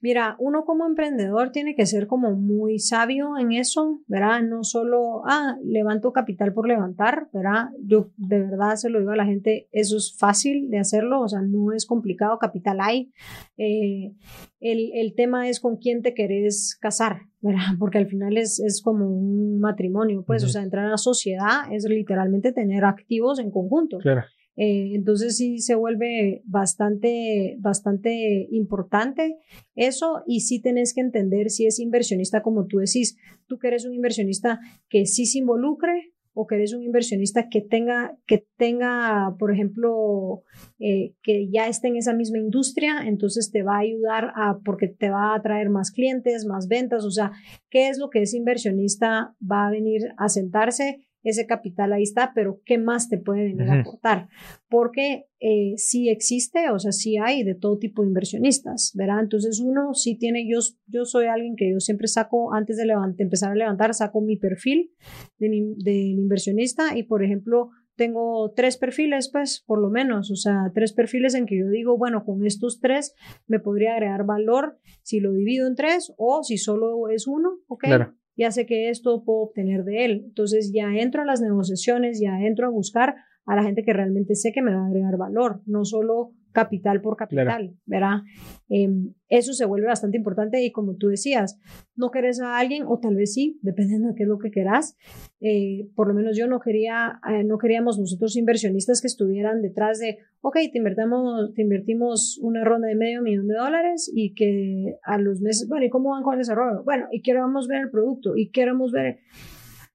Mira, 0.01 0.35
uno 0.39 0.65
como 0.65 0.85
emprendedor 0.85 1.51
tiene 1.51 1.73
que 1.73 1.85
ser 1.85 2.05
como 2.05 2.33
muy 2.33 2.79
sabio 2.79 3.37
en 3.37 3.53
eso, 3.53 4.01
¿verdad? 4.07 4.41
No 4.41 4.65
solo, 4.65 5.23
ah, 5.25 5.55
levanto 5.63 6.11
capital 6.11 6.51
por 6.51 6.67
levantar, 6.67 7.29
¿verdad? 7.31 7.69
Yo 7.81 8.09
de 8.17 8.41
verdad 8.41 8.75
se 8.75 8.89
lo 8.89 8.99
digo 8.99 9.11
a 9.11 9.15
la 9.15 9.25
gente, 9.25 9.69
eso 9.71 9.95
es 9.95 10.17
fácil 10.17 10.69
de 10.69 10.79
hacerlo, 10.79 11.21
o 11.21 11.29
sea, 11.29 11.39
no 11.39 11.71
es 11.71 11.85
complicado, 11.85 12.37
capital 12.39 12.79
hay. 12.81 13.10
Eh, 13.57 14.13
el, 14.59 14.91
el, 14.93 15.13
tema 15.15 15.49
es 15.49 15.59
con 15.59 15.77
quién 15.77 16.01
te 16.01 16.13
querés 16.13 16.77
casar, 16.79 17.21
¿verdad? 17.41 17.61
Porque 17.79 17.97
al 17.97 18.07
final 18.07 18.37
es, 18.37 18.59
es 18.59 18.81
como 18.81 19.07
un 19.07 19.59
matrimonio, 19.59 20.23
pues, 20.25 20.43
o 20.43 20.47
sea, 20.47 20.63
entrar 20.63 20.85
a 20.85 20.89
la 20.89 20.97
sociedad 20.97 21.71
es 21.71 21.85
literalmente 21.85 22.51
tener 22.53 22.85
activos 22.85 23.39
en 23.39 23.51
conjunto. 23.51 23.97
Claro. 23.99 24.23
Eh, 24.57 24.95
entonces 24.95 25.37
sí 25.37 25.59
se 25.59 25.75
vuelve 25.75 26.43
bastante, 26.45 27.55
bastante 27.59 28.47
importante 28.51 29.37
eso 29.75 30.23
y 30.27 30.41
sí 30.41 30.61
tenés 30.61 30.93
que 30.93 30.99
entender 30.99 31.49
si 31.49 31.67
es 31.67 31.79
inversionista 31.79 32.41
como 32.41 32.65
tú 32.67 32.79
decís, 32.79 33.17
tú 33.47 33.57
que 33.57 33.69
eres 33.69 33.85
un 33.85 33.93
inversionista 33.93 34.59
que 34.89 35.05
sí 35.05 35.25
se 35.25 35.39
involucre 35.39 36.10
o 36.33 36.47
que 36.47 36.55
eres 36.55 36.73
un 36.73 36.83
inversionista 36.83 37.49
que 37.49 37.61
tenga, 37.61 38.17
que 38.25 38.45
tenga, 38.57 39.35
por 39.37 39.51
ejemplo, 39.51 40.43
eh, 40.79 41.13
que 41.21 41.49
ya 41.51 41.67
esté 41.67 41.89
en 41.89 41.97
esa 41.97 42.13
misma 42.13 42.39
industria, 42.39 43.01
entonces 43.05 43.51
te 43.51 43.63
va 43.63 43.75
a 43.75 43.79
ayudar 43.79 44.31
a, 44.35 44.59
porque 44.63 44.87
te 44.87 45.09
va 45.09 45.35
a 45.35 45.41
traer 45.41 45.69
más 45.69 45.91
clientes, 45.91 46.45
más 46.45 46.67
ventas, 46.67 47.03
o 47.03 47.11
sea, 47.11 47.31
¿qué 47.69 47.89
es 47.89 47.97
lo 47.97 48.09
que 48.09 48.21
ese 48.21 48.37
inversionista 48.37 49.35
va 49.39 49.67
a 49.67 49.71
venir 49.71 50.01
a 50.17 50.29
sentarse? 50.29 50.99
Ese 51.23 51.45
capital 51.45 51.93
ahí 51.93 52.03
está, 52.03 52.31
pero 52.33 52.61
¿qué 52.65 52.77
más 52.77 53.09
te 53.09 53.17
puede 53.17 53.43
venir 53.43 53.69
a 53.69 53.81
aportar? 53.81 54.29
Porque 54.69 55.27
eh, 55.39 55.73
sí 55.77 56.09
existe, 56.09 56.69
o 56.71 56.79
sea, 56.79 56.91
sí 56.91 57.17
hay 57.17 57.43
de 57.43 57.55
todo 57.55 57.77
tipo 57.77 58.01
de 58.01 58.07
inversionistas, 58.07 58.91
¿verdad? 58.95 59.19
Entonces 59.21 59.59
uno 59.59 59.93
sí 59.93 60.17
tiene, 60.17 60.47
yo, 60.49 60.59
yo 60.87 61.05
soy 61.05 61.27
alguien 61.27 61.55
que 61.55 61.71
yo 61.71 61.79
siempre 61.79 62.07
saco, 62.07 62.53
antes 62.53 62.77
de, 62.77 62.91
empezar 63.17 63.51
a 63.51 63.55
levantar, 63.55 63.93
saco 63.93 64.21
mi 64.21 64.37
perfil 64.37 64.91
del 65.37 65.75
de 65.77 65.93
inversionista 65.93 66.97
y, 66.97 67.03
por 67.03 67.23
ejemplo, 67.23 67.69
tengo 67.95 68.51
tres 68.55 68.77
perfiles, 68.77 69.29
pues, 69.31 69.63
por 69.65 69.79
lo 69.79 69.89
menos, 69.89 70.31
o 70.31 70.35
sea, 70.35 70.71
tres 70.73 70.93
perfiles 70.93 71.35
en 71.35 71.45
que 71.45 71.59
yo 71.59 71.69
digo, 71.69 71.97
bueno, 71.97 72.23
con 72.25 72.45
estos 72.47 72.79
tres 72.79 73.13
me 73.47 73.59
podría 73.59 73.93
agregar 73.93 74.25
valor 74.25 74.79
si 75.03 75.19
lo 75.19 75.33
divido 75.33 75.67
en 75.67 75.75
tres 75.75 76.11
o 76.17 76.43
si 76.43 76.57
solo 76.57 77.09
es 77.09 77.27
uno, 77.27 77.59
¿ok? 77.67 77.83
Claro 77.83 78.15
ya 78.35 78.51
sé 78.51 78.65
que 78.65 78.89
esto 78.89 79.23
puedo 79.23 79.39
obtener 79.39 79.83
de 79.83 80.05
él. 80.05 80.21
Entonces 80.25 80.71
ya 80.73 80.93
entro 80.95 81.21
a 81.21 81.25
las 81.25 81.41
negociaciones, 81.41 82.19
ya 82.19 82.39
entro 82.41 82.67
a 82.67 82.71
buscar 82.71 83.15
a 83.45 83.55
la 83.55 83.63
gente 83.63 83.83
que 83.83 83.93
realmente 83.93 84.35
sé 84.35 84.51
que 84.53 84.61
me 84.61 84.73
va 84.73 84.83
a 84.83 84.87
agregar 84.87 85.17
valor, 85.17 85.61
no 85.65 85.85
solo 85.85 86.33
capital 86.51 87.01
por 87.01 87.17
capital, 87.17 87.75
¿verdad? 87.85 88.21
Em, 88.69 89.13
eso 89.29 89.53
se 89.53 89.65
vuelve 89.65 89.87
bastante 89.87 90.17
importante 90.17 90.63
y 90.63 90.71
como 90.71 90.95
tú 90.95 91.07
decías, 91.07 91.59
no 91.95 92.11
querés 92.11 92.41
a 92.41 92.57
alguien 92.57 92.83
o 92.87 92.99
tal 92.99 93.15
vez 93.15 93.33
sí, 93.33 93.59
dependiendo 93.61 94.09
de 94.09 94.15
qué 94.15 94.23
es 94.23 94.29
lo 94.29 94.39
que 94.39 94.51
querás. 94.51 94.97
Eh, 95.39 95.87
por 95.95 96.07
lo 96.07 96.13
menos 96.13 96.37
yo 96.37 96.47
no 96.47 96.59
quería, 96.59 97.19
eh, 97.29 97.43
no 97.43 97.57
queríamos 97.57 97.99
nosotros 97.99 98.35
inversionistas 98.35 99.01
que 99.01 99.07
estuvieran 99.07 99.61
detrás 99.61 99.99
de, 99.99 100.19
ok, 100.41 100.57
te 100.71 100.77
invertimos, 100.77 101.53
te 101.53 101.61
invertimos 101.61 102.39
una 102.41 102.63
ronda 102.63 102.87
de 102.87 102.95
medio 102.95 103.21
millón 103.21 103.47
de 103.47 103.55
dólares 103.55 104.11
y 104.13 104.33
que 104.33 104.97
a 105.03 105.17
los 105.17 105.41
meses, 105.41 105.67
bueno, 105.67 105.85
¿y 105.85 105.89
cómo 105.89 106.11
van 106.11 106.23
con 106.23 106.33
el 106.33 106.39
desarrollo? 106.39 106.83
Bueno, 106.83 107.07
y 107.11 107.21
queremos 107.21 107.67
ver 107.67 107.81
el 107.81 107.89
producto 107.89 108.35
y 108.35 108.49
queremos 108.49 108.91
ver 108.91 109.19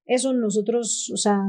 eso 0.07 0.33
nosotros, 0.33 1.11
o 1.13 1.17
sea, 1.17 1.41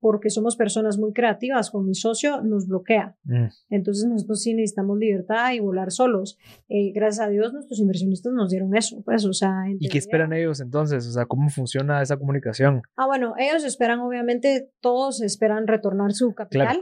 porque 0.00 0.30
somos 0.30 0.56
personas 0.56 0.98
muy 0.98 1.12
creativas 1.12 1.70
con 1.70 1.84
mi 1.84 1.94
socio, 1.94 2.40
nos 2.42 2.68
bloquea. 2.68 3.16
Mm. 3.24 3.46
Entonces 3.70 4.08
nosotros 4.08 4.40
sí 4.40 4.54
necesitamos 4.54 4.98
libertad 4.98 5.52
y 5.52 5.60
volar 5.60 5.90
solos. 5.90 6.38
Eh, 6.68 6.92
gracias 6.94 7.26
a 7.26 7.30
Dios 7.30 7.52
nuestros 7.52 7.80
inversionistas 7.80 8.32
nos 8.32 8.50
dieron 8.50 8.74
eso, 8.76 9.02
pues, 9.04 9.24
o 9.24 9.32
sea. 9.32 9.64
¿Y 9.78 9.88
qué 9.88 9.98
esperan 9.98 10.32
ellos 10.32 10.60
entonces? 10.60 11.06
O 11.06 11.12
sea, 11.12 11.26
¿cómo 11.26 11.48
funciona 11.50 12.02
esa 12.02 12.16
comunicación? 12.16 12.82
Ah, 12.96 13.06
bueno, 13.06 13.34
ellos 13.38 13.64
esperan, 13.64 14.00
obviamente, 14.00 14.70
todos 14.80 15.20
esperan 15.20 15.66
retornar 15.66 16.12
su 16.12 16.34
capital. 16.34 16.78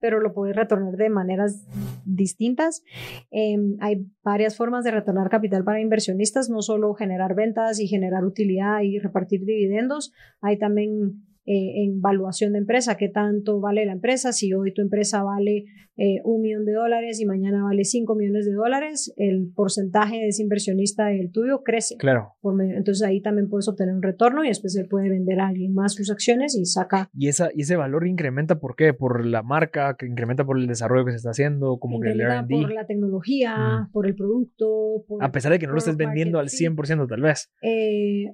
Pero 0.00 0.20
lo 0.20 0.32
puedes 0.32 0.56
retornar 0.56 0.96
de 0.96 1.10
maneras 1.10 1.66
distintas. 2.04 2.82
Em, 3.30 3.76
hay 3.80 4.06
varias 4.22 4.56
formas 4.56 4.84
de 4.84 4.92
retornar 4.92 5.28
capital 5.28 5.64
para 5.64 5.80
inversionistas, 5.80 6.48
no 6.48 6.62
solo 6.62 6.94
generar 6.94 7.34
ventas 7.34 7.78
y 7.80 7.86
generar 7.86 8.24
utilidad 8.24 8.80
y 8.82 8.98
repartir 8.98 9.44
dividendos, 9.44 10.12
hay 10.40 10.58
también 10.58 11.22
eh, 11.44 11.84
en 11.84 12.00
valuación 12.00 12.52
de 12.52 12.60
empresa, 12.60 12.96
qué 12.96 13.08
tanto 13.08 13.60
vale 13.60 13.84
la 13.84 13.92
empresa, 13.92 14.32
si 14.32 14.52
hoy 14.54 14.72
tu 14.72 14.82
empresa 14.82 15.22
vale 15.22 15.64
eh, 15.96 16.20
un 16.24 16.40
millón 16.40 16.64
de 16.64 16.72
dólares 16.72 17.20
y 17.20 17.26
mañana 17.26 17.64
vale 17.64 17.84
cinco 17.84 18.14
millones 18.14 18.46
de 18.46 18.52
dólares, 18.52 19.12
el 19.16 19.52
porcentaje 19.54 20.16
de 20.16 20.28
ese 20.28 20.42
inversionista 20.42 21.06
del 21.06 21.30
tuyo 21.32 21.62
crece. 21.62 21.96
Claro. 21.98 22.36
entonces 22.74 23.06
ahí 23.06 23.20
también 23.20 23.48
puedes 23.48 23.68
obtener 23.68 23.94
un 23.94 24.02
retorno 24.02 24.44
y 24.44 24.48
después 24.48 24.72
se 24.72 24.84
puede 24.84 25.10
vender 25.10 25.40
a 25.40 25.48
alguien 25.48 25.74
más 25.74 25.94
sus 25.94 26.10
acciones 26.10 26.56
y 26.56 26.64
saca. 26.64 27.10
¿Y, 27.12 27.28
esa, 27.28 27.50
y 27.54 27.62
ese 27.62 27.76
valor 27.76 28.06
incrementa 28.06 28.58
por 28.58 28.74
qué? 28.74 28.94
¿Por 28.94 29.26
la 29.26 29.42
marca? 29.42 29.96
que 29.98 30.06
¿Incrementa 30.06 30.44
por 30.44 30.58
el 30.58 30.66
desarrollo 30.66 31.04
que 31.04 31.10
se 31.10 31.18
está 31.18 31.30
haciendo? 31.30 31.78
Como 31.78 32.00
que 32.00 32.12
el 32.12 32.20
R&D? 32.20 32.54
Por 32.62 32.72
la 32.72 32.86
tecnología, 32.86 33.56
mm. 33.56 33.92
por 33.92 34.06
el 34.06 34.14
producto. 34.14 35.04
a 35.20 35.30
pesar 35.30 35.52
de 35.52 35.58
que 35.58 35.66
no 35.66 35.72
lo 35.72 35.78
estés 35.78 35.96
vendiendo 35.96 36.38
al 36.38 36.48
100% 36.48 37.08
tal 37.08 37.20
vez. 37.20 37.50
Eh, 37.62 38.32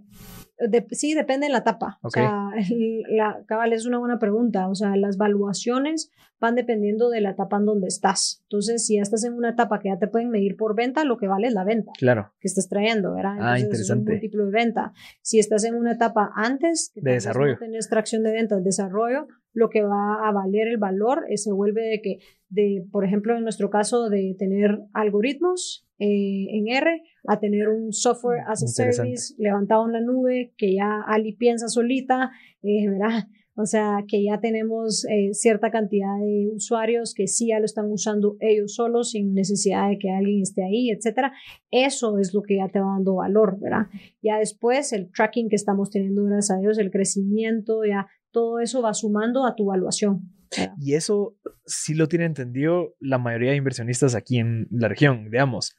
sí, 0.91 1.15
depende 1.15 1.47
de 1.47 1.53
la 1.53 1.59
etapa. 1.59 1.99
O 2.03 2.11
sea, 2.11 2.51
la, 3.09 3.43
cabal 3.47 3.73
es 3.73 3.87
una 3.87 3.99
buena 3.99 4.19
pregunta. 4.19 4.69
O 4.69 4.75
sea, 4.75 4.97
las 4.97 5.17
valuaciones 5.17 6.11
van 6.41 6.55
dependiendo 6.55 7.11
de 7.11 7.21
la 7.21 7.31
etapa 7.31 7.57
en 7.57 7.65
donde 7.65 7.89
estás. 7.89 8.41
Entonces, 8.45 8.87
si 8.87 8.97
ya 8.97 9.03
estás 9.03 9.25
en 9.25 9.35
una 9.35 9.51
etapa 9.51 9.81
que 9.81 9.89
ya 9.89 9.99
te 9.99 10.07
pueden 10.07 10.31
medir 10.31 10.57
por 10.57 10.77
venta, 10.77 11.05
lo 11.05 11.19
que 11.19 11.27
vale 11.27 11.49
es 11.49 11.55
la 11.55 11.65
venta. 11.65 11.93
Claro. 11.99 12.33
Que 12.41 12.49
estás 12.49 12.69
trayendo, 12.69 13.15
¿verdad? 13.15 13.37
ah, 13.41 13.59
interesante. 13.59 13.83
Es 13.83 14.09
un 14.09 14.15
múltiplo 14.15 14.47
de 14.47 14.53
venta. 14.53 14.93
Si 15.23 15.39
estás 15.39 15.65
en 15.65 15.75
una 15.75 15.93
etapa 15.93 16.31
antes, 16.35 16.93
de 16.95 17.13
desarrollo. 17.13 17.55
No 17.55 17.59
tienes 17.59 17.89
tracción 17.89 18.23
de 18.23 18.33
venta, 18.33 18.57
desarrollo, 18.61 19.27
lo 19.53 19.71
que 19.71 19.83
va 19.83 20.29
a 20.29 20.33
valer 20.33 20.69
el 20.69 20.79
valor 20.79 21.25
eh, 21.29 21.37
se 21.37 21.53
vuelve 21.53 21.83
de 21.83 22.01
que, 22.01 22.19
de, 22.49 22.87
por 22.93 23.05
ejemplo, 23.05 23.37
en 23.37 23.43
nuestro 23.43 23.71
caso, 23.71 24.09
de 24.09 24.37
tener 24.39 24.79
algoritmos 24.93 25.87
eh, 25.99 26.47
en 26.51 26.69
R 26.69 27.03
a 27.27 27.39
tener 27.41 27.69
un 27.69 27.93
software 27.93 28.43
as 28.47 28.63
a 28.63 28.67
service 28.67 29.35
levantado 29.39 29.87
en 29.87 29.93
la 29.93 30.01
nube 30.01 30.53
que 30.57 30.75
ya 30.75 31.03
Ali 31.07 31.33
piensa 31.33 31.69
solita, 31.69 32.31
eh, 32.63 32.89
¿verdad? 32.89 33.29
O 33.61 33.67
sea, 33.67 34.05
que 34.07 34.23
ya 34.23 34.39
tenemos 34.39 35.05
eh, 35.07 35.31
cierta 35.33 35.73
cantidad 35.73 36.17
de 36.21 36.49
usuarios 36.55 37.13
que 37.13 37.27
sí 37.27 37.49
ya 37.49 37.59
lo 37.59 37.65
están 37.65 37.91
usando 37.91 38.37
ellos 38.39 38.75
solos 38.77 39.11
sin 39.11 39.35
necesidad 39.35 39.89
de 39.89 39.99
que 39.99 40.11
alguien 40.11 40.43
esté 40.43 40.63
ahí, 40.63 40.91
etcétera. 40.91 41.33
Eso 41.73 42.19
es 42.19 42.33
lo 42.33 42.43
que 42.43 42.59
ya 42.59 42.69
te 42.69 42.79
va 42.79 42.87
dando 42.95 43.17
valor, 43.17 43.59
¿verdad? 43.59 43.89
Ya 44.23 44.39
después 44.39 44.93
el 44.93 45.11
tracking 45.11 45.49
que 45.49 45.57
estamos 45.57 45.91
teniendo, 45.91 46.23
gracias 46.23 46.57
a 46.57 46.61
Dios, 46.61 46.79
el 46.79 46.93
crecimiento, 46.93 47.85
ya 47.85 48.07
todo 48.31 48.61
eso 48.61 48.81
va 48.81 48.95
sumando 48.95 49.45
a 49.45 49.57
tu 49.57 49.65
evaluación. 49.65 50.33
Y 50.81 50.95
eso 50.95 51.37
sí 51.67 51.95
lo 51.95 52.07
tiene 52.07 52.27
entendido 52.27 52.95
la 53.01 53.19
mayoría 53.19 53.51
de 53.51 53.57
inversionistas 53.57 54.15
aquí 54.15 54.39
en 54.39 54.69
la 54.71 54.87
región, 54.87 55.31
digamos. 55.31 55.77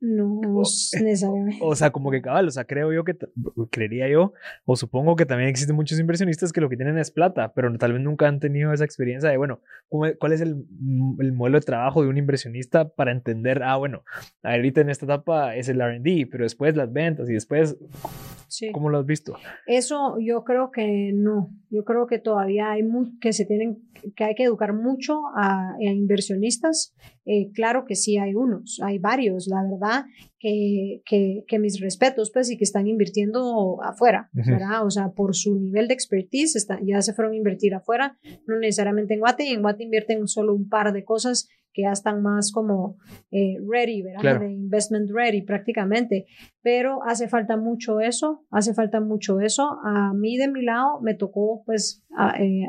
No 0.00 0.40
necesariamente. 1.02 1.58
O 1.60 1.74
sea, 1.74 1.90
como 1.90 2.10
que 2.10 2.22
cabal, 2.22 2.48
o 2.48 2.50
sea, 2.50 2.64
creo 2.64 2.92
yo 2.92 3.04
que, 3.04 3.16
creería 3.70 4.08
yo, 4.08 4.32
o 4.64 4.76
supongo 4.76 5.14
que 5.14 5.26
también 5.26 5.50
existen 5.50 5.76
muchos 5.76 6.00
inversionistas 6.00 6.52
que 6.52 6.60
lo 6.60 6.68
que 6.70 6.76
tienen 6.76 6.98
es 6.98 7.10
plata, 7.10 7.52
pero 7.54 7.76
tal 7.76 7.92
vez 7.92 8.02
nunca 8.02 8.26
han 8.26 8.40
tenido 8.40 8.72
esa 8.72 8.84
experiencia 8.84 9.28
de, 9.28 9.36
bueno, 9.36 9.60
¿cuál 9.88 10.32
es 10.32 10.40
el, 10.40 10.64
el 11.18 11.32
modelo 11.32 11.60
de 11.60 11.66
trabajo 11.66 12.02
de 12.02 12.08
un 12.08 12.16
inversionista 12.16 12.88
para 12.88 13.12
entender, 13.12 13.62
ah, 13.62 13.76
bueno, 13.76 14.02
ahorita 14.42 14.80
en 14.80 14.90
esta 14.90 15.04
etapa 15.04 15.54
es 15.54 15.68
el 15.68 15.80
RD, 15.80 16.28
pero 16.30 16.44
después 16.44 16.76
las 16.76 16.90
ventas 16.92 17.28
y 17.28 17.34
después, 17.34 17.76
¿cómo 18.72 18.88
lo 18.88 18.98
has 18.98 19.06
visto? 19.06 19.36
Eso 19.66 20.16
yo 20.18 20.44
creo 20.44 20.70
que 20.70 21.12
no, 21.14 21.50
yo 21.68 21.84
creo 21.84 22.06
que 22.06 22.18
todavía 22.18 22.72
hay 22.72 22.82
que 23.20 23.34
se 23.34 23.44
tienen, 23.44 23.82
que 24.16 24.24
hay 24.24 24.34
que 24.34 24.44
educar 24.44 24.72
mucho 24.72 25.20
a, 25.36 25.72
a 25.74 25.92
inversionistas 25.92 26.94
eh, 27.32 27.52
claro 27.52 27.84
que 27.84 27.94
sí 27.94 28.18
hay 28.18 28.34
unos, 28.34 28.80
hay 28.82 28.98
varios, 28.98 29.46
la 29.46 29.62
verdad, 29.62 29.89
que, 30.38 31.02
que, 31.04 31.58
mis 31.58 31.80
respetos, 31.80 32.30
pues, 32.32 32.50
y 32.50 32.56
que 32.56 32.64
están 32.64 32.86
invirtiendo 32.86 33.82
afuera, 33.82 34.30
¿verdad? 34.32 34.86
O 34.86 34.90
sea, 34.90 35.10
por 35.10 35.34
su 35.34 35.58
nivel 35.58 35.88
de 35.88 35.94
expertise, 35.94 36.56
está, 36.56 36.78
ya 36.82 37.02
se 37.02 37.12
fueron 37.12 37.34
a 37.34 37.36
invertir 37.36 37.74
afuera, 37.74 38.18
no 38.46 38.58
necesariamente 38.58 39.14
en 39.14 39.20
Guate, 39.20 39.44
y 39.44 39.52
en 39.52 39.62
Guate 39.62 39.84
invierten 39.84 40.26
solo 40.28 40.54
un 40.54 40.68
par 40.68 40.92
de 40.92 41.04
cosas 41.04 41.48
que 41.72 41.82
ya 41.82 41.92
están 41.92 42.22
más 42.22 42.52
como 42.52 42.96
eh, 43.30 43.56
ready, 43.68 44.02
¿verdad? 44.02 44.40
De 44.40 44.52
investment 44.52 45.10
ready 45.10 45.42
prácticamente. 45.42 46.26
Pero 46.62 47.00
hace 47.04 47.28
falta 47.28 47.56
mucho 47.56 48.00
eso, 48.00 48.44
hace 48.50 48.74
falta 48.74 49.00
mucho 49.00 49.40
eso. 49.40 49.78
A 49.84 50.12
mí 50.12 50.36
de 50.36 50.48
mi 50.48 50.62
lado 50.64 51.00
me 51.00 51.14
tocó 51.14 51.62
pues 51.64 52.02
eh, 52.38 52.66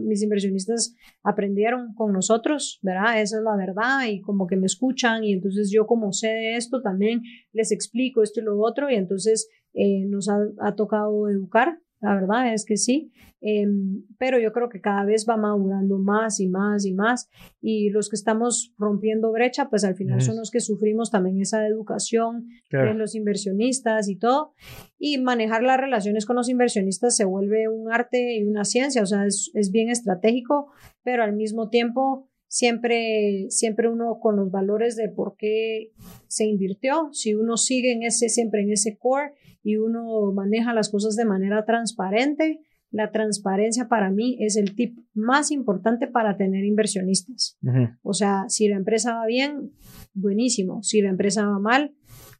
mis 0.00 0.22
inversionistas 0.22 0.94
aprendieron 1.22 1.94
con 1.94 2.12
nosotros, 2.12 2.78
¿verdad? 2.82 3.20
Esa 3.20 3.38
es 3.38 3.42
la 3.42 3.56
verdad 3.56 4.06
y 4.06 4.20
como 4.20 4.46
que 4.46 4.56
me 4.56 4.66
escuchan 4.66 5.24
y 5.24 5.32
entonces 5.32 5.70
yo 5.70 5.86
como 5.86 6.12
sé 6.12 6.28
de 6.28 6.56
esto 6.56 6.82
también 6.82 7.22
les 7.52 7.72
explico 7.72 8.22
esto 8.22 8.40
y 8.40 8.44
lo 8.44 8.60
otro 8.60 8.90
y 8.90 8.94
entonces 8.94 9.48
eh, 9.74 10.04
nos 10.06 10.28
ha, 10.28 10.38
ha, 10.60 10.74
tocado 10.74 11.28
educar 11.28 11.78
la 12.00 12.14
verdad 12.14 12.52
es 12.54 12.64
que 12.64 12.76
sí, 12.76 13.12
em, 13.40 14.04
pero 14.18 14.38
yo 14.38 14.52
creo 14.52 14.68
que 14.68 14.80
cada 14.80 15.04
vez 15.04 15.26
va 15.28 15.36
madurando 15.36 15.98
más 15.98 16.38
y 16.40 16.48
más 16.48 16.86
y 16.86 16.92
más 16.92 17.28
y 17.60 17.90
los 17.90 18.08
que 18.08 18.16
estamos 18.16 18.72
rompiendo 18.78 19.32
brecha, 19.32 19.68
pues 19.68 19.84
al 19.84 19.96
final 19.96 20.20
son 20.20 20.36
los 20.36 20.50
que 20.50 20.60
sufrimos 20.60 21.10
también 21.10 21.40
esa 21.40 21.66
educación 21.66 22.48
de 22.70 22.94
los 22.94 23.14
inversionistas 23.14 24.08
y 24.08 24.16
todo 24.16 24.54
y 24.98 25.18
manejar 25.18 25.62
las 25.62 25.78
relaciones 25.80 26.24
con 26.24 26.36
los 26.36 26.48
inversionistas 26.48 27.16
se 27.16 27.24
vuelve 27.24 27.68
un 27.68 27.92
arte 27.92 28.36
y 28.36 28.44
una 28.44 28.64
ciencia, 28.64 29.02
o 29.02 29.06
sea, 29.06 29.26
es, 29.26 29.50
es 29.54 29.70
bien 29.70 29.88
estratégico, 29.90 30.70
pero 31.02 31.22
al 31.24 31.34
mismo 31.34 31.68
tiempo 31.68 32.28
siempre, 32.48 33.46
siempre 33.50 33.88
uno 33.88 34.18
con 34.20 34.36
los 34.36 34.50
valores 34.50 34.96
de 34.96 35.08
por 35.08 35.36
qué 35.36 35.92
se 36.26 36.46
invirtió, 36.46 37.10
si 37.12 37.34
uno 37.34 37.56
sigue 37.56 37.92
en 37.92 38.02
ese, 38.02 38.28
siempre 38.28 38.62
en 38.62 38.72
ese 38.72 38.96
core 38.98 39.32
y 39.62 39.76
uno 39.76 40.32
maneja 40.32 40.74
las 40.74 40.88
cosas 40.88 41.14
de 41.14 41.24
manera 41.24 41.64
transparente, 41.64 42.60
la 42.90 43.10
transparencia 43.10 43.86
para 43.88 44.10
mí 44.10 44.38
es 44.40 44.56
el 44.56 44.74
tip 44.74 44.98
más 45.12 45.50
importante 45.50 46.06
para 46.06 46.36
tener 46.36 46.64
inversionistas. 46.64 47.58
O 48.02 48.14
sea, 48.14 48.44
si 48.48 48.66
la 48.68 48.76
empresa 48.76 49.14
va 49.14 49.26
bien, 49.26 49.72
buenísimo. 50.14 50.82
Si 50.82 51.02
la 51.02 51.10
empresa 51.10 51.46
va 51.46 51.58
mal, 51.58 51.94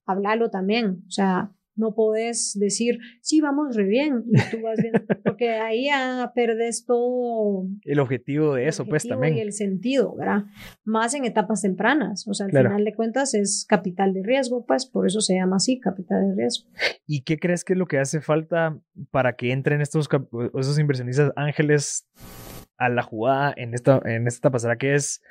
háblalo 0.07 0.49
también. 0.49 1.03
O 1.07 1.11
sea, 1.11 1.53
no 1.79 1.95
podés 1.95 2.59
decir, 2.59 2.99
sí, 3.23 3.41
vamos 3.41 3.77
re 3.77 3.85
bien, 3.85 4.25
y 4.27 4.51
tú 4.51 4.61
vas 4.63 4.79
bien, 4.81 4.93
porque 5.25 5.51
ahí 5.51 5.87
ya 5.87 6.33
perdes 6.35 6.85
todo. 6.85 7.67
El 7.85 8.01
objetivo 8.01 8.55
de 8.55 8.69
eso, 8.69 8.85
pues 8.85 9.07
también. 9.07 9.37
Y 9.37 9.41
el 9.41 9.53
sentido, 9.53 10.15
¿verdad? 10.17 10.45
Más 10.85 11.15
en 11.15 11.25
etapas 11.25 11.63
tempranas, 11.63 12.27
o 12.27 12.35
sea, 12.35 12.47
al 12.47 12.53
final 12.53 12.85
de 12.85 12.95
cuentas 12.95 13.33
es 13.35 13.65
capital 13.69 14.13
de 14.13 14.23
riesgo, 14.23 14.67
pues 14.67 14.87
por 14.87 15.07
eso 15.07 15.21
se 15.21 15.37
llama 15.37 15.57
así, 15.57 15.79
capital 15.79 16.29
de 16.29 16.35
riesgo. 16.35 16.69
¿Y 17.07 17.23
qué 17.23 17.39
crees 17.39 17.65
que 17.65 17.75
es 17.75 17.79
lo 17.79 17.87
que 17.87 17.99
hace 17.99 18.21
falta 18.21 18.79
para 19.11 19.35
que 19.37 19.53
entren 19.53 19.81
estos 19.81 20.09
esos 20.59 20.79
inversionistas 20.79 21.33
ángeles 21.37 22.07
a 22.77 22.89
la 22.89 23.03
jugada 23.03 23.55
en 23.57 23.75
esta, 23.75 24.01
en 24.05 24.27
esta 24.27 24.49
etapa? 24.49 24.59
¿Será 24.59 24.77
que 24.77 24.95
es 24.95 25.23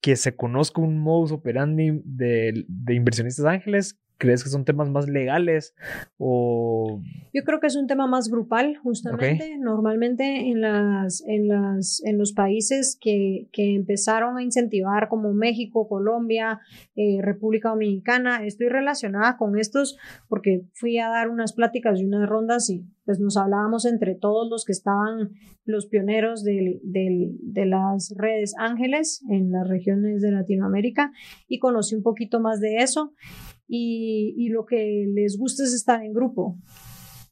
que 0.00 0.14
se 0.14 0.36
conozca 0.36 0.80
un 0.80 0.98
modus 0.98 1.32
operandi 1.32 2.00
de, 2.04 2.64
de 2.68 2.94
inversionistas 2.94 3.46
ángeles 3.46 3.98
¿Crees 4.18 4.42
que 4.42 4.50
son 4.50 4.64
temas 4.64 4.90
más 4.90 5.08
legales 5.08 5.76
o...? 6.18 7.00
Yo 7.32 7.44
creo 7.44 7.60
que 7.60 7.68
es 7.68 7.76
un 7.76 7.86
tema 7.86 8.08
más 8.08 8.28
grupal, 8.28 8.76
justamente. 8.82 9.56
Normalmente 9.58 10.48
en, 10.48 10.60
las, 10.60 11.22
en, 11.24 11.46
las, 11.46 12.02
en 12.04 12.18
los 12.18 12.32
países 12.32 12.98
que, 13.00 13.46
que 13.52 13.76
empezaron 13.76 14.36
a 14.36 14.42
incentivar 14.42 15.08
como 15.08 15.32
México, 15.32 15.88
Colombia, 15.88 16.60
eh, 16.96 17.20
República 17.22 17.68
Dominicana, 17.68 18.44
estoy 18.44 18.68
relacionada 18.68 19.36
con 19.36 19.56
estos 19.56 19.96
porque 20.28 20.62
fui 20.72 20.98
a 20.98 21.08
dar 21.08 21.28
unas 21.28 21.52
pláticas 21.52 22.00
y 22.00 22.04
unas 22.04 22.28
rondas 22.28 22.68
y 22.70 22.84
pues 23.04 23.20
nos 23.20 23.36
hablábamos 23.36 23.84
entre 23.84 24.16
todos 24.16 24.50
los 24.50 24.64
que 24.64 24.72
estaban 24.72 25.30
los 25.64 25.86
pioneros 25.86 26.42
del, 26.42 26.80
del, 26.82 27.36
de 27.40 27.66
las 27.66 28.12
redes 28.16 28.54
ángeles 28.58 29.22
en 29.30 29.52
las 29.52 29.68
regiones 29.68 30.22
de 30.22 30.32
Latinoamérica 30.32 31.12
y 31.46 31.58
conocí 31.58 31.94
un 31.94 32.02
poquito 32.02 32.40
más 32.40 32.60
de 32.60 32.78
eso 32.78 33.12
y, 33.68 34.48
lo 34.48 34.64
que 34.64 35.06
les 35.14 35.36
gusta 35.38 35.62
es 35.62 35.74
estar 35.74 36.02
en 36.02 36.12
grupo. 36.12 36.56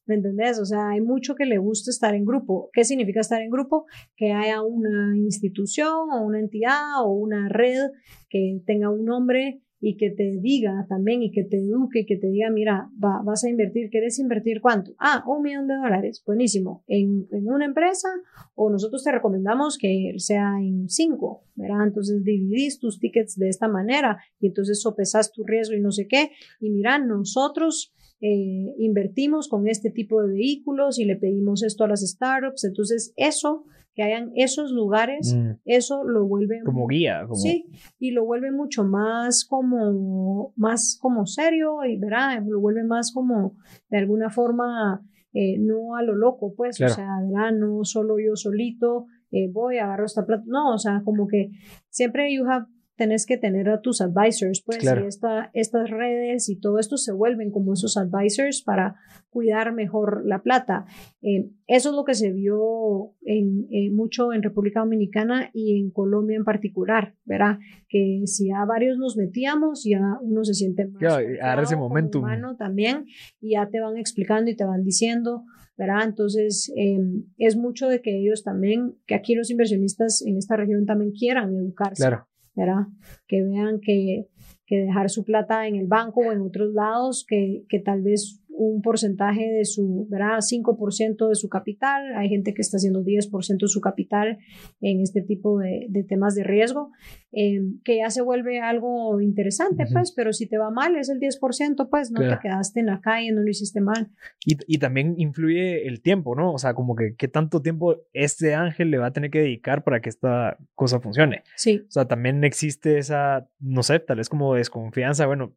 ¿Me 0.06 0.14
entendés? 0.14 0.60
O 0.60 0.64
sea, 0.64 0.90
hay 0.90 1.00
mucho 1.00 1.34
que 1.34 1.46
le 1.46 1.58
gusta 1.58 1.90
estar 1.90 2.14
en 2.14 2.24
grupo. 2.24 2.70
¿Qué 2.72 2.84
significa 2.84 3.20
estar 3.20 3.42
en 3.42 3.50
grupo? 3.50 3.86
Que 4.16 4.32
haya 4.32 4.62
una 4.62 5.16
institución 5.16 6.10
o 6.12 6.24
una 6.24 6.38
entidad 6.38 7.02
o 7.04 7.10
una 7.10 7.48
red 7.48 7.90
que 8.30 8.60
tenga 8.66 8.90
un 8.90 9.04
nombre 9.04 9.62
y 9.80 9.96
que 9.96 10.10
te 10.10 10.38
diga 10.40 10.86
también 10.88 11.22
y 11.22 11.30
que 11.30 11.44
te 11.44 11.58
eduque 11.58 12.00
y 12.00 12.06
que 12.06 12.16
te 12.16 12.28
diga, 12.28 12.50
mira, 12.50 12.90
va, 13.02 13.22
vas 13.22 13.44
a 13.44 13.50
invertir, 13.50 13.90
¿quieres 13.90 14.18
invertir 14.18 14.60
cuánto? 14.60 14.94
Ah, 14.98 15.22
un 15.26 15.42
millón 15.42 15.66
de 15.66 15.74
dólares, 15.74 16.22
buenísimo, 16.26 16.82
en, 16.86 17.26
en, 17.30 17.48
una 17.48 17.66
empresa 17.66 18.08
o 18.54 18.70
nosotros 18.70 19.04
te 19.04 19.12
recomendamos 19.12 19.76
que 19.78 20.14
sea 20.18 20.54
en 20.60 20.88
cinco, 20.88 21.44
¿verdad? 21.54 21.86
Entonces 21.86 22.24
dividís 22.24 22.78
tus 22.78 22.98
tickets 22.98 23.36
de 23.36 23.48
esta 23.48 23.68
manera 23.68 24.18
y 24.40 24.46
entonces 24.46 24.80
sopesas 24.80 25.32
tu 25.32 25.44
riesgo 25.44 25.74
y 25.74 25.80
no 25.80 25.92
sé 25.92 26.08
qué. 26.08 26.30
Y 26.60 26.70
mira, 26.70 26.98
nosotros 26.98 27.92
eh, 28.20 28.74
invertimos 28.78 29.48
con 29.48 29.68
este 29.68 29.90
tipo 29.90 30.22
de 30.22 30.32
vehículos 30.32 30.98
y 30.98 31.04
le 31.04 31.16
pedimos 31.16 31.62
esto 31.62 31.84
a 31.84 31.88
las 31.88 32.00
startups, 32.00 32.64
entonces 32.64 33.12
eso 33.16 33.64
que 33.96 34.02
hayan 34.02 34.30
esos 34.36 34.70
lugares, 34.70 35.34
mm. 35.34 35.52
eso 35.64 36.04
lo 36.04 36.26
vuelve 36.26 36.60
como 36.64 36.86
guía, 36.86 37.22
como... 37.22 37.34
sí, 37.34 37.66
y 37.98 38.10
lo 38.10 38.26
vuelve 38.26 38.52
mucho 38.52 38.84
más 38.84 39.46
como 39.46 40.52
más 40.54 40.98
como 41.00 41.26
serio 41.26 41.82
y 41.84 41.98
verá, 41.98 42.38
lo 42.40 42.60
vuelve 42.60 42.84
más 42.84 43.10
como 43.12 43.56
de 43.88 43.98
alguna 43.98 44.28
forma 44.28 45.02
eh, 45.32 45.58
no 45.58 45.96
a 45.96 46.02
lo 46.02 46.14
loco, 46.14 46.54
pues, 46.54 46.80
o 46.80 46.88
sea, 46.88 47.08
verá, 47.26 47.50
no 47.52 47.84
solo 47.84 48.16
yo 48.18 48.36
solito 48.36 49.06
eh, 49.30 49.50
voy 49.50 49.78
agarro 49.78 50.04
esta 50.04 50.26
plata, 50.26 50.44
no, 50.46 50.74
o 50.74 50.78
sea, 50.78 51.00
como 51.02 51.26
que 51.26 51.50
siempre 51.88 52.32
you 52.34 52.44
have 52.48 52.66
tenés 52.96 53.26
que 53.26 53.36
tener 53.36 53.68
a 53.68 53.80
tus 53.80 54.00
advisors, 54.00 54.62
pues, 54.64 54.82
y 54.82 55.06
esta, 55.06 55.50
estas 55.52 55.90
redes 55.90 56.48
y 56.48 56.58
todo 56.58 56.78
esto 56.78 56.96
se 56.96 57.12
vuelven 57.12 57.50
como 57.50 57.74
esos 57.74 57.96
advisors 57.96 58.62
para 58.62 58.96
cuidar 59.28 59.74
mejor 59.74 60.22
la 60.24 60.42
plata. 60.42 60.86
Eh, 61.20 61.50
eso 61.66 61.90
es 61.90 61.94
lo 61.94 62.04
que 62.04 62.14
se 62.14 62.32
vio 62.32 63.14
en, 63.22 63.66
eh, 63.70 63.90
mucho 63.90 64.32
en 64.32 64.42
República 64.42 64.80
Dominicana 64.80 65.50
y 65.52 65.78
en 65.78 65.90
Colombia 65.90 66.36
en 66.36 66.44
particular, 66.44 67.14
¿verdad? 67.24 67.58
Que 67.88 68.22
si 68.24 68.50
a 68.50 68.64
varios 68.64 68.96
nos 68.96 69.16
metíamos, 69.16 69.84
ya 69.84 70.00
uno 70.22 70.42
se 70.44 70.54
siente 70.54 70.86
más. 70.86 70.98
Claro, 70.98 71.26
a 71.42 71.62
ese 71.62 71.76
momento. 71.76 72.22
también, 72.58 73.04
y 73.40 73.52
ya 73.52 73.68
te 73.68 73.80
van 73.80 73.98
explicando 73.98 74.50
y 74.50 74.56
te 74.56 74.64
van 74.64 74.84
diciendo, 74.84 75.44
¿verdad? 75.76 76.04
Entonces, 76.04 76.72
em, 76.74 77.24
es 77.36 77.56
mucho 77.56 77.88
de 77.88 78.00
que 78.00 78.18
ellos 78.18 78.42
también, 78.42 78.94
que 79.06 79.14
aquí 79.14 79.34
los 79.34 79.50
inversionistas 79.50 80.24
en 80.26 80.38
esta 80.38 80.56
región 80.56 80.86
también 80.86 81.12
quieran 81.12 81.54
educarse. 81.54 82.02
Claro. 82.02 82.26
¿Verdad? 82.56 82.86
Que 83.28 83.42
vean 83.42 83.80
que, 83.80 84.28
que 84.66 84.76
dejar 84.78 85.10
su 85.10 85.24
plata 85.24 85.68
en 85.68 85.76
el 85.76 85.86
banco 85.86 86.20
o 86.20 86.32
en 86.32 86.40
otros 86.40 86.72
lados, 86.72 87.24
que, 87.28 87.64
que 87.68 87.78
tal 87.78 88.02
vez 88.02 88.42
un 88.56 88.80
porcentaje 88.80 89.46
de 89.46 89.64
su, 89.64 90.06
¿verdad? 90.10 90.38
5% 90.38 91.28
de 91.28 91.34
su 91.34 91.48
capital. 91.48 92.14
Hay 92.16 92.28
gente 92.28 92.54
que 92.54 92.62
está 92.62 92.78
haciendo 92.78 93.04
10% 93.04 93.58
de 93.60 93.68
su 93.68 93.80
capital 93.80 94.38
en 94.80 95.00
este 95.00 95.20
tipo 95.20 95.58
de, 95.58 95.86
de 95.88 96.04
temas 96.04 96.34
de 96.34 96.42
riesgo, 96.42 96.90
eh, 97.32 97.60
que 97.84 97.98
ya 97.98 98.10
se 98.10 98.22
vuelve 98.22 98.60
algo 98.60 99.20
interesante, 99.20 99.84
pues, 99.92 100.12
pero 100.12 100.32
si 100.32 100.48
te 100.48 100.56
va 100.56 100.70
mal 100.70 100.96
es 100.96 101.10
el 101.10 101.20
10%, 101.20 101.88
pues 101.90 102.10
no 102.10 102.20
te 102.20 102.38
quedaste 102.40 102.80
en 102.80 102.86
la 102.86 103.00
calle, 103.00 103.30
no 103.32 103.42
lo 103.42 103.50
hiciste 103.50 103.80
mal. 103.80 104.10
Y, 104.44 104.56
y, 104.66 104.78
también 104.78 105.14
influye 105.18 105.86
el 105.86 106.00
tiempo, 106.00 106.34
¿no? 106.34 106.52
O 106.52 106.58
sea, 106.58 106.74
como 106.74 106.96
que 106.96 107.14
qué 107.16 107.28
tanto 107.28 107.60
tiempo 107.60 107.96
este 108.12 108.54
ángel 108.54 108.90
le 108.90 108.98
va 108.98 109.08
a 109.08 109.12
tener 109.12 109.30
que 109.30 109.40
dedicar 109.40 109.84
para 109.84 110.00
que 110.00 110.08
esta 110.08 110.56
cosa 110.74 111.00
funcione. 111.00 111.42
Sí. 111.56 111.82
O 111.86 111.90
sea, 111.90 112.06
también 112.06 112.42
existe 112.44 112.98
esa, 112.98 113.48
no 113.60 113.82
sé, 113.82 114.00
tal 114.00 114.16
vez 114.16 114.28
como 114.28 114.54
desconfianza, 114.54 115.26
bueno, 115.26 115.54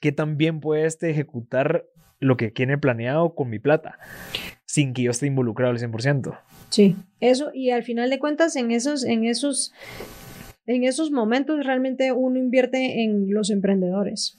qué 0.00 0.12
tan 0.12 0.36
bien 0.36 0.60
puede 0.60 0.86
este 0.86 1.10
ejecutar 1.10 1.86
lo 2.18 2.36
que 2.36 2.50
tiene 2.50 2.78
planeado 2.78 3.34
con 3.34 3.50
mi 3.50 3.58
plata, 3.58 3.98
sin 4.64 4.94
que 4.94 5.02
yo 5.02 5.10
esté 5.10 5.26
involucrado 5.26 5.72
al 5.72 5.78
100%. 5.78 6.38
Sí, 6.70 6.96
eso, 7.20 7.50
y 7.54 7.70
al 7.70 7.82
final 7.82 8.10
de 8.10 8.18
cuentas, 8.18 8.56
en 8.56 8.70
esos, 8.70 9.04
en 9.04 9.24
esos, 9.24 9.72
en 10.66 10.84
esos 10.84 11.10
momentos 11.10 11.64
realmente 11.64 12.12
uno 12.12 12.38
invierte 12.38 13.02
en 13.02 13.32
los 13.32 13.50
emprendedores. 13.50 14.38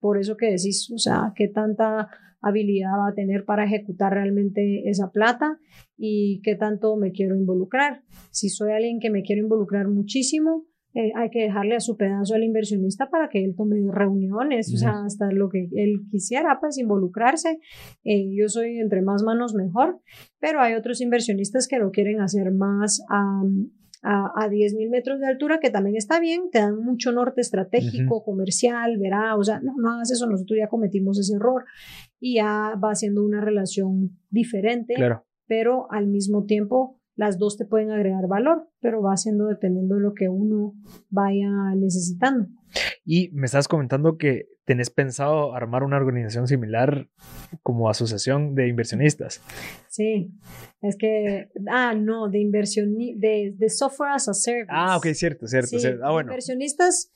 Por 0.00 0.18
eso 0.18 0.36
que 0.36 0.46
decís, 0.46 0.90
o 0.92 0.98
sea, 0.98 1.32
qué 1.36 1.48
tanta 1.48 2.08
habilidad 2.40 2.98
va 2.98 3.08
a 3.08 3.14
tener 3.14 3.44
para 3.44 3.64
ejecutar 3.64 4.12
realmente 4.12 4.88
esa 4.90 5.12
plata 5.12 5.58
y 5.96 6.40
qué 6.42 6.56
tanto 6.56 6.96
me 6.96 7.12
quiero 7.12 7.36
involucrar. 7.36 8.02
Si 8.30 8.48
soy 8.48 8.72
alguien 8.72 8.98
que 8.98 9.10
me 9.10 9.22
quiero 9.22 9.42
involucrar 9.42 9.86
muchísimo, 9.86 10.66
eh, 10.94 11.12
hay 11.16 11.30
que 11.30 11.42
dejarle 11.42 11.74
a 11.74 11.80
su 11.80 11.96
pedazo 11.96 12.34
al 12.34 12.44
inversionista 12.44 13.08
para 13.08 13.28
que 13.28 13.42
él 13.42 13.54
tome 13.56 13.76
reuniones, 13.90 14.72
o 14.74 14.76
sea, 14.76 15.04
hasta 15.04 15.30
lo 15.32 15.48
que 15.48 15.68
él 15.74 16.02
quisiera, 16.10 16.58
pues 16.60 16.76
involucrarse. 16.76 17.60
Eh, 18.04 18.34
yo 18.36 18.48
soy 18.48 18.78
entre 18.78 19.00
más 19.00 19.22
manos 19.22 19.54
mejor, 19.54 20.00
pero 20.38 20.60
hay 20.60 20.74
otros 20.74 21.00
inversionistas 21.00 21.66
que 21.66 21.78
lo 21.78 21.90
quieren 21.92 22.20
hacer 22.20 22.52
más 22.52 23.02
a, 23.08 23.42
a, 24.02 24.48
10.000 24.48 24.90
metros 24.90 25.18
de 25.20 25.28
altura, 25.28 25.60
que 25.60 25.70
también 25.70 25.96
está 25.96 26.20
bien, 26.20 26.50
te 26.50 26.58
dan 26.58 26.76
mucho 26.76 27.10
norte 27.12 27.40
estratégico, 27.40 28.22
comercial, 28.22 28.98
verá, 28.98 29.36
o 29.36 29.44
sea, 29.44 29.60
no, 29.60 29.74
no 29.78 29.92
hagas 29.92 30.10
eso, 30.10 30.28
nosotros 30.28 30.58
ya 30.58 30.68
cometimos 30.68 31.18
ese 31.18 31.36
error 31.36 31.64
y 32.20 32.36
ya 32.36 32.74
va 32.82 32.90
haciendo 32.90 33.24
una 33.24 33.40
relación 33.40 34.18
diferente, 34.28 34.94
pero 35.46 35.90
al 35.90 36.06
mismo 36.06 36.44
tiempo 36.44 37.00
las 37.14 37.38
dos 37.38 37.56
te 37.56 37.66
pueden 37.66 37.90
agregar 37.90 38.26
valor, 38.26 38.68
pero 38.80 39.02
va 39.02 39.16
siendo 39.16 39.46
dependiendo 39.46 39.96
de 39.96 40.00
lo 40.00 40.14
que 40.14 40.28
uno 40.28 40.74
vaya 41.10 41.50
necesitando. 41.76 42.48
Y 43.04 43.30
me 43.32 43.46
estás 43.46 43.68
comentando 43.68 44.16
que 44.16 44.46
tenés 44.64 44.90
pensado 44.90 45.54
armar 45.54 45.82
una 45.82 45.96
organización 45.96 46.46
similar 46.46 47.08
como 47.62 47.90
asociación 47.90 48.54
de 48.54 48.68
inversionistas. 48.68 49.42
Sí, 49.88 50.32
es 50.80 50.96
que, 50.96 51.48
ah, 51.68 51.94
no, 51.94 52.28
de 52.28 52.38
inversión, 52.38 52.96
de, 52.96 53.54
de 53.56 53.68
software 53.68 54.12
as 54.12 54.28
a 54.28 54.34
service. 54.34 54.68
Ah, 54.70 54.96
ok, 54.96 55.06
cierto, 55.14 55.46
cierto, 55.46 55.78
cierto. 55.78 56.04
Ah, 56.04 56.12
bueno. 56.12 56.30
Inversionistas 56.30 57.12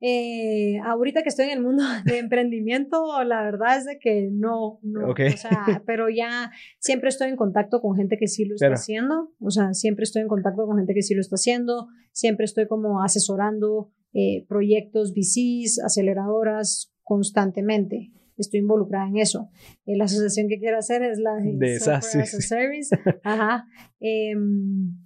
eh, 0.00 0.78
ahorita 0.84 1.22
que 1.22 1.28
estoy 1.28 1.46
en 1.46 1.58
el 1.58 1.62
mundo 1.62 1.82
de 2.04 2.18
emprendimiento, 2.18 3.22
la 3.24 3.42
verdad 3.42 3.78
es 3.78 3.84
de 3.84 3.98
que 3.98 4.30
no, 4.32 4.78
no, 4.82 5.10
o 5.10 5.36
sea, 5.36 5.82
pero 5.86 6.08
ya 6.08 6.50
siempre 6.78 7.08
estoy 7.08 7.28
en 7.28 7.36
contacto 7.36 7.80
con 7.80 7.96
gente 7.96 8.16
que 8.16 8.28
sí 8.28 8.44
lo 8.44 8.54
está 8.54 8.72
haciendo, 8.72 9.32
o 9.40 9.50
sea, 9.50 9.74
siempre 9.74 10.04
estoy 10.04 10.22
en 10.22 10.28
contacto 10.28 10.66
con 10.66 10.76
gente 10.76 10.94
que 10.94 11.02
sí 11.02 11.14
lo 11.14 11.20
está 11.20 11.34
haciendo, 11.34 11.88
siempre 12.12 12.44
estoy 12.44 12.66
como 12.66 13.02
asesorando 13.02 13.90
eh, 14.14 14.46
proyectos 14.48 15.12
VCs, 15.12 15.80
aceleradoras 15.84 16.92
constantemente. 17.02 18.12
Estoy 18.36 18.60
involucrada 18.60 19.08
en 19.08 19.18
eso. 19.18 19.50
Eh, 19.84 19.96
la 19.96 20.04
asociación 20.04 20.48
que 20.48 20.58
quiero 20.58 20.78
hacer 20.78 21.02
es 21.02 21.18
la 21.18 21.34
de, 21.34 21.78
Software 21.80 22.22
as 22.22 22.34
a 22.34 22.40
Service. 22.40 22.96
Ajá. 23.24 23.66
Em, 23.98 24.96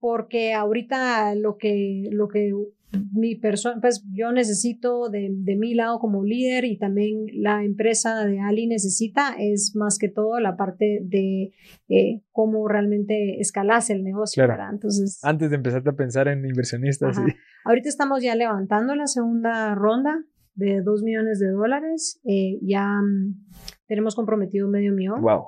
porque 0.00 0.52
ahorita 0.52 1.34
lo 1.36 1.56
que, 1.56 2.08
lo 2.10 2.28
que 2.28 2.52
mi 3.12 3.34
persona, 3.34 3.80
pues 3.80 4.04
yo 4.12 4.32
necesito 4.32 5.08
de, 5.08 5.28
de, 5.30 5.56
mi 5.56 5.74
lado 5.74 5.98
como 5.98 6.24
líder 6.24 6.64
y 6.64 6.78
también 6.78 7.26
la 7.34 7.64
empresa 7.64 8.24
de 8.24 8.40
Ali 8.40 8.66
necesita 8.66 9.34
es 9.38 9.74
más 9.74 9.98
que 9.98 10.08
todo 10.08 10.38
la 10.40 10.56
parte 10.56 11.00
de 11.02 11.52
eh, 11.88 12.22
cómo 12.32 12.68
realmente 12.68 13.40
escalase 13.40 13.92
el 13.92 14.04
negocio. 14.04 14.44
Entonces, 14.70 15.20
antes 15.22 15.50
de 15.50 15.56
empezar 15.56 15.82
a 15.86 15.92
pensar 15.92 16.28
en 16.28 16.44
inversionistas. 16.44 17.18
Ahorita 17.64 17.88
estamos 17.88 18.22
ya 18.22 18.34
levantando 18.34 18.94
la 18.94 19.06
segunda 19.06 19.74
ronda 19.74 20.24
de 20.54 20.80
2 20.82 21.02
millones 21.02 21.38
de 21.38 21.50
dólares. 21.50 22.20
Eh, 22.24 22.58
ya 22.62 22.86
mm, 22.86 23.46
tenemos 23.86 24.14
comprometido 24.14 24.68
medio 24.68 24.92
millón. 24.92 25.20
Wow. 25.22 25.44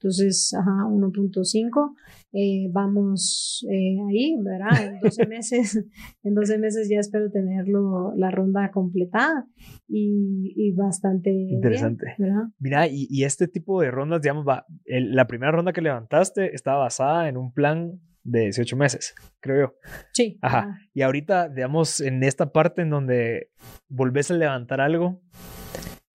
Entonces, 0.00 0.54
ajá, 0.54 0.86
1.5. 0.88 1.94
Eh, 2.32 2.70
vamos 2.72 3.66
eh, 3.70 3.98
ahí, 4.08 4.34
¿verdad? 4.40 4.94
En 4.94 5.00
12 5.00 5.26
meses, 5.28 5.84
en 6.22 6.34
12 6.34 6.58
meses 6.58 6.88
ya 6.88 7.00
espero 7.00 7.30
tenerlo 7.30 8.14
la 8.16 8.30
ronda 8.30 8.70
completada 8.70 9.46
y, 9.86 10.54
y 10.56 10.72
bastante 10.72 11.30
interesante. 11.30 12.14
¿verdad? 12.16 12.44
Mira, 12.58 12.88
y, 12.88 13.08
y, 13.10 13.24
este 13.24 13.46
tipo 13.46 13.82
de 13.82 13.90
rondas, 13.90 14.22
digamos, 14.22 14.46
va, 14.48 14.64
la 14.86 15.26
primera 15.26 15.52
ronda 15.52 15.74
que 15.74 15.82
levantaste 15.82 16.54
estaba 16.54 16.78
basada 16.78 17.28
en 17.28 17.36
un 17.36 17.52
plan 17.52 18.00
de 18.22 18.44
18 18.44 18.76
meses, 18.76 19.14
creo 19.40 19.60
yo. 19.60 19.74
Sí. 20.12 20.38
Ajá. 20.40 20.78
Y 20.94 21.02
ahorita, 21.02 21.50
digamos, 21.50 22.00
en 22.00 22.22
esta 22.22 22.52
parte 22.52 22.82
en 22.82 22.90
donde 22.90 23.50
volvés 23.88 24.30
a 24.30 24.34
levantar 24.34 24.80
algo, 24.80 25.20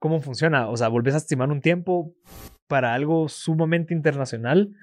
¿cómo 0.05 0.21
funciona? 0.21 0.69
O 0.69 0.77
sea, 0.77 0.87
volvés 0.87 1.15
a 1.15 1.17
estimar 1.17 1.49
un 1.49 1.61
tiempo, 1.61 2.13
para 2.67 2.93
algo 2.93 3.27
sumamente 3.27 3.91
internacional, 3.91 4.75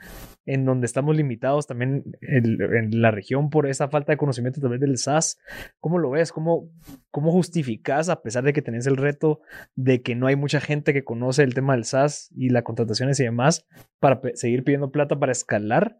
en 0.47 0.65
donde 0.65 0.87
estamos 0.87 1.17
limitados 1.17 1.69
también 1.69 2.03
en, 2.23 3.01
la 3.01 3.13
región 3.13 3.49
por 3.49 3.69
esa 3.69 3.87
falta 3.87 4.11
de 4.11 4.17
conocimiento 4.17 4.61
también 4.61 4.81
del 4.81 4.99
SAS. 4.99 5.39
¿Cómo 5.79 6.01
lo 6.01 6.11
ves? 6.11 6.33
¿Cómo, 6.33 6.69
¿Cómo 7.13 7.31
justificas, 7.31 8.09
a 8.09 8.21
pesar 8.21 8.43
de 8.43 8.53
que 8.53 8.63
tenés 8.63 8.89
el 8.89 8.97
reto 8.97 9.43
de 9.77 10.03
que 10.03 10.17
no 10.17 10.27
hay 10.27 10.35
mucha 10.35 10.61
gente 10.61 10.93
que 10.93 11.05
conoce 11.05 11.45
el 11.45 11.55
tema 11.55 11.75
del 11.75 11.85
SAS 11.85 12.29
y 12.35 12.49
las 12.49 12.65
contrataciones 12.65 13.21
y 13.21 13.23
demás, 13.23 13.65
para 14.01 14.21
seguir 14.35 14.65
pidiendo 14.65 14.91
plata 14.91 15.21
para 15.21 15.31
escalar? 15.31 15.99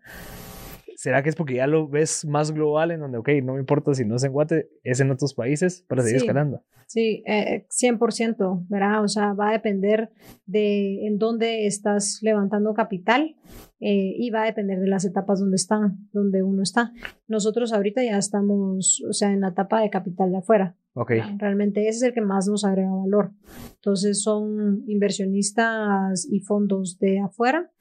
¿Será 1.03 1.21
que 1.25 1.31
es 1.31 1.35
porque 1.35 1.57
ya 1.57 1.67
lo 1.67 1.89
ves 1.89 2.25
más 2.25 2.53
global 2.53 2.93
en 2.93 3.01
donde, 3.01 3.19
ok, 3.19 3.29
no 3.43 3.55
me 3.55 3.59
importa 3.59 3.93
si 3.93 4.05
no 4.05 4.15
es 4.15 4.23
en 4.23 4.31
Guate, 4.31 4.71
es 4.85 5.01
en 5.01 5.11
otros 5.11 5.35
países 5.35 5.85
para 5.89 6.03
seguir 6.03 6.19
escalando? 6.19 6.63
Sí, 6.87 7.25
eh, 7.27 7.67
100%, 7.71 8.67
¿verdad? 8.69 9.03
O 9.03 9.09
sea, 9.09 9.33
va 9.33 9.49
a 9.49 9.53
depender 9.53 10.13
de 10.47 11.05
en 11.05 11.19
dónde 11.19 11.67
estás 11.67 12.21
levantando 12.23 12.73
capital 12.73 13.35
eh, 13.81 14.15
y 14.17 14.31
va 14.31 14.43
a 14.43 14.47
depender 14.47 14.79
de 14.79 14.87
las 14.87 15.05
etapas 15.05 15.41
donde 15.41 15.57
están, 15.57 16.09
donde 16.13 16.45
uno 16.45 16.63
está. 16.63 16.93
Nosotros 17.27 17.73
ahorita 17.73 18.05
ya 18.05 18.17
estamos, 18.17 19.03
o 19.09 19.13
sea, 19.13 19.33
en 19.33 19.41
la 19.41 19.49
etapa 19.49 19.81
de 19.81 19.91
capital 19.91 20.31
de 20.31 20.39
afuera. 20.39 20.77
Okay. 20.95 21.21
Realmente 21.39 21.89
ese 21.89 21.97
es 21.97 22.03
el 22.03 22.15
que 22.15 22.21
más 22.21 22.47
nos 22.47 22.65
agrega 22.65 22.95
valor. 22.95 23.33
Entonces 23.75 24.23
son 24.23 24.85
inversionistas 24.87 26.29
y 26.31 26.41
fondos 26.41 26.99
de 27.01 27.19
afuera, 27.19 27.73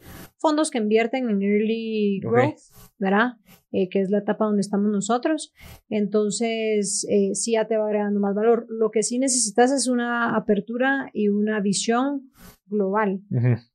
fondos 0.42 0.72
que 0.72 0.80
invierten 0.80 1.30
en 1.30 1.42
early 1.42 2.20
growth, 2.20 2.60
¿verdad? 2.98 3.34
Eh, 3.72 3.88
que 3.88 4.02
es 4.02 4.10
la 4.10 4.18
etapa 4.18 4.46
donde 4.46 4.62
estamos 4.62 4.92
nosotros. 4.92 5.54
Entonces, 5.90 7.08
eh, 7.10 7.36
sí 7.36 7.54
ya 7.54 7.68
te 7.68 7.78
va 7.78 7.86
agregando 7.86 8.20
más 8.20 8.36
valor. 8.36 8.66
Lo 8.68 8.90
que 8.92 9.04
sí 9.04 9.20
necesitas 9.20 9.72
es 9.72 9.88
una 9.88 10.36
apertura 10.36 11.10
y 11.14 11.30
una 11.30 11.62
visión 11.62 12.32
global, 12.66 13.22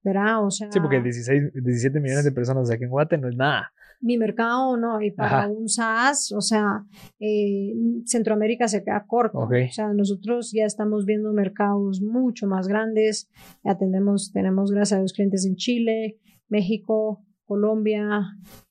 ¿verdad? 0.02 0.44
O 0.44 0.50
sea, 0.50 0.70
sí, 0.72 0.80
porque 0.80 1.00
16, 1.00 1.52
17 1.54 2.00
millones 2.00 2.24
de 2.24 2.32
personas 2.32 2.70
aquí 2.70 2.84
en 2.84 2.90
Guate 2.90 3.16
no 3.16 3.28
es 3.28 3.36
nada 3.36 3.72
mi 4.00 4.18
mercado 4.18 4.76
no, 4.76 5.00
y 5.00 5.10
para 5.10 5.48
un 5.48 5.68
SaaS, 5.68 6.32
o 6.32 6.40
sea, 6.40 6.84
eh, 7.18 7.74
Centroamérica 8.04 8.68
se 8.68 8.84
queda 8.84 9.04
corto. 9.06 9.38
O 9.38 9.48
sea, 9.70 9.92
nosotros 9.92 10.52
ya 10.52 10.64
estamos 10.64 11.04
viendo 11.04 11.32
mercados 11.32 12.00
mucho 12.02 12.46
más 12.46 12.68
grandes, 12.68 13.30
atendemos, 13.64 14.32
tenemos 14.32 14.70
gracias 14.70 14.98
a 14.98 15.02
los 15.02 15.12
clientes 15.12 15.44
en 15.46 15.56
Chile, 15.56 16.18
México, 16.48 17.24
Colombia, 17.44 18.22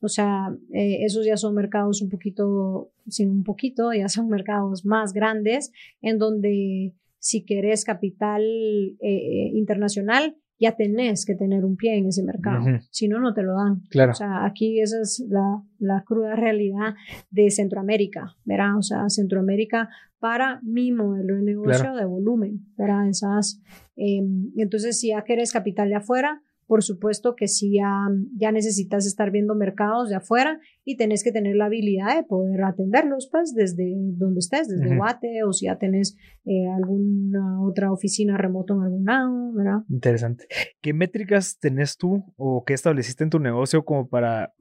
o 0.02 0.08
sea, 0.10 0.54
eh, 0.74 1.06
esos 1.06 1.26
ya 1.26 1.38
son 1.38 1.56
mercados 1.56 2.02
un 2.02 2.10
poquito, 2.10 2.92
sin 3.08 3.30
un 3.30 3.44
poquito, 3.44 3.94
ya 3.94 4.10
son 4.10 4.28
mercados 4.28 4.86
más 4.86 5.14
grandes, 5.14 5.72
en 6.02 6.20
donde 6.20 6.94
si 7.20 7.44
querés 7.44 7.86
capital 7.86 8.44
eh, 8.44 9.52
internacional, 9.54 10.36
ya 10.60 10.76
tenés 10.76 11.26
que 11.26 11.36
tener 11.36 11.66
un 11.66 11.76
pie 11.76 11.98
en 11.98 12.08
ese 12.08 12.24
mercado, 12.24 12.66
si 12.90 13.08
no, 13.08 13.20
no 13.20 13.34
te 13.34 13.44
lo 13.44 13.56
dan. 13.56 13.82
Claro. 13.90 14.12
O 14.12 14.16
sea, 14.16 14.46
aquí 14.46 14.80
esa 14.80 15.02
es 15.02 15.26
la, 15.28 15.62
la 15.80 16.04
cruda 16.06 16.36
realidad 16.36 16.96
de 17.30 17.50
Centroamérica, 17.52 18.36
¿verdad? 18.46 18.78
O 18.78 18.82
sea, 18.82 19.10
Centroamérica 19.10 19.90
para 20.20 20.62
mi 20.64 20.92
modelo 20.92 21.36
de 21.36 21.42
negocio 21.42 21.94
de 21.94 22.06
volumen, 22.06 22.66
¿verdad? 22.78 23.10
Esas, 23.10 23.62
em, 23.96 24.52
entonces, 24.56 25.00
si 25.00 25.10
ya 25.10 25.24
querés 25.24 25.52
capital 25.52 25.90
de 25.90 25.96
afuera, 25.96 26.42
por 26.68 26.84
supuesto 26.84 27.36
que 27.36 27.48
sí 27.48 27.74
ya, 27.76 27.92
ya 28.38 28.52
necesitas 28.52 29.06
estar 29.06 29.32
viendo 29.32 29.56
mercados 29.56 30.10
de 30.10 30.16
afuera 30.16 30.60
y 30.84 30.98
tenés 30.98 31.24
que 31.24 31.32
tener 31.32 31.56
la 31.56 31.66
habilidad 31.66 32.16
de 32.16 32.24
poder 32.24 32.64
atenderlos, 32.64 33.30
pues, 33.32 33.54
desde 33.54 33.94
donde 33.96 34.40
estés, 34.40 34.68
desde 34.68 34.96
Guate, 34.96 35.44
o 35.44 35.54
si 35.54 35.66
ya 35.66 35.78
tenés 35.78 36.16
eh, 36.46 36.68
alguna 36.76 37.62
otra 37.62 37.92
oficina 37.92 38.38
remoto 38.38 38.76
en 38.76 38.82
algún 38.82 39.06
lado, 39.06 39.54
¿verdad? 39.54 39.80
Interesante. 39.90 40.46
¿Qué 40.82 40.94
métricas 40.94 41.58
tenés 41.60 41.98
tú 41.98 42.24
o 42.36 42.64
qué 42.66 42.74
estableciste 42.74 43.24
en 43.24 43.30
tu 43.30 43.40
negocio 43.40 43.84
como 43.84 44.08
para 44.08 44.54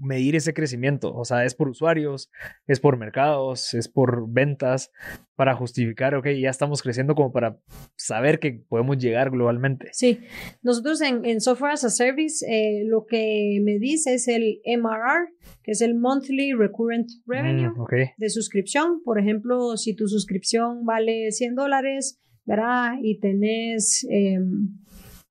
medir 0.00 0.36
ese 0.36 0.54
crecimiento? 0.54 1.14
O 1.14 1.24
sea, 1.24 1.44
¿es 1.44 1.54
por 1.54 1.68
usuarios? 1.68 2.30
¿Es 2.66 2.80
por 2.80 2.96
mercados? 2.96 3.74
¿Es 3.74 3.88
por 3.88 4.30
ventas? 4.30 4.90
Para 5.36 5.54
justificar, 5.54 6.14
ok, 6.14 6.26
ya 6.40 6.50
estamos 6.50 6.82
creciendo 6.82 7.14
como 7.14 7.32
para 7.32 7.60
saber 7.96 8.40
que 8.40 8.64
podemos 8.68 8.98
llegar 8.98 9.30
globalmente. 9.30 9.88
Sí, 9.92 10.20
nosotros 10.62 11.00
en, 11.00 11.40
Software 11.40 11.72
as 11.72 11.84
a 11.84 11.90
Service 11.90 12.44
eh, 12.48 12.84
lo 12.86 13.06
que 13.06 13.60
me 13.62 13.78
dice 13.78 14.14
es 14.14 14.26
el 14.26 14.60
MRR, 14.64 15.28
que 15.62 15.72
es 15.72 15.80
el 15.80 15.94
Monthly 15.94 16.54
Recurrent 16.54 17.08
Revenue 17.26 17.70
mm, 17.70 17.86
de 18.16 18.30
suscripción. 18.30 19.02
Por 19.04 19.20
ejemplo, 19.20 19.76
si 19.76 19.94
tu 19.94 20.08
suscripción 20.08 20.84
vale 20.84 21.30
100 21.30 21.54
dólares, 21.54 22.20
¿verdad? 22.44 22.94
Y 23.02 23.20
tenés... 23.20 24.04
Em, 24.10 24.70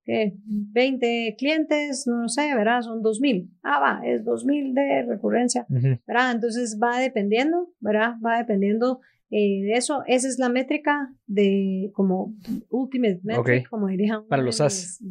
¿qué? 0.07 0.33
20 0.45 1.35
clientes, 1.37 2.07
no 2.07 2.27
sé, 2.29 2.55
¿verdad? 2.55 2.81
Son 2.81 3.03
2000. 3.03 3.51
Ah, 3.61 3.79
va, 3.79 4.01
es 4.07 4.23
2000 4.23 4.73
de 4.73 5.05
recurrencia, 5.07 5.67
¿verdad? 5.69 6.31
Entonces 6.31 6.79
va 6.81 6.99
dependiendo, 6.99 7.69
¿verdad? 7.79 8.15
Va 8.25 8.37
dependiendo 8.37 9.01
eh, 9.29 9.63
de 9.63 9.73
eso. 9.73 10.03
Esa 10.07 10.29
es 10.29 10.39
la 10.39 10.47
métrica 10.47 11.13
de 11.27 11.91
como 11.93 12.33
ultimate 12.69 13.19
metric, 13.23 13.69
como 13.69 13.87
dirían. 13.87 14.25
Para 14.27 14.41
los 14.41 14.55
SAS. 14.55 15.03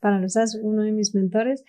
para 0.00 0.18
los 0.18 0.32
SAS, 0.32 0.58
uno 0.62 0.82
de 0.82 0.92
mis 0.92 1.14
mentores. 1.14 1.62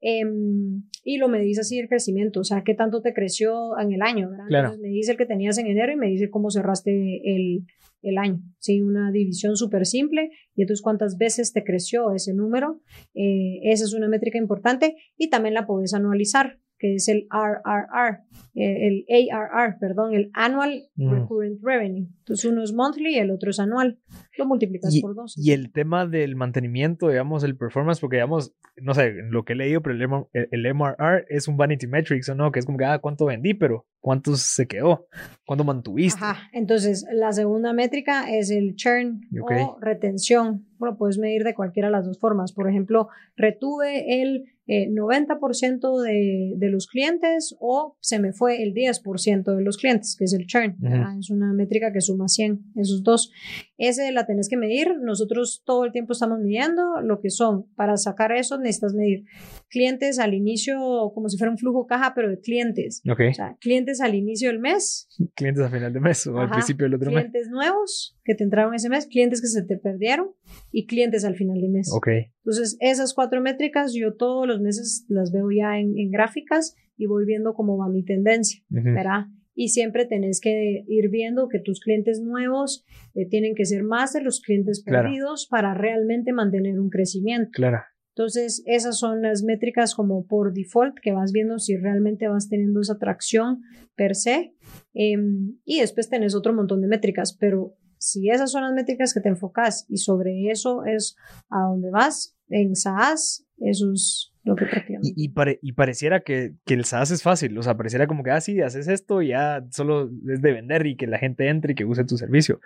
Em, 0.00 0.82
y 1.04 1.18
lo 1.18 1.28
me 1.28 1.38
dice 1.38 1.60
así 1.60 1.78
el 1.78 1.88
crecimiento, 1.88 2.40
o 2.40 2.44
sea, 2.44 2.64
qué 2.64 2.74
tanto 2.74 3.00
te 3.00 3.14
creció 3.14 3.78
en 3.78 3.92
el 3.92 4.02
año, 4.02 4.28
¿verdad? 4.30 4.46
Claro. 4.48 4.76
me 4.80 4.88
dice 4.88 5.12
el 5.12 5.16
que 5.16 5.26
tenías 5.26 5.56
en 5.58 5.68
enero 5.68 5.92
y 5.92 5.96
me 5.96 6.08
dice 6.08 6.28
cómo 6.28 6.50
cerraste 6.50 6.90
el, 7.24 7.64
el 8.02 8.18
año. 8.18 8.40
Sí, 8.58 8.80
una 8.80 9.10
división 9.10 9.56
súper 9.56 9.86
simple 9.86 10.30
y 10.54 10.62
entonces 10.62 10.82
cuántas 10.82 11.18
veces 11.18 11.52
te 11.52 11.64
creció 11.64 12.12
ese 12.12 12.34
número. 12.34 12.80
Eh, 13.14 13.60
esa 13.64 13.84
es 13.84 13.94
una 13.94 14.08
métrica 14.08 14.38
importante 14.38 14.96
y 15.16 15.30
también 15.30 15.54
la 15.54 15.66
puedes 15.66 15.94
anualizar 15.94 16.60
que 16.78 16.94
es 16.94 17.08
el 17.08 17.26
RRR, 17.30 18.20
eh, 18.54 18.86
el 18.86 19.30
ARR, 19.32 19.78
perdón, 19.78 20.14
el 20.14 20.30
Annual 20.32 20.84
mm. 20.94 21.10
Recurrent 21.10 21.60
Revenue. 21.62 22.08
Entonces 22.18 22.44
uno 22.44 22.62
es 22.62 22.72
monthly 22.72 23.16
y 23.16 23.18
el 23.18 23.30
otro 23.30 23.50
es 23.50 23.58
anual. 23.58 23.98
Lo 24.36 24.46
multiplicas 24.46 24.96
por 25.00 25.14
dos. 25.14 25.34
Y 25.36 25.52
el 25.52 25.72
tema 25.72 26.06
del 26.06 26.36
mantenimiento, 26.36 27.08
digamos, 27.08 27.42
el 27.42 27.56
performance, 27.56 28.00
porque 28.00 28.16
digamos, 28.16 28.54
no 28.76 28.94
sé, 28.94 29.12
lo 29.30 29.44
que 29.44 29.54
he 29.54 29.56
leído, 29.56 29.82
pero 29.82 29.96
el, 30.32 30.74
MRR 30.74 31.26
es 31.28 31.48
un 31.48 31.56
vanity 31.56 31.86
metrics, 31.86 32.28
¿o 32.28 32.34
no? 32.34 32.52
Que 32.52 32.60
es 32.60 32.66
como 32.66 32.78
que, 32.78 32.84
ah, 32.84 32.98
¿cuánto 32.98 33.24
vendí? 33.26 33.54
Pero 33.54 33.86
¿cuánto 34.00 34.36
se 34.36 34.66
quedó? 34.66 35.08
¿Cuánto 35.44 35.64
mantuviste? 35.64 36.20
Ajá, 36.22 36.48
entonces 36.52 37.06
la 37.12 37.32
segunda 37.32 37.72
métrica 37.72 38.30
es 38.30 38.50
el 38.50 38.76
churn 38.76 39.22
o 39.42 39.78
retención. 39.80 40.66
Bueno, 40.78 40.96
puedes 40.96 41.18
medir 41.18 41.42
de 41.42 41.54
cualquiera 41.54 41.88
de 41.88 41.92
las 41.92 42.06
dos 42.06 42.20
formas. 42.20 42.52
Por 42.52 42.68
ejemplo, 42.68 43.08
retuve 43.36 44.22
el 44.22 44.44
90% 44.68 46.06
eh, 46.06 46.10
de, 46.10 46.52
de, 46.56 46.70
los 46.70 46.86
clientes 46.86 47.56
o 47.58 47.96
se 48.00 48.18
me 48.18 48.32
fue 48.32 48.62
el 48.62 48.74
10% 48.74 49.56
de 49.56 49.62
los 49.62 49.78
clientes, 49.78 50.14
que 50.16 50.24
es 50.24 50.34
el 50.34 50.46
churn. 50.46 50.76
Es 51.18 51.30
una 51.30 51.52
métrica 51.52 51.92
que 51.92 52.00
suma 52.00 52.28
100, 52.28 52.72
esos 52.76 53.02
dos. 53.02 53.32
Ese 53.78 54.12
la 54.12 54.26
tenés 54.26 54.48
que 54.48 54.56
medir. 54.56 54.94
Nosotros 55.02 55.62
todo 55.64 55.84
el 55.84 55.92
tiempo 55.92 56.12
estamos 56.12 56.38
midiendo 56.40 57.00
lo 57.02 57.20
que 57.20 57.30
son. 57.30 57.66
Para 57.76 57.96
sacar 57.96 58.32
eso 58.32 58.58
necesitas 58.58 58.94
medir 58.94 59.24
clientes 59.68 60.18
al 60.18 60.34
inicio, 60.34 60.78
como 61.14 61.28
si 61.28 61.38
fuera 61.38 61.50
un 61.50 61.58
flujo 61.58 61.86
caja, 61.86 62.12
pero 62.14 62.28
de 62.28 62.40
clientes. 62.40 63.02
O 63.08 63.34
sea, 63.34 63.56
clientes 63.60 64.00
al 64.00 64.14
inicio 64.14 64.48
del 64.48 64.58
mes. 64.58 65.08
Clientes 65.34 65.64
al 65.64 65.70
final 65.70 65.92
del 65.92 66.02
mes 66.02 66.26
o 66.26 66.38
al 66.38 66.50
principio 66.50 66.84
del 66.86 66.94
otro 66.94 67.10
mes. 67.10 67.20
Clientes 67.20 67.48
nuevos 67.48 68.17
que 68.28 68.34
te 68.34 68.44
entraron 68.44 68.74
ese 68.74 68.90
mes, 68.90 69.06
clientes 69.06 69.40
que 69.40 69.46
se 69.46 69.62
te 69.62 69.78
perdieron 69.78 70.32
y 70.70 70.86
clientes 70.86 71.24
al 71.24 71.34
final 71.34 71.62
del 71.62 71.70
mes. 71.70 71.90
Ok. 71.96 72.08
Entonces, 72.44 72.76
esas 72.78 73.14
cuatro 73.14 73.40
métricas 73.40 73.94
yo 73.94 74.16
todos 74.16 74.46
los 74.46 74.60
meses 74.60 75.06
las 75.08 75.32
veo 75.32 75.50
ya 75.50 75.78
en, 75.78 76.10
gráficas 76.10 76.76
y 76.98 77.06
voy 77.06 77.24
viendo 77.24 77.54
cómo 77.54 77.78
va 77.78 77.88
mi 77.88 78.04
tendencia, 78.04 78.62
¿verdad? 78.68 79.28
Y 79.54 79.70
siempre 79.70 80.04
tenés 80.04 80.42
que 80.42 80.84
ir 80.86 81.08
viendo 81.08 81.48
que 81.48 81.58
tus 81.58 81.80
clientes 81.80 82.20
nuevos 82.20 82.84
eh, 83.14 83.26
tienen 83.26 83.54
que 83.54 83.64
ser 83.64 83.82
más 83.82 84.12
de 84.12 84.20
los 84.20 84.42
clientes 84.42 84.82
perdidos 84.84 85.46
para 85.50 85.72
realmente 85.72 86.34
mantener 86.34 86.78
un 86.78 86.90
crecimiento. 86.90 87.48
Claro. 87.54 87.78
Entonces, 88.14 88.62
esas 88.66 88.98
son 88.98 89.22
las 89.22 89.42
métricas 89.42 89.94
como 89.94 90.26
por 90.26 90.52
default 90.52 90.98
que 91.00 91.12
vas 91.12 91.32
viendo 91.32 91.58
si 91.58 91.76
realmente 91.76 92.28
vas 92.28 92.48
teniendo 92.50 92.80
esa 92.80 92.94
atracción 92.94 93.62
per 93.96 94.14
se. 94.14 94.52
Em, 94.92 95.56
y 95.64 95.80
después 95.80 96.10
tenés 96.10 96.34
otro 96.34 96.52
montón 96.52 96.82
de 96.82 96.88
métricas, 96.88 97.34
pero 97.38 97.74
si 97.98 98.30
esas 98.30 98.50
son 98.50 98.62
las 98.62 98.72
métricas 98.72 99.14
que 99.14 99.20
te 99.20 99.28
enfocas 99.28 99.86
y 99.88 99.98
sobre 99.98 100.50
eso 100.50 100.84
es 100.84 101.16
a 101.50 101.60
donde 101.60 101.90
vas, 101.90 102.38
en 102.50 102.76
SaaS, 102.76 103.46
eso 103.58 103.92
es 103.92 104.32
lo 104.44 104.56
que 104.56 104.64
prácticamente. 104.64 105.12
Y, 105.14 105.32
y, 105.60 105.72
pareciera 105.72 106.20
que, 106.20 106.54
que, 106.64 106.74
el 106.74 106.84
SaaS 106.84 107.10
es 107.10 107.22
fácil, 107.22 107.56
o 107.58 107.62
sea, 107.62 107.76
pareciera 107.76 108.06
como 108.06 108.22
que, 108.22 108.30
ah, 108.30 108.40
sí, 108.40 108.60
haces 108.60 108.88
esto 108.88 109.20
y 109.20 109.28
ya 109.28 109.64
solo 109.70 110.10
es 110.28 110.40
de 110.40 110.52
vender 110.52 110.86
y 110.86 110.96
que 110.96 111.06
la 111.06 111.18
gente 111.18 111.48
entre 111.48 111.72
y 111.72 111.74
que 111.74 111.84
use 111.84 112.04
tu 112.04 112.16
servicio. 112.16 112.60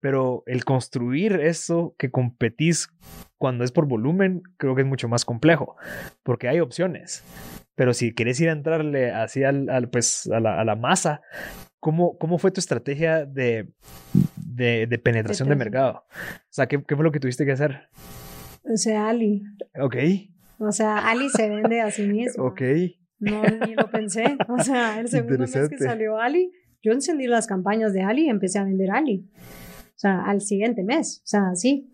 Pero 0.00 0.42
el 0.46 0.64
construir 0.64 1.34
eso 1.34 1.94
que 1.98 2.10
competís 2.10 2.88
cuando 3.36 3.64
es 3.64 3.72
por 3.72 3.86
volumen, 3.86 4.42
creo 4.56 4.74
que 4.74 4.82
es 4.82 4.88
mucho 4.88 5.08
más 5.08 5.24
complejo, 5.24 5.76
porque 6.22 6.48
hay 6.48 6.60
opciones. 6.60 7.22
Pero 7.76 7.94
si 7.94 8.12
quieres 8.12 8.40
ir 8.40 8.48
a 8.48 8.52
entrarle 8.52 9.12
así 9.12 9.44
al, 9.44 9.88
pues, 9.90 10.28
a, 10.32 10.40
la, 10.40 10.60
a 10.60 10.64
la 10.64 10.74
masa, 10.74 11.20
¿Cómo, 11.80 12.18
¿Cómo, 12.18 12.38
fue 12.38 12.50
tu 12.50 12.58
estrategia 12.58 13.24
de, 13.24 13.68
de, 14.58 14.86
de 14.86 14.98
penetración 14.98 15.48
de, 15.48 15.56
mercado? 15.56 16.04
O 16.10 16.50
sea, 16.50 16.66
¿qué, 16.66 16.82
¿qué, 16.82 16.94
fue 16.94 17.04
lo 17.04 17.12
que 17.12 17.20
tuviste 17.20 17.46
que 17.46 17.52
hacer? 17.52 17.88
O 18.64 18.76
sea, 18.76 19.08
Ali. 19.08 19.42
Ok. 19.80 19.96
O 20.58 20.72
sea, 20.72 21.08
Ali 21.08 21.28
se 21.30 21.48
vende 21.48 21.80
a 21.80 21.90
sí 21.90 22.02
mismo. 22.06 22.44
Ok. 22.44 22.60
No, 23.20 23.42
ni 23.42 23.74
lo 23.74 23.90
pensé. 23.90 24.36
O 24.48 24.62
sea, 24.62 25.00
el 25.00 25.08
segundo 25.08 25.38
mes 25.38 25.68
que 25.68 25.78
salió 25.78 26.18
Ali, 26.18 26.52
yo 26.82 26.92
encendí 26.92 27.26
las 27.26 27.46
campañas 27.46 27.92
de 27.92 28.02
Ali 28.02 28.26
y 28.26 28.28
empecé 28.28 28.58
a 28.58 28.64
vender 28.64 28.90
Ali. 28.90 29.28
O 29.34 29.98
sea, 30.00 30.22
al 30.24 30.40
siguiente 30.40 30.84
mes. 30.84 31.22
O 31.24 31.26
sea, 31.26 31.50
así. 31.50 31.92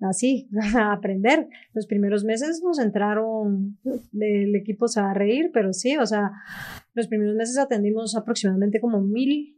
Así, 0.00 0.48
a 0.76 0.92
aprender. 0.92 1.48
Los 1.72 1.86
primeros 1.86 2.24
meses 2.24 2.62
nos 2.62 2.78
entraron, 2.78 3.78
el 4.12 4.54
equipo 4.54 4.88
se 4.88 5.00
va 5.00 5.12
a 5.12 5.14
reír, 5.14 5.50
pero 5.52 5.72
sí, 5.72 5.96
o 5.96 6.06
sea, 6.06 6.32
los 6.94 7.06
primeros 7.06 7.36
meses 7.36 7.58
atendimos 7.58 8.16
aproximadamente 8.16 8.80
como 8.80 9.00
mil 9.00 9.56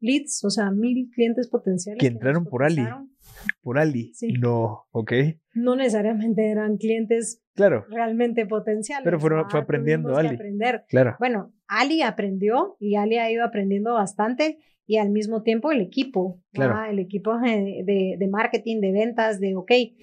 leads, 0.00 0.44
o 0.44 0.50
sea, 0.50 0.70
mil 0.70 1.10
clientes 1.14 1.48
potenciales. 1.48 2.00
Que 2.00 2.08
entraron 2.08 2.44
por 2.44 2.64
Ali. 2.64 2.86
Por 3.62 3.78
Ali. 3.78 4.12
Sí. 4.14 4.32
No, 4.32 4.86
ok. 4.90 5.12
No 5.54 5.76
necesariamente 5.76 6.50
eran 6.50 6.76
clientes 6.76 7.42
claro. 7.54 7.84
realmente 7.88 8.46
potenciales. 8.46 9.04
Pero 9.04 9.20
fue, 9.20 9.30
fue 9.48 9.60
aprendiendo 9.60 10.16
Ali. 10.16 10.34
Aprender. 10.34 10.84
Claro. 10.88 11.16
Bueno, 11.18 11.52
Ali 11.68 12.02
aprendió 12.02 12.76
y 12.80 12.96
Ali 12.96 13.18
ha 13.18 13.30
ido 13.30 13.44
aprendiendo 13.44 13.94
bastante 13.94 14.58
y 14.86 14.98
al 14.98 15.10
mismo 15.10 15.42
tiempo 15.42 15.72
el 15.72 15.80
equipo, 15.80 16.40
claro. 16.52 16.90
el 16.90 16.98
equipo 17.00 17.36
de, 17.38 18.16
de, 18.18 18.28
marketing, 18.28 18.80
de 18.80 18.92
ventas, 18.92 19.40
de, 19.40 19.56
ok, 19.56 19.70
eh, 19.70 19.94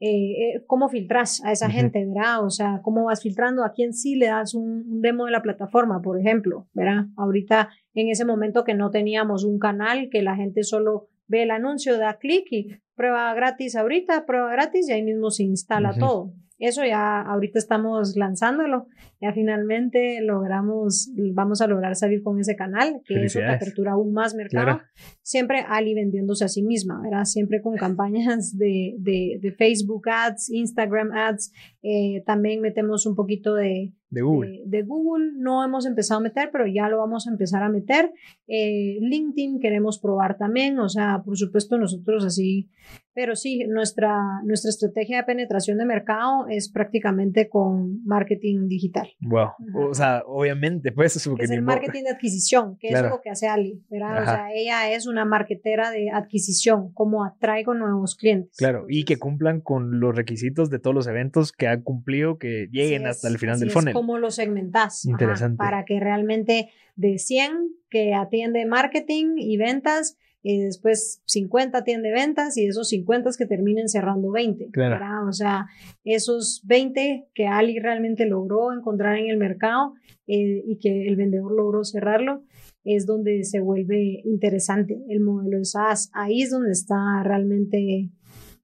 eh, 0.00 0.64
cómo 0.66 0.88
filtras 0.88 1.44
a 1.44 1.52
esa 1.52 1.70
gente, 1.70 2.04
¿verdad? 2.06 2.44
O 2.44 2.50
sea, 2.50 2.80
cómo 2.82 3.04
vas 3.04 3.22
filtrando, 3.22 3.64
a 3.64 3.72
quién 3.72 3.92
sí 3.92 4.16
le 4.16 4.26
das 4.26 4.54
un, 4.54 4.84
un, 4.88 5.00
demo 5.02 5.26
de 5.26 5.32
la 5.32 5.42
plataforma, 5.42 6.00
por 6.00 6.18
ejemplo, 6.18 6.68
¿verdad? 6.72 7.06
Ahorita, 7.16 7.68
en 7.94 8.08
ese 8.08 8.24
momento 8.24 8.64
que 8.64 8.74
no 8.74 8.90
teníamos 8.90 9.44
un 9.44 9.58
canal, 9.58 10.08
que 10.10 10.22
la 10.22 10.36
gente 10.36 10.62
solo 10.62 11.08
ve 11.26 11.44
el 11.44 11.50
anuncio, 11.50 11.98
da 11.98 12.18
clic 12.18 12.46
y 12.50 12.68
prueba 12.94 13.32
gratis 13.34 13.76
ahorita, 13.76 14.26
prueba 14.26 14.50
gratis 14.50 14.88
y 14.88 14.92
ahí 14.92 15.02
mismo 15.02 15.30
se 15.30 15.44
instala 15.44 15.94
todo. 15.98 16.32
Eso 16.58 16.84
ya 16.84 17.20
ahorita 17.20 17.58
estamos 17.58 18.16
lanzándolo, 18.16 18.86
ya 19.24 19.32
finalmente 19.32 20.20
logramos, 20.20 21.10
vamos 21.32 21.62
a 21.62 21.66
lograr 21.66 21.96
salir 21.96 22.22
con 22.22 22.38
ese 22.38 22.56
canal, 22.56 23.00
que 23.06 23.24
eso 23.24 23.38
te 23.38 23.46
apertura 23.46 23.92
aún 23.92 24.12
más 24.12 24.34
mercado. 24.34 24.82
Siempre 25.22 25.64
Ali 25.66 25.94
vendiéndose 25.94 26.44
a 26.44 26.48
sí 26.48 26.62
misma, 26.62 27.00
¿verdad? 27.02 27.24
Siempre 27.24 27.62
con 27.62 27.76
campañas 27.76 28.58
de, 28.58 28.96
de, 28.98 29.38
de 29.40 29.52
Facebook 29.52 30.08
Ads, 30.10 30.50
Instagram 30.50 31.12
Ads, 31.12 31.52
eh, 31.82 32.22
también 32.26 32.60
metemos 32.60 33.06
un 33.06 33.14
poquito 33.14 33.54
de, 33.54 33.94
de 34.14 34.22
Google. 34.22 34.62
De, 34.66 34.82
Google 34.82 35.32
no 35.36 35.64
hemos 35.64 35.86
empezado 35.86 36.20
a 36.20 36.22
meter, 36.22 36.50
pero 36.52 36.66
ya 36.66 36.88
lo 36.88 36.98
vamos 36.98 37.26
a 37.26 37.30
empezar 37.30 37.62
a 37.62 37.68
meter. 37.68 38.12
Eh, 38.46 38.98
LinkedIn 39.00 39.58
queremos 39.58 39.98
probar 39.98 40.38
también, 40.38 40.78
o 40.78 40.88
sea, 40.88 41.22
por 41.24 41.36
supuesto 41.36 41.78
nosotros 41.78 42.24
así, 42.24 42.70
pero 43.12 43.34
sí, 43.36 43.64
nuestra, 43.68 44.16
nuestra 44.44 44.70
estrategia 44.70 45.18
de 45.18 45.24
penetración 45.24 45.78
de 45.78 45.84
mercado 45.84 46.46
es 46.48 46.70
prácticamente 46.70 47.48
con 47.48 48.04
marketing 48.04 48.68
digital. 48.68 49.08
Wow, 49.20 49.52
o 49.88 49.94
sea, 49.94 50.22
obviamente, 50.26 50.92
pues 50.92 51.16
eso 51.16 51.34
es 51.38 51.50
el 51.50 51.62
marketing 51.62 52.02
de 52.02 52.10
adquisición, 52.10 52.76
que 52.78 52.88
es 52.88 53.02
lo 53.02 53.20
que 53.22 53.30
hace 53.30 53.48
Ali, 53.48 53.82
¿verdad? 53.88 54.22
O 54.22 54.24
sea, 54.24 54.52
ella 54.52 54.92
es 54.92 55.06
una 55.06 55.24
marketera 55.24 55.90
de 55.90 56.10
adquisición, 56.10 56.92
como 56.92 57.24
atraigo 57.24 57.74
nuevos 57.74 58.16
clientes. 58.16 58.56
Claro, 58.56 58.86
y 58.88 59.04
que 59.04 59.18
cumplan 59.18 59.60
con 59.60 60.00
los 60.00 60.14
requisitos 60.14 60.68
de 60.68 60.78
todos 60.78 60.94
los 60.94 61.06
eventos 61.06 61.52
que 61.52 61.68
ha 61.68 61.80
cumplido, 61.80 62.38
que 62.38 62.68
lleguen 62.70 63.06
hasta 63.06 63.28
el 63.28 63.38
final 63.38 63.58
del 63.58 63.70
funnel 63.70 63.94
cómo 63.94 64.18
lo 64.18 64.30
segmentas. 64.30 65.04
Interesante. 65.06 65.56
para 65.56 65.84
que 65.84 66.00
realmente 66.00 66.70
de 66.96 67.18
100 67.18 67.70
que 67.90 68.14
atiende 68.14 68.66
marketing 68.66 69.36
y 69.36 69.56
ventas, 69.56 70.18
y 70.46 70.58
después 70.58 71.22
50 71.24 71.78
atiende 71.78 72.12
ventas 72.12 72.58
y 72.58 72.66
esos 72.66 72.90
50 72.90 73.30
que 73.38 73.46
terminen 73.46 73.88
cerrando 73.88 74.30
20. 74.30 74.68
Claro. 74.72 75.26
O 75.26 75.32
sea, 75.32 75.66
esos 76.04 76.62
20 76.66 77.28
que 77.34 77.46
Ali 77.46 77.78
realmente 77.78 78.26
logró 78.26 78.70
encontrar 78.70 79.16
en 79.16 79.30
el 79.30 79.38
mercado 79.38 79.94
eh, 80.26 80.62
y 80.66 80.78
que 80.78 81.08
el 81.08 81.16
vendedor 81.16 81.50
logró 81.50 81.82
cerrarlo, 81.82 82.42
es 82.84 83.06
donde 83.06 83.42
se 83.44 83.60
vuelve 83.60 84.20
interesante 84.26 85.02
el 85.08 85.20
modelo 85.20 85.56
de 85.56 85.64
SaaS. 85.64 86.10
Ahí 86.12 86.42
es 86.42 86.50
donde 86.50 86.72
está 86.72 87.22
realmente 87.24 88.10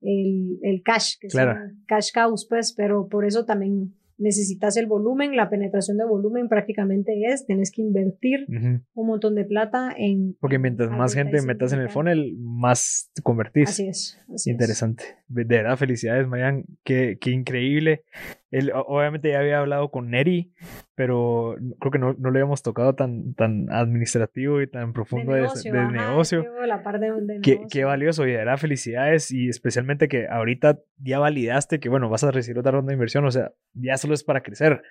el, 0.03 0.59
el 0.63 0.83
cash, 0.83 1.15
que 1.19 1.29
claro. 1.29 1.61
cash 1.87 2.11
cows, 2.13 2.47
pues, 2.47 2.75
pero 2.75 3.09
por 3.09 3.25
eso 3.25 3.47
también 3.47 3.95
necesitas 4.21 4.77
el 4.77 4.87
volumen, 4.87 5.35
la 5.35 5.51
penetración 5.51 5.97
de 5.97 6.05
volumen 6.05 6.49
prácticamente 6.49 7.13
es, 7.27 7.47
tienes 7.47 7.73
que 7.73 7.83
invertir 7.83 8.47
un 8.49 9.07
montón 9.07 9.35
de 9.35 9.45
plata 9.45 9.93
en... 9.97 10.37
Porque 10.41 10.59
mientras 10.59 10.91
más 10.91 11.15
gente 11.15 11.43
metas 11.43 11.73
en 11.73 11.81
el 11.81 11.89
funnel, 11.89 12.37
más 12.39 13.11
te 13.15 13.23
convertís. 13.23 13.71
Así 13.71 13.89
es. 13.89 14.19
Interesante. 14.47 15.05
De 15.29 15.45
verdad, 15.45 15.77
felicidades, 15.77 16.27
Mayan. 16.29 16.65
Qué, 16.85 17.19
qué 17.21 17.31
increíble. 17.31 18.05
Él, 18.51 18.73
obviamente 18.75 19.31
ya 19.31 19.39
había 19.39 19.61
hablado 19.61 19.91
con 19.91 20.11
Neri, 20.11 20.53
pero 20.97 21.57
creo 21.79 21.93
que 21.93 21.99
no, 21.99 22.15
no 22.15 22.31
lo 22.31 22.39
habíamos 22.39 22.63
tocado 22.63 22.95
tan, 22.95 23.35
tan 23.35 23.71
administrativo 23.71 24.61
y 24.61 24.67
tan 24.67 24.93
profundo 24.93 25.33
de 25.33 25.43
negocio. 25.43 25.73
De, 25.73 25.87
negocio. 25.87 26.67
La 26.67 26.83
parte 26.83 27.11
qué, 27.43 27.61
qué, 27.71 27.85
valioso 27.85 28.27
y 28.27 28.33
verdad, 28.33 28.59
felicidades 28.59 29.31
y 29.31 29.49
especialmente 29.49 30.09
que 30.09 30.27
ahorita 30.29 30.81
ya 30.99 31.19
validaste 31.19 31.79
que, 31.79 31.89
bueno, 31.89 32.09
vas 32.09 32.25
a 32.25 32.31
recibir 32.33 32.59
otra 32.59 32.73
ronda 32.73 32.91
de 32.91 32.95
inversión, 32.95 33.25
o 33.25 33.31
sea, 33.31 33.53
ya 33.75 33.97
solo 33.97 34.15
es 34.15 34.25
para 34.25 34.43
crecer, 34.43 34.83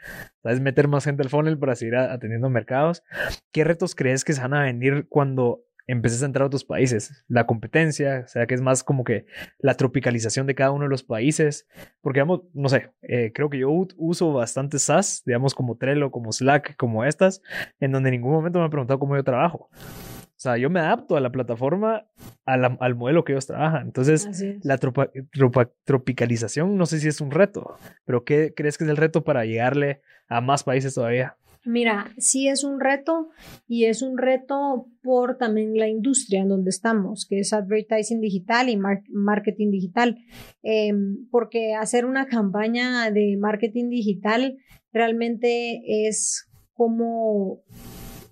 sabes 0.41 0.61
meter 0.61 0.87
más 0.87 1.03
gente 1.03 1.23
al 1.23 1.29
funnel 1.29 1.59
para 1.59 1.75
seguir 1.75 1.97
atendiendo 1.97 2.49
mercados. 2.49 3.03
¿Qué 3.51 3.63
retos 3.63 3.93
crees 3.93 4.23
que 4.23 4.33
se 4.33 4.41
van 4.41 4.53
a 4.53 4.63
venir 4.63 5.07
cuando 5.09 5.63
empeces 5.89 6.21
a 6.21 6.27
entrar 6.27 6.43
a 6.43 6.47
otros 6.47 6.63
países. 6.63 7.23
La 7.27 7.47
competencia, 7.47 8.23
o 8.25 8.27
sea, 8.27 8.45
que 8.45 8.53
es 8.53 8.61
más 8.61 8.83
como 8.83 9.03
que 9.03 9.25
la 9.57 9.73
tropicalización 9.73 10.45
de 10.45 10.53
cada 10.53 10.71
uno 10.71 10.83
de 10.83 10.89
los 10.89 11.03
países. 11.03 11.67
Porque, 12.01 12.19
digamos, 12.19 12.41
no 12.53 12.69
sé, 12.69 12.91
eh, 13.01 13.31
creo 13.33 13.49
que 13.49 13.57
yo 13.57 13.71
uso 13.97 14.33
bastante 14.33 14.77
SaaS, 14.77 15.23
digamos, 15.25 15.55
como 15.55 15.77
Trello, 15.77 16.11
como 16.11 16.31
Slack, 16.31 16.75
como 16.77 17.05
estas, 17.05 17.41
en 17.79 17.91
donde 17.91 18.09
en 18.09 18.15
ningún 18.15 18.33
momento 18.33 18.59
me 18.59 18.65
han 18.65 18.71
preguntado 18.71 18.99
cómo 18.99 19.15
yo 19.15 19.23
trabajo. 19.23 19.69
O 20.39 20.41
sea, 20.41 20.57
yo 20.57 20.69
me 20.69 20.79
adapto 20.79 21.17
a 21.17 21.19
la 21.19 21.31
plataforma, 21.31 22.05
al 22.45 22.95
modelo 22.95 23.25
que 23.25 23.33
ellos 23.33 23.47
trabajan. 23.47 23.87
Entonces, 23.87 24.29
la 24.63 24.77
tropicalización 24.77 26.77
no 26.77 26.85
sé 26.85 26.99
si 26.99 27.09
es 27.09 27.19
un 27.19 27.31
reto, 27.31 27.75
pero 28.05 28.23
¿qué 28.23 28.53
crees 28.55 28.77
que 28.77 28.85
es 28.85 28.89
el 28.89 28.95
reto 28.95 29.25
para 29.25 29.43
llegarle 29.43 30.01
a 30.29 30.39
más 30.39 30.63
países 30.63 30.93
todavía? 30.93 31.35
Mira, 31.65 32.13
sí 32.17 32.47
es 32.47 32.63
un 32.63 32.79
reto 32.79 33.29
y 33.67 33.85
es 33.85 34.01
un 34.01 34.17
reto 34.17 34.87
por 35.03 35.37
también 35.37 35.75
la 35.75 35.89
industria 35.89 36.41
en 36.41 36.47
donde 36.47 36.69
estamos, 36.69 37.25
que 37.29 37.39
es 37.39 37.51
advertising 37.51 38.21
digital 38.21 38.69
y 38.69 38.77
marketing 38.77 39.69
digital, 39.69 40.17
em, 40.63 41.27
porque 41.29 41.73
hacer 41.73 42.05
una 42.05 42.27
campaña 42.27 43.11
de 43.11 43.35
marketing 43.37 43.89
digital 43.89 44.57
realmente 44.93 45.81
es 46.07 46.47
como, 46.73 47.61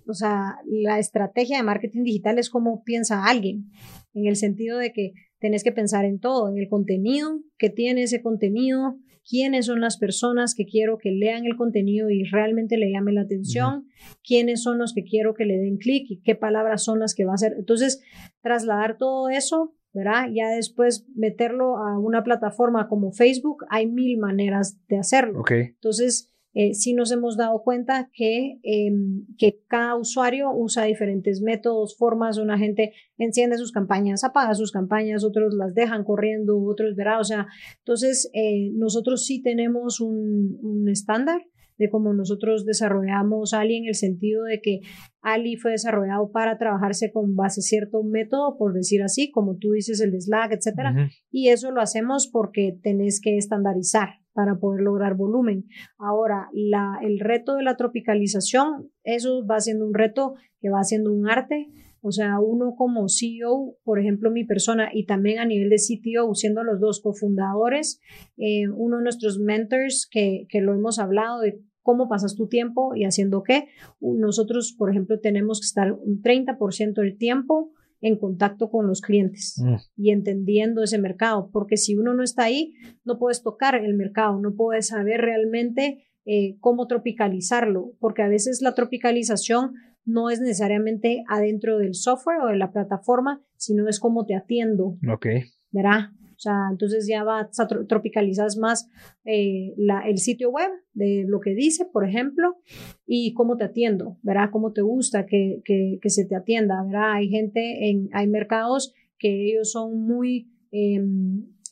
o 0.06 0.14
sea, 0.14 0.56
la 0.66 0.98
estrategia 0.98 1.58
de 1.58 1.64
marketing 1.64 2.04
digital 2.04 2.38
es 2.38 2.48
como 2.48 2.82
piensa 2.82 3.26
alguien, 3.26 3.70
en 4.14 4.26
el 4.26 4.36
sentido 4.36 4.78
de 4.78 4.90
que 4.92 5.12
tenés 5.38 5.62
que 5.62 5.72
pensar 5.72 6.06
en 6.06 6.18
todo, 6.18 6.48
en 6.48 6.56
el 6.56 6.68
contenido, 6.68 7.40
que 7.58 7.68
tiene 7.68 8.04
ese 8.04 8.22
contenido, 8.22 8.96
quiénes 9.28 9.66
son 9.66 9.80
las 9.80 9.98
personas 9.98 10.54
que 10.54 10.64
quiero 10.64 10.98
que 10.98 11.10
lean 11.10 11.44
el 11.44 11.56
contenido 11.56 12.08
y 12.10 12.24
realmente 12.24 12.78
le 12.78 12.90
llame 12.90 13.12
la 13.12 13.22
atención, 13.22 13.86
quiénes 14.24 14.62
son 14.62 14.78
los 14.78 14.94
que 14.94 15.04
quiero 15.04 15.34
que 15.34 15.44
le 15.44 15.58
den 15.58 15.76
clic 15.76 16.06
y 16.08 16.20
qué 16.22 16.34
palabras 16.34 16.82
son 16.82 16.98
las 16.98 17.14
que 17.14 17.24
va 17.24 17.32
a 17.32 17.34
hacer. 17.34 17.54
Entonces, 17.58 18.02
trasladar 18.40 18.96
todo 18.96 19.28
eso, 19.28 19.74
¿verdad? 19.92 20.28
Ya 20.32 20.48
después 20.48 21.06
meterlo 21.14 21.76
a 21.76 21.98
una 21.98 22.24
plataforma 22.24 22.88
como 22.88 23.12
Facebook, 23.12 23.64
hay 23.68 23.86
mil 23.86 24.18
maneras 24.18 24.78
de 24.88 24.98
hacerlo. 24.98 25.42
Entonces, 25.50 26.32
eh, 26.60 26.74
sí 26.74 26.92
nos 26.92 27.12
hemos 27.12 27.36
dado 27.36 27.62
cuenta 27.62 28.10
que, 28.12 28.58
em, 28.64 29.24
que 29.38 29.60
cada 29.68 29.94
usuario 29.94 30.50
usa 30.52 30.82
diferentes 30.82 31.40
métodos, 31.40 31.96
formas, 31.96 32.36
una 32.36 32.58
gente 32.58 32.94
enciende 33.16 33.56
sus 33.58 33.70
campañas, 33.70 34.24
apaga 34.24 34.52
sus 34.54 34.72
campañas, 34.72 35.22
otros 35.22 35.54
las 35.54 35.72
dejan 35.76 36.02
corriendo, 36.02 36.60
otros 36.60 36.96
verá, 36.96 37.20
o 37.20 37.24
sea, 37.24 37.46
entonces 37.78 38.28
eh, 38.34 38.72
nosotros 38.74 39.24
sí 39.24 39.40
tenemos 39.40 40.00
un, 40.00 40.58
un 40.60 40.88
estándar 40.88 41.42
de 41.78 41.88
cómo 41.88 42.12
nosotros 42.12 42.66
desarrollamos 42.66 43.54
Ali 43.54 43.76
en 43.76 43.86
el 43.86 43.94
sentido 43.94 44.42
de 44.42 44.60
que 44.60 44.80
Ali 45.22 45.56
fue 45.56 45.70
desarrollado 45.70 46.32
para 46.32 46.58
trabajarse 46.58 47.12
con 47.12 47.36
base 47.36 47.62
cierto 47.62 48.02
método, 48.02 48.56
por 48.58 48.74
decir 48.74 49.02
así, 49.02 49.30
como 49.30 49.58
tú 49.58 49.72
dices, 49.72 50.00
el 50.00 50.20
Slack, 50.20 50.52
etcétera, 50.52 51.08
y 51.30 51.50
eso 51.50 51.70
lo 51.70 51.80
hacemos 51.80 52.28
porque 52.32 52.76
tenés 52.82 53.20
que 53.20 53.36
estandarizar, 53.36 54.08
para 54.38 54.60
poder 54.60 54.82
lograr 54.82 55.16
volumen. 55.16 55.64
Ahora, 55.98 56.48
la, 56.52 57.00
el 57.02 57.18
reto 57.18 57.56
de 57.56 57.64
la 57.64 57.76
tropicalización, 57.76 58.92
eso 59.02 59.44
va 59.44 59.58
siendo 59.58 59.84
un 59.84 59.94
reto 59.94 60.34
que 60.60 60.70
va 60.70 60.84
siendo 60.84 61.12
un 61.12 61.28
arte. 61.28 61.66
O 62.02 62.12
sea, 62.12 62.38
uno 62.38 62.76
como 62.76 63.08
CEO, 63.08 63.74
por 63.82 63.98
ejemplo, 63.98 64.30
mi 64.30 64.44
persona, 64.44 64.90
y 64.94 65.06
también 65.06 65.40
a 65.40 65.44
nivel 65.44 65.70
de 65.70 65.78
CTO, 65.78 66.36
siendo 66.36 66.62
los 66.62 66.78
dos 66.78 67.00
cofundadores, 67.00 68.00
eh, 68.36 68.68
uno 68.68 68.98
de 68.98 69.02
nuestros 69.02 69.40
mentors 69.40 70.08
que, 70.08 70.46
que 70.48 70.60
lo 70.60 70.72
hemos 70.72 71.00
hablado 71.00 71.40
de 71.40 71.60
cómo 71.82 72.08
pasas 72.08 72.36
tu 72.36 72.46
tiempo 72.46 72.94
y 72.94 73.06
haciendo 73.06 73.42
qué. 73.42 73.66
Nosotros, 74.00 74.72
por 74.78 74.88
ejemplo, 74.88 75.18
tenemos 75.18 75.58
que 75.58 75.66
estar 75.66 75.92
un 75.94 76.22
30% 76.22 76.92
del 76.92 77.18
tiempo 77.18 77.72
en 78.00 78.18
contacto 78.18 78.70
con 78.70 78.86
los 78.86 79.00
clientes 79.00 79.60
mm. 79.62 79.74
y 79.96 80.10
entendiendo 80.10 80.82
ese 80.82 80.98
mercado, 80.98 81.50
porque 81.52 81.76
si 81.76 81.96
uno 81.96 82.14
no 82.14 82.22
está 82.22 82.44
ahí, 82.44 82.74
no 83.04 83.18
puedes 83.18 83.42
tocar 83.42 83.74
el 83.74 83.94
mercado, 83.94 84.38
no 84.40 84.54
puedes 84.54 84.88
saber 84.88 85.20
realmente 85.20 86.04
eh, 86.24 86.56
cómo 86.60 86.86
tropicalizarlo, 86.86 87.92
porque 87.98 88.22
a 88.22 88.28
veces 88.28 88.60
la 88.62 88.74
tropicalización 88.74 89.72
no 90.04 90.30
es 90.30 90.40
necesariamente 90.40 91.22
adentro 91.28 91.78
del 91.78 91.94
software 91.94 92.40
o 92.42 92.48
de 92.48 92.56
la 92.56 92.72
plataforma, 92.72 93.42
sino 93.56 93.88
es 93.88 94.00
cómo 94.00 94.24
te 94.26 94.34
atiendo. 94.34 94.96
Ok. 95.12 95.26
¿Verdad? 95.70 96.10
O 96.38 96.40
sea, 96.40 96.68
entonces 96.70 97.08
ya 97.08 97.24
va, 97.24 97.50
tropicalizas 97.88 98.56
más 98.58 98.88
eh, 99.24 99.74
la, 99.76 100.02
el 100.08 100.18
sitio 100.18 100.50
web 100.50 100.70
de 100.92 101.24
lo 101.26 101.40
que 101.40 101.52
dice, 101.52 101.84
por 101.84 102.08
ejemplo, 102.08 102.58
y 103.06 103.34
cómo 103.34 103.56
te 103.56 103.64
atiendo, 103.64 104.18
¿verdad? 104.22 104.50
Cómo 104.52 104.72
te 104.72 104.82
gusta 104.82 105.26
que, 105.26 105.62
que, 105.64 105.98
que 106.00 106.10
se 106.10 106.26
te 106.26 106.36
atienda, 106.36 106.84
¿verdad? 106.84 107.14
Hay 107.14 107.28
gente, 107.28 107.90
en, 107.90 108.08
hay 108.12 108.28
mercados 108.28 108.94
que 109.18 109.50
ellos 109.50 109.72
son 109.72 110.00
muy 110.00 110.48
eh, 110.70 111.02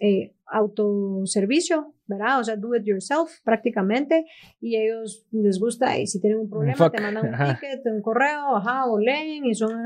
eh, 0.01 0.36
autoservicio, 0.47 1.95
¿verdad? 2.07 2.41
O 2.41 2.45
sea, 2.45 2.57
do 2.57 2.75
it 2.75 2.85
yourself 2.85 3.31
prácticamente 3.45 4.27
y 4.61 4.77
ellos 4.77 5.27
les 5.33 5.59
gusta 5.59 5.99
y 5.99 6.07
si 6.07 6.21
tienen 6.21 6.39
un 6.39 6.49
problema 6.49 6.91
te 6.91 7.01
mandan 7.01 7.27
un 7.27 7.33
ticket, 7.33 7.81
un 7.87 8.03
correo, 8.03 8.57
ajá, 8.57 8.87
o 8.87 8.99
leen 8.99 9.45
y 9.45 9.55
son... 9.55 9.77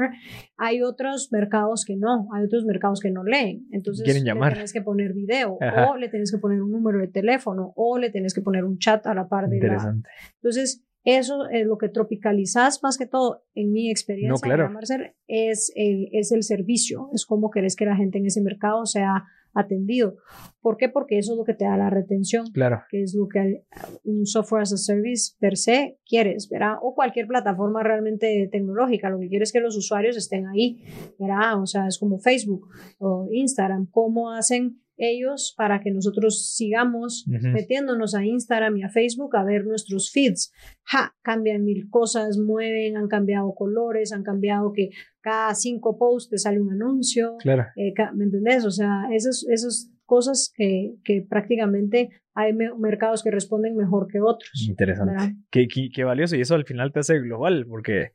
Hay 0.57 0.83
otros 0.83 1.31
mercados 1.33 1.85
que 1.87 1.97
no, 1.97 2.29
hay 2.35 2.45
otros 2.45 2.65
mercados 2.65 3.01
que 3.01 3.11
no 3.11 3.25
leen. 3.25 3.67
Entonces 3.73 4.07
le 4.07 4.23
tienes 4.23 4.73
que 4.73 4.83
poner 4.83 5.15
video 5.15 5.59
o 5.89 5.97
le 5.97 6.09
tienes 6.09 6.31
que 6.31 6.39
poner 6.39 6.63
un 6.63 6.71
número 6.71 6.99
de 6.99 7.09
teléfono 7.09 7.73
o 7.77 7.99
le 7.99 8.11
tienes 8.11 8.35
que 8.35 8.43
poner 8.43 8.65
un 8.65 8.79
chat 8.79 9.07
a 9.07 9.15
la 9.15 9.29
par 9.29 9.49
de 9.49 9.57
Interesante. 9.57 10.09
Entonces, 10.37 10.85
eso 11.05 11.49
es 11.51 11.67
lo 11.67 11.79
que 11.79 11.89
tropicalizas 11.89 12.83
más 12.83 12.99
que 12.99 13.07
todo, 13.07 13.45
en 13.55 13.73
mi 13.73 13.91
experiencia, 13.91 14.49
no, 14.49 14.57
claro. 14.57 14.79
es, 15.27 15.73
eh, 15.75 16.09
es 16.13 16.31
el 16.33 16.43
servicio, 16.43 17.09
es 17.15 17.25
cómo 17.25 17.51
querés 17.51 17.75
que 17.75 17.87
la 17.87 17.97
gente 17.97 18.19
en 18.19 18.27
ese 18.27 18.43
mercado 18.43 18.85
sea 18.85 19.25
atendido. 19.55 20.17
¿Por 20.61 20.77
qué? 20.77 20.89
Porque 20.89 21.19
eso 21.19 21.33
es 21.33 21.39
lo 21.39 21.45
que 21.45 21.55
te 21.55 21.65
da 21.65 21.77
la 21.77 21.91
retención, 21.91 22.47
claro. 22.53 22.83
que 22.91 23.03
es 23.03 23.15
lo 23.15 23.29
que 23.29 23.65
un 24.05 24.27
software 24.27 24.63
as 24.63 24.73
a 24.73 24.77
service 24.77 25.35
per 25.39 25.57
se 25.57 25.99
quieres, 26.05 26.49
¿verdad? 26.49 26.75
O 26.83 26.95
cualquier 26.95 27.27
plataforma 27.27 27.83
realmente 27.83 28.49
tecnológica, 28.51 29.11
lo 29.11 29.19
que 29.19 29.29
quieres 29.29 29.49
es 29.49 29.53
que 29.53 29.61
los 29.61 29.77
usuarios 29.77 30.17
estén 30.17 30.47
ahí, 30.47 30.83
¿verdad? 31.19 31.61
O 31.61 31.67
sea, 31.67 31.87
es 31.87 31.99
como 31.99 32.19
Facebook 32.19 32.69
o 32.99 33.29
Instagram, 33.31 33.87
cómo 33.91 34.33
hacen 34.33 34.81
ellos 35.01 35.55
para 35.57 35.81
que 35.81 35.91
nosotros 35.91 36.55
sigamos 36.55 37.25
metiéndonos 37.27 38.15
a 38.15 38.25
Instagram 38.25 38.77
y 38.77 38.83
a 38.83 38.89
Facebook 38.89 39.37
a 39.37 39.45
ver 39.45 39.65
nuestros 39.65 40.11
feeds. 40.13 40.53
Ja, 40.85 41.15
cambian 41.23 41.65
mil 41.65 41.89
cosas, 41.89 42.39
mueven, 42.39 42.97
han 42.97 43.09
cambiado 43.09 43.55
colores, 43.55 44.13
han 44.13 44.23
cambiado 44.23 44.73
que 44.73 44.91
cada 45.21 45.55
cinco 45.55 45.99
posts 45.99 46.31
te 46.31 46.39
sale 46.39 46.61
un 46.61 46.73
anuncio. 46.73 47.37
Claro. 47.39 47.67
Eh, 47.77 47.95
¿Me 48.15 48.25
entendés? 48.25 48.65
O 48.65 48.71
sea, 48.71 49.09
esas, 49.13 49.45
esas 49.49 49.91
cosas 50.05 50.53
que, 50.55 50.97
que 51.05 51.25
prácticamente 51.29 52.11
hay 52.41 52.53
mercados 52.53 53.22
que 53.22 53.30
responden 53.30 53.76
mejor 53.76 54.07
que 54.09 54.20
otros. 54.20 54.51
Interesante. 54.66 55.36
Qué, 55.51 55.68
qué, 55.68 56.05
valioso. 56.05 56.36
Y 56.36 56.41
eso 56.41 56.55
al 56.55 56.64
final 56.64 56.93
te 56.93 57.01
hace 57.01 57.18
global, 57.18 57.66
porque 57.68 58.12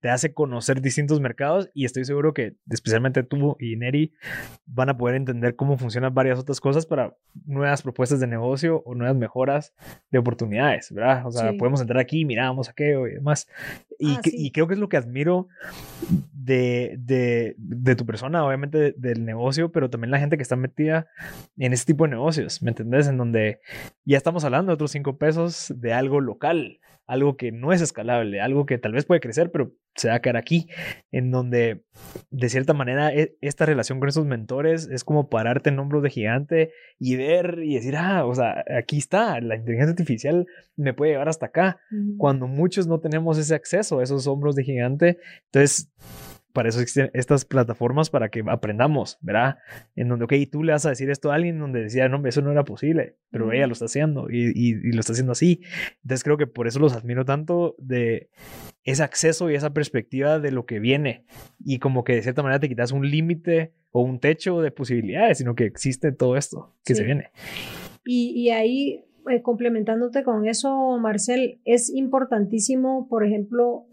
te 0.00 0.10
hace 0.10 0.34
conocer 0.34 0.80
distintos 0.80 1.20
mercados 1.20 1.70
y 1.72 1.86
estoy 1.86 2.04
seguro 2.04 2.34
que 2.34 2.56
especialmente 2.70 3.22
tú 3.22 3.56
y 3.58 3.76
Neri 3.76 4.12
van 4.66 4.90
a 4.90 4.98
poder 4.98 5.16
entender 5.16 5.56
cómo 5.56 5.78
funcionan 5.78 6.14
varias 6.14 6.38
otras 6.38 6.60
cosas 6.60 6.84
para 6.84 7.16
nuevas 7.46 7.82
propuestas 7.82 8.20
de 8.20 8.26
negocio 8.26 8.82
o 8.84 8.94
nuevas 8.94 9.16
mejoras 9.16 9.74
de 10.10 10.18
oportunidades, 10.18 10.92
¿verdad? 10.92 11.26
O 11.26 11.30
sea, 11.30 11.54
podemos 11.58 11.80
entrar 11.80 11.98
aquí, 11.98 12.24
miramos 12.24 12.68
aquello 12.68 13.06
y 13.06 13.14
demás. 13.14 13.48
Y, 13.98 14.12
ah, 14.12 14.20
y 14.24 14.50
creo 14.50 14.66
que 14.66 14.74
es 14.74 14.80
lo 14.80 14.88
que 14.88 14.98
admiro 14.98 15.48
de, 16.32 16.96
de, 16.98 17.54
de 17.56 17.96
tu 17.96 18.04
persona, 18.04 18.44
obviamente 18.44 18.92
del 18.96 19.24
negocio, 19.24 19.72
pero 19.72 19.88
también 19.88 20.10
la 20.10 20.18
gente 20.18 20.36
que 20.36 20.42
está 20.42 20.56
metida 20.56 21.06
en 21.56 21.72
ese 21.72 21.86
tipo 21.86 22.04
de 22.04 22.10
negocios, 22.10 22.62
¿me 22.62 22.70
entendés? 22.70 23.08
En 23.08 23.16
donde 23.16 23.60
ya 24.04 24.16
estamos 24.16 24.44
hablando 24.44 24.70
de 24.70 24.74
otros 24.74 24.90
cinco 24.90 25.18
pesos 25.18 25.72
de 25.76 25.92
algo 25.92 26.20
local, 26.20 26.80
algo 27.06 27.36
que 27.36 27.52
no 27.52 27.72
es 27.72 27.80
escalable, 27.80 28.40
algo 28.40 28.66
que 28.66 28.78
tal 28.78 28.92
vez 28.92 29.04
puede 29.04 29.20
crecer, 29.20 29.50
pero 29.50 29.72
se 29.94 30.08
va 30.08 30.14
a 30.14 30.20
quedar 30.20 30.36
aquí, 30.36 30.68
en 31.12 31.30
donde 31.30 31.84
de 32.30 32.48
cierta 32.48 32.72
manera 32.72 33.14
e, 33.14 33.36
esta 33.40 33.66
relación 33.66 34.00
con 34.00 34.08
esos 34.08 34.26
mentores 34.26 34.88
es 34.90 35.04
como 35.04 35.28
pararte 35.28 35.70
en 35.70 35.78
hombros 35.78 36.02
de 36.02 36.10
gigante 36.10 36.72
y 36.98 37.16
ver 37.16 37.60
y 37.62 37.74
decir, 37.74 37.96
ah, 37.96 38.24
o 38.24 38.34
sea, 38.34 38.64
aquí 38.76 38.98
está, 38.98 39.40
la 39.40 39.56
inteligencia 39.56 39.90
artificial 39.90 40.46
me 40.76 40.94
puede 40.94 41.12
llevar 41.12 41.28
hasta 41.28 41.46
acá, 41.46 41.80
cuando 42.16 42.46
muchos 42.46 42.86
no 42.86 43.00
tenemos 43.00 43.38
ese 43.38 43.54
acceso 43.54 43.98
a 43.98 44.02
esos 44.02 44.26
hombros 44.26 44.56
de 44.56 44.64
gigante. 44.64 45.18
Entonces, 45.52 45.92
para 46.54 46.68
eso 46.68 46.80
existen 46.80 47.10
estas 47.14 47.44
plataformas 47.44 48.10
para 48.10 48.28
que 48.28 48.44
aprendamos, 48.46 49.18
¿verdad? 49.20 49.58
En 49.96 50.08
donde, 50.08 50.24
ok, 50.24 50.34
tú 50.50 50.62
le 50.62 50.70
vas 50.70 50.86
a 50.86 50.90
decir 50.90 51.10
esto 51.10 51.32
a 51.32 51.34
alguien 51.34 51.58
donde 51.58 51.82
decía, 51.82 52.08
no, 52.08 52.24
eso 52.26 52.42
no 52.42 52.52
era 52.52 52.64
posible, 52.64 53.16
pero 53.30 53.52
ella 53.52 53.66
lo 53.66 53.72
está 53.72 53.86
haciendo 53.86 54.30
y, 54.30 54.52
y, 54.54 54.92
lo 54.92 55.00
está 55.00 55.12
haciendo 55.12 55.32
así. 55.32 55.62
Entonces 56.02 56.22
creo 56.22 56.38
que 56.38 56.46
por 56.46 56.68
eso 56.68 56.78
los 56.78 56.94
admiro 56.94 57.24
tanto 57.24 57.74
de 57.78 58.30
ese 58.84 59.02
acceso 59.02 59.50
y 59.50 59.56
esa 59.56 59.74
perspectiva 59.74 60.38
de 60.38 60.52
lo 60.52 60.64
que 60.64 60.78
viene 60.78 61.24
y 61.64 61.80
como 61.80 62.04
que 62.04 62.14
de 62.14 62.22
cierta 62.22 62.44
manera 62.44 62.60
te 62.60 62.68
quitas 62.68 62.92
un 62.92 63.10
límite 63.10 63.72
o 63.90 64.02
un 64.02 64.20
techo 64.20 64.60
de 64.60 64.70
posibilidades, 64.70 65.38
sino 65.38 65.56
que 65.56 65.64
existe 65.64 66.12
todo 66.12 66.36
esto 66.36 66.72
que 66.84 66.94
se 66.94 67.02
viene. 67.02 67.30
Y, 68.04 68.30
y 68.30 68.50
ahí, 68.50 69.04
eh, 69.28 69.42
complementándote 69.42 70.22
con 70.22 70.46
eso, 70.46 70.98
Marcel, 70.98 71.58
es 71.64 71.90
importantísimo, 71.92 73.08
por 73.08 73.26
ejemplo, 73.26 73.86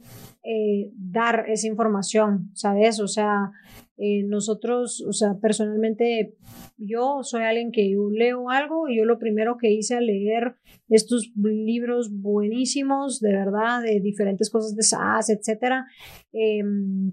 eh, 0.43 0.91
dar 0.95 1.45
esa 1.49 1.67
información, 1.67 2.49
¿sabes? 2.53 2.99
O 2.99 3.07
sea, 3.07 3.51
eh, 3.97 4.23
nosotros, 4.23 5.05
o 5.07 5.13
sea, 5.13 5.35
personalmente 5.39 6.35
yo 6.77 7.19
soy 7.21 7.43
alguien 7.43 7.71
que 7.71 7.91
yo 7.91 8.09
leo 8.09 8.49
algo 8.49 8.89
y 8.89 8.97
yo 8.97 9.05
lo 9.05 9.19
primero 9.19 9.57
que 9.59 9.71
hice 9.71 9.97
al 9.97 10.07
leer 10.07 10.55
estos 10.89 11.31
libros 11.35 12.09
buenísimos, 12.11 13.19
de 13.19 13.33
verdad, 13.33 13.83
de 13.83 13.99
diferentes 13.99 14.49
cosas 14.49 14.75
de 14.75 14.81
SaaS, 14.81 15.29
etcétera, 15.29 15.85
em, 16.33 17.11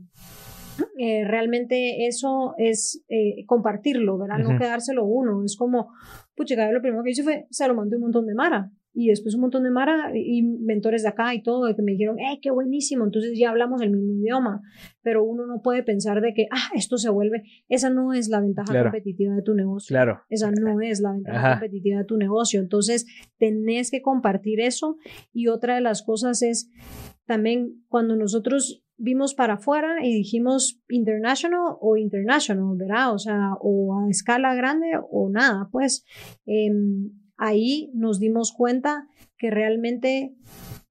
eh, 0.96 1.24
realmente 1.26 2.06
eso 2.06 2.54
es 2.56 3.04
compartirlo, 3.46 4.16
¿verdad? 4.16 4.38
No 4.38 4.58
quedárselo 4.58 5.04
uno. 5.04 5.44
Es 5.44 5.54
como, 5.54 5.92
pucha, 6.34 6.72
lo 6.72 6.80
primero 6.80 7.02
que 7.02 7.10
hice 7.10 7.24
fue, 7.24 7.46
se 7.50 7.68
lo 7.68 7.74
mandé 7.74 7.96
un 7.96 8.02
montón 8.02 8.26
de 8.26 8.34
Mara 8.34 8.72
y 9.00 9.06
después 9.06 9.36
un 9.36 9.42
montón 9.42 9.62
de 9.62 9.70
Mara 9.70 10.10
y 10.12 10.42
mentores 10.42 11.04
de 11.04 11.08
acá 11.10 11.32
y 11.32 11.40
todo, 11.40 11.72
que 11.76 11.82
me 11.82 11.92
dijeron, 11.92 12.18
¡eh, 12.18 12.40
qué 12.42 12.50
buenísimo! 12.50 13.04
Entonces 13.04 13.38
ya 13.38 13.50
hablamos 13.50 13.80
el 13.80 13.92
mismo 13.92 14.12
idioma, 14.12 14.60
pero 15.02 15.22
uno 15.22 15.46
no 15.46 15.62
puede 15.62 15.84
pensar 15.84 16.20
de 16.20 16.34
que, 16.34 16.48
ah, 16.50 16.70
esto 16.74 16.98
se 16.98 17.08
vuelve, 17.08 17.44
esa 17.68 17.90
no 17.90 18.12
es 18.12 18.28
la 18.28 18.40
ventaja 18.40 18.82
competitiva 18.82 19.36
de 19.36 19.42
tu 19.42 19.54
negocio. 19.54 19.94
Claro. 19.94 20.22
Esa 20.28 20.50
no 20.50 20.80
es 20.80 21.00
la 21.00 21.12
ventaja 21.12 21.52
competitiva 21.52 22.00
de 22.00 22.06
tu 22.06 22.16
negocio. 22.16 22.58
Entonces, 22.58 23.06
tenés 23.38 23.92
que 23.92 24.02
compartir 24.02 24.60
eso. 24.60 24.96
Y 25.32 25.46
otra 25.46 25.76
de 25.76 25.80
las 25.80 26.02
cosas 26.02 26.42
es 26.42 26.68
también 27.24 27.84
cuando 27.86 28.16
nosotros 28.16 28.84
vimos 28.96 29.32
para 29.32 29.54
afuera 29.54 30.04
y 30.04 30.12
dijimos 30.12 30.82
international 30.88 31.76
o 31.80 31.96
international, 31.96 32.76
¿verdad? 32.76 33.14
O 33.14 33.18
sea, 33.20 33.52
o 33.60 33.96
a 33.96 34.10
escala 34.10 34.56
grande 34.56 34.90
o 35.08 35.30
nada, 35.30 35.68
pues. 35.70 36.04
Eh, 36.46 36.72
ahí 37.38 37.90
nos 37.94 38.18
dimos 38.18 38.52
cuenta 38.52 39.08
que 39.38 39.50
realmente 39.50 40.36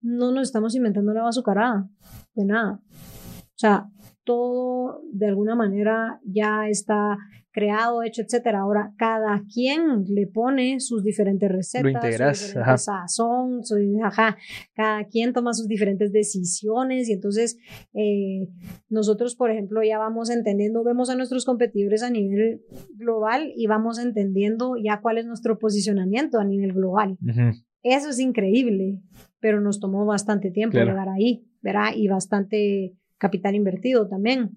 no 0.02 0.32
nos 0.32 0.44
estamos 0.44 0.76
inventando 0.76 1.14
la 1.14 1.28
azucarada, 1.28 1.90
de 2.34 2.46
nada. 2.46 2.82
O 2.92 3.60
sea, 3.60 3.90
todo 4.24 5.02
de 5.12 5.28
alguna 5.28 5.56
manera 5.56 6.20
ya 6.24 6.68
está 6.68 7.18
creado, 7.58 8.04
hecho, 8.04 8.22
etcétera. 8.22 8.60
Ahora, 8.60 8.94
cada 8.98 9.42
quien 9.52 10.04
le 10.08 10.28
pone 10.28 10.80
sus 10.80 11.04
diferentes 11.04 11.52
recetas, 11.52 11.84
Lo 11.84 11.90
integras, 11.90 12.38
sus 12.38 12.48
diferentes 12.50 12.84
sazón, 12.84 13.62
ajá, 14.04 14.38
cada 14.76 15.06
quien 15.06 15.34
toma 15.34 15.54
sus 15.54 15.68
diferentes 15.68 16.12
decisiones 16.12 17.10
y 17.10 17.14
entonces 17.14 17.58
eh, 17.96 18.48
nosotros, 18.90 19.36
por 19.36 19.50
ejemplo, 19.50 19.82
ya 19.82 19.98
vamos 19.98 20.30
entendiendo, 20.30 20.84
vemos 20.84 21.10
a 21.10 21.16
nuestros 21.16 21.46
competidores 21.46 22.04
a 22.04 22.12
nivel 22.12 22.62
global 22.94 23.52
y 23.56 23.66
vamos 23.66 23.98
entendiendo 23.98 24.76
ya 24.76 25.02
cuál 25.02 25.18
es 25.18 25.26
nuestro 25.26 25.58
posicionamiento 25.58 26.38
a 26.38 26.46
nivel 26.46 26.74
global. 26.74 27.18
Eso 27.82 28.10
es 28.10 28.20
increíble, 28.20 29.02
pero 29.40 29.62
nos 29.62 29.80
tomó 29.80 30.06
bastante 30.06 30.52
tiempo 30.52 30.78
llegar 30.78 31.10
ahí, 31.10 31.44
¿verdad? 31.64 31.90
Y 31.96 32.08
bastante 32.08 32.94
capital 33.18 33.56
invertido 33.56 34.08
también, 34.08 34.52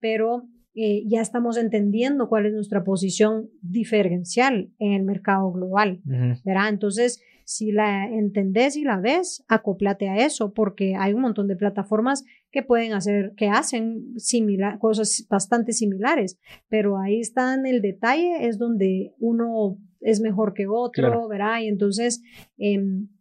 pero 0.00 0.48
eh, 0.74 1.02
ya 1.06 1.20
estamos 1.20 1.56
entendiendo 1.56 2.28
cuál 2.28 2.46
es 2.46 2.52
nuestra 2.52 2.84
posición 2.84 3.50
diferencial 3.60 4.70
en 4.78 4.92
el 4.92 5.02
mercado 5.02 5.50
global, 5.50 6.00
¿verdad? 6.44 6.68
Entonces, 6.68 7.20
si 7.44 7.72
la 7.72 8.08
entendés 8.08 8.76
y 8.76 8.84
la 8.84 9.00
ves, 9.00 9.44
acoplate 9.48 10.08
a 10.08 10.24
eso, 10.24 10.54
porque 10.54 10.94
hay 10.96 11.14
un 11.14 11.22
montón 11.22 11.48
de 11.48 11.56
plataformas 11.56 12.24
que 12.52 12.62
pueden 12.62 12.92
hacer, 12.92 13.32
que 13.36 13.48
hacen 13.48 14.18
similar, 14.18 14.78
cosas 14.78 15.26
bastante 15.28 15.72
similares, 15.72 16.38
pero 16.68 16.96
ahí 16.96 17.18
está 17.18 17.54
en 17.54 17.66
el 17.66 17.82
detalle, 17.82 18.46
es 18.46 18.56
donde 18.56 19.14
uno 19.18 19.78
es 20.00 20.20
mejor 20.20 20.54
que 20.54 20.68
otro, 20.68 21.26
¿verdad? 21.26 21.60
Y 21.60 21.66
entonces, 21.66 22.22
eh, 22.58 22.80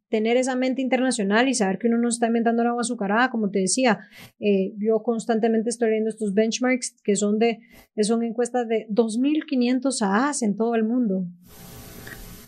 tener 0.10 0.38
esa 0.38 0.56
mente 0.56 0.82
internacional 0.82 1.48
y 1.48 1.54
saber 1.54 1.78
que 1.78 1.88
uno 1.88 1.98
no 1.98 2.10
está 2.10 2.28
inventando 2.28 2.64
agua 2.64 2.82
azucarada, 2.82 3.30
como 3.30 3.50
te 3.50 3.60
decía, 3.60 4.00
eh, 4.40 4.74
yo 4.78 5.02
constantemente 5.04 5.70
estoy 5.70 5.92
viendo 5.92 6.10
estos 6.10 6.34
benchmarks 6.34 6.96
que 7.04 7.16
son 7.16 7.40
de, 7.40 7.60
son 8.02 8.24
encuestas 8.24 8.68
de 8.68 8.88
2.500 8.90 10.02
AAs 10.02 10.42
en 10.42 10.56
todo 10.56 10.76
el 10.76 10.84
mundo. 10.84 11.26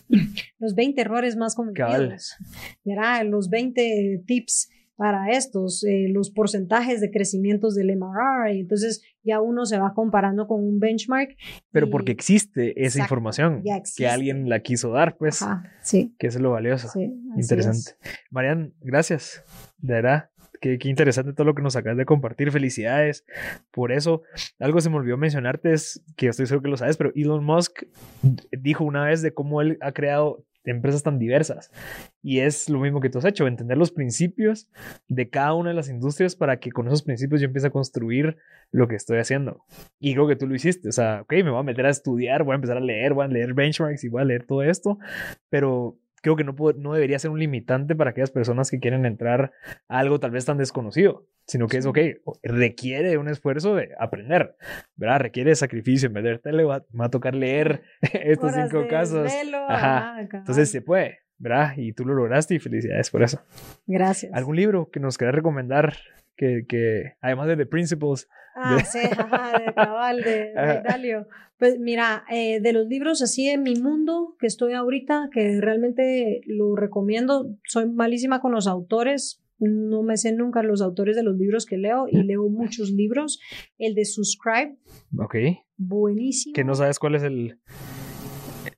Los 0.58 0.74
20 0.74 1.00
errores 1.00 1.36
más 1.36 1.54
cometidos. 1.54 2.36
Verá, 2.84 3.24
los 3.24 3.48
20 3.48 4.22
tips 4.26 4.68
para 4.96 5.30
estos, 5.30 5.84
eh, 5.84 6.06
los 6.08 6.30
porcentajes 6.30 7.00
de 7.00 7.10
crecimientos 7.10 7.74
del 7.74 7.90
MRR, 7.96 8.54
y 8.54 8.60
entonces 8.60 9.02
ya 9.22 9.40
uno 9.40 9.64
se 9.64 9.78
va 9.78 9.94
comparando 9.94 10.46
con 10.46 10.62
un 10.62 10.78
benchmark. 10.78 11.36
Pero 11.70 11.90
porque 11.90 12.12
existe 12.12 12.84
esa 12.84 13.00
información 13.00 13.62
que 13.96 14.08
alguien 14.08 14.48
la 14.48 14.60
quiso 14.60 14.90
dar, 14.90 15.16
pues, 15.16 15.44
sí. 15.82 16.14
que 16.18 16.26
es 16.26 16.38
lo 16.38 16.50
valioso. 16.50 16.88
interesante. 17.36 17.92
Marian, 18.30 18.74
gracias, 18.80 19.42
de 19.78 19.94
verdad. 19.94 20.28
Qué, 20.60 20.78
qué, 20.78 20.88
interesante 20.88 21.32
todo 21.32 21.44
lo 21.44 21.56
que 21.56 21.62
nos 21.62 21.74
acabas 21.74 21.98
de 21.98 22.04
compartir. 22.04 22.52
Felicidades 22.52 23.24
por 23.72 23.90
eso. 23.90 24.22
Algo 24.60 24.80
se 24.80 24.90
me 24.90 24.96
olvidó 24.96 25.16
mencionarte, 25.16 25.72
es 25.72 26.04
que 26.16 26.28
estoy 26.28 26.46
seguro 26.46 26.62
que 26.62 26.70
lo 26.70 26.76
sabes, 26.76 26.96
pero 26.96 27.10
Elon 27.16 27.44
Musk 27.44 27.82
dijo 28.52 28.84
una 28.84 29.06
vez 29.06 29.22
de 29.22 29.34
cómo 29.34 29.60
él 29.60 29.76
ha 29.80 29.90
creado 29.90 30.44
empresas 30.64 31.02
tan 31.02 31.18
diversas. 31.18 31.70
Y 32.22 32.40
es 32.40 32.68
lo 32.68 32.78
mismo 32.78 33.00
que 33.00 33.10
tú 33.10 33.18
has 33.18 33.24
hecho, 33.24 33.46
entender 33.46 33.76
los 33.76 33.90
principios 33.90 34.68
de 35.08 35.28
cada 35.28 35.54
una 35.54 35.70
de 35.70 35.76
las 35.76 35.88
industrias 35.88 36.36
para 36.36 36.60
que 36.60 36.70
con 36.70 36.86
esos 36.86 37.02
principios 37.02 37.40
yo 37.40 37.46
empiece 37.46 37.66
a 37.66 37.70
construir 37.70 38.36
lo 38.70 38.88
que 38.88 38.96
estoy 38.96 39.18
haciendo. 39.18 39.64
Y 39.98 40.14
creo 40.14 40.28
que 40.28 40.36
tú 40.36 40.46
lo 40.46 40.54
hiciste. 40.54 40.88
O 40.88 40.92
sea, 40.92 41.22
ok, 41.22 41.32
me 41.32 41.50
voy 41.50 41.60
a 41.60 41.64
meter 41.64 41.86
a 41.86 41.90
estudiar, 41.90 42.44
voy 42.44 42.52
a 42.52 42.56
empezar 42.56 42.76
a 42.76 42.80
leer, 42.80 43.14
voy 43.14 43.24
a 43.24 43.28
leer 43.28 43.54
benchmarks 43.54 44.04
y 44.04 44.08
voy 44.08 44.22
a 44.22 44.24
leer 44.24 44.46
todo 44.46 44.62
esto, 44.62 44.98
pero 45.50 45.98
creo 46.22 46.36
que 46.36 46.44
no, 46.44 46.54
no 46.78 46.94
debería 46.94 47.18
ser 47.18 47.30
un 47.30 47.38
limitante 47.38 47.94
para 47.94 48.10
aquellas 48.10 48.30
personas 48.30 48.70
que 48.70 48.80
quieren 48.80 49.04
entrar 49.04 49.52
a 49.88 49.98
algo 49.98 50.20
tal 50.20 50.30
vez 50.30 50.46
tan 50.46 50.56
desconocido, 50.56 51.26
sino 51.46 51.66
que 51.66 51.76
es, 51.76 51.86
ok, 51.86 51.98
requiere 52.42 53.18
un 53.18 53.28
esfuerzo 53.28 53.74
de 53.74 53.90
aprender, 53.98 54.56
¿verdad? 54.96 55.20
Requiere 55.20 55.54
sacrificio, 55.54 56.06
en 56.06 56.14
vez 56.14 56.24
de 56.42 56.52
me 56.52 56.64
va, 56.64 56.84
a 56.98 57.08
tocar 57.10 57.34
leer 57.34 57.82
estos 58.12 58.52
cinco 58.54 58.86
casos. 58.88 59.30
Ajá. 59.68 60.20
Entonces 60.32 60.70
se 60.70 60.80
puede, 60.80 61.18
¿verdad? 61.38 61.74
Y 61.76 61.92
tú 61.92 62.06
lo 62.06 62.14
lograste 62.14 62.54
y 62.54 62.58
felicidades 62.60 63.10
por 63.10 63.22
eso. 63.22 63.42
Gracias. 63.86 64.32
¿Algún 64.32 64.56
libro 64.56 64.90
que 64.90 65.00
nos 65.00 65.18
quieras 65.18 65.34
recomendar 65.34 65.96
que, 66.42 66.66
que, 66.66 67.12
además 67.20 67.46
de 67.46 67.56
The 67.56 67.66
Principles. 67.66 68.28
Ah, 68.56 68.82
sí, 68.84 68.98
ajá, 68.98 69.60
de 69.60 69.72
cabal, 69.72 70.22
de, 70.22 70.52
de 70.54 71.26
Pues 71.56 71.78
mira, 71.78 72.24
eh, 72.32 72.60
de 72.60 72.72
los 72.72 72.88
libros 72.88 73.22
así 73.22 73.48
en 73.48 73.62
mi 73.62 73.76
mundo 73.76 74.34
que 74.40 74.48
estoy 74.48 74.72
ahorita, 74.72 75.30
que 75.32 75.60
realmente 75.60 76.40
lo 76.46 76.74
recomiendo, 76.74 77.56
soy 77.64 77.88
malísima 77.88 78.40
con 78.40 78.50
los 78.50 78.66
autores, 78.66 79.40
no 79.60 80.02
me 80.02 80.16
sé 80.16 80.32
nunca 80.32 80.64
los 80.64 80.82
autores 80.82 81.14
de 81.14 81.22
los 81.22 81.36
libros 81.36 81.64
que 81.64 81.76
leo 81.76 82.06
y 82.10 82.20
leo 82.24 82.48
muchos 82.48 82.90
libros. 82.90 83.38
El 83.78 83.94
de 83.94 84.04
Subscribe. 84.04 84.76
Ok. 85.18 85.36
Buenísimo. 85.76 86.54
Que 86.54 86.64
no 86.64 86.74
sabes 86.74 86.98
cuál 86.98 87.14
es 87.14 87.22
el, 87.22 87.60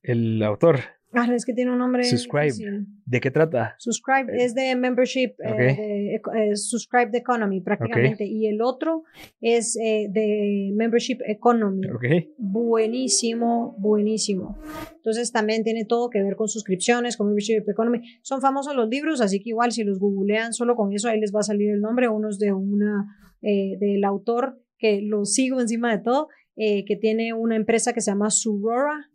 el 0.02 0.42
autor. 0.42 0.80
Ah, 1.14 1.28
es 1.32 1.44
que 1.44 1.52
tiene 1.52 1.70
un 1.70 1.78
nombre. 1.78 2.04
Subscribe. 2.04 2.84
¿De 3.06 3.20
qué 3.20 3.30
trata? 3.30 3.74
Subscribe 3.78 4.32
eh, 4.32 4.44
es 4.44 4.54
de 4.54 4.74
membership, 4.74 5.34
eh, 5.38 5.52
de, 5.54 6.14
eh, 6.14 6.56
Subscribe 6.56 7.10
the 7.10 7.18
Economy 7.18 7.60
prácticamente. 7.60 8.24
Y 8.24 8.46
el 8.46 8.60
otro 8.62 9.04
es 9.40 9.74
de 9.74 10.72
Membership 10.74 11.18
Economy. 11.26 11.86
Okay. 11.96 12.34
Buenísimo, 12.38 13.76
buenísimo. 13.78 14.58
Entonces 14.96 15.32
también 15.32 15.62
tiene 15.62 15.84
todo 15.84 16.10
que 16.10 16.22
ver 16.22 16.36
con 16.36 16.48
suscripciones, 16.48 17.16
con 17.16 17.28
Membership 17.28 17.64
Economy. 17.68 18.00
Son 18.22 18.40
famosos 18.40 18.74
los 18.74 18.88
libros, 18.88 19.20
así 19.20 19.42
que 19.42 19.50
igual 19.50 19.72
si 19.72 19.84
los 19.84 19.98
googlean 19.98 20.52
solo 20.52 20.74
con 20.76 20.92
eso 20.92 21.08
ahí 21.08 21.20
les 21.20 21.34
va 21.34 21.40
a 21.40 21.44
salir 21.44 21.70
el 21.70 21.80
nombre. 21.80 22.08
Uno 22.08 22.28
es 22.28 22.38
de 22.38 22.52
una, 22.52 23.06
del 23.40 24.02
autor 24.04 24.60
que 24.78 25.00
lo 25.02 25.24
sigo 25.24 25.60
encima 25.60 25.96
de 25.96 26.02
todo, 26.02 26.28
que 26.56 26.98
tiene 27.00 27.32
una 27.32 27.56
empresa 27.56 27.92
que 27.92 28.00
se 28.00 28.10
llama 28.10 28.30
Surora 28.30 29.10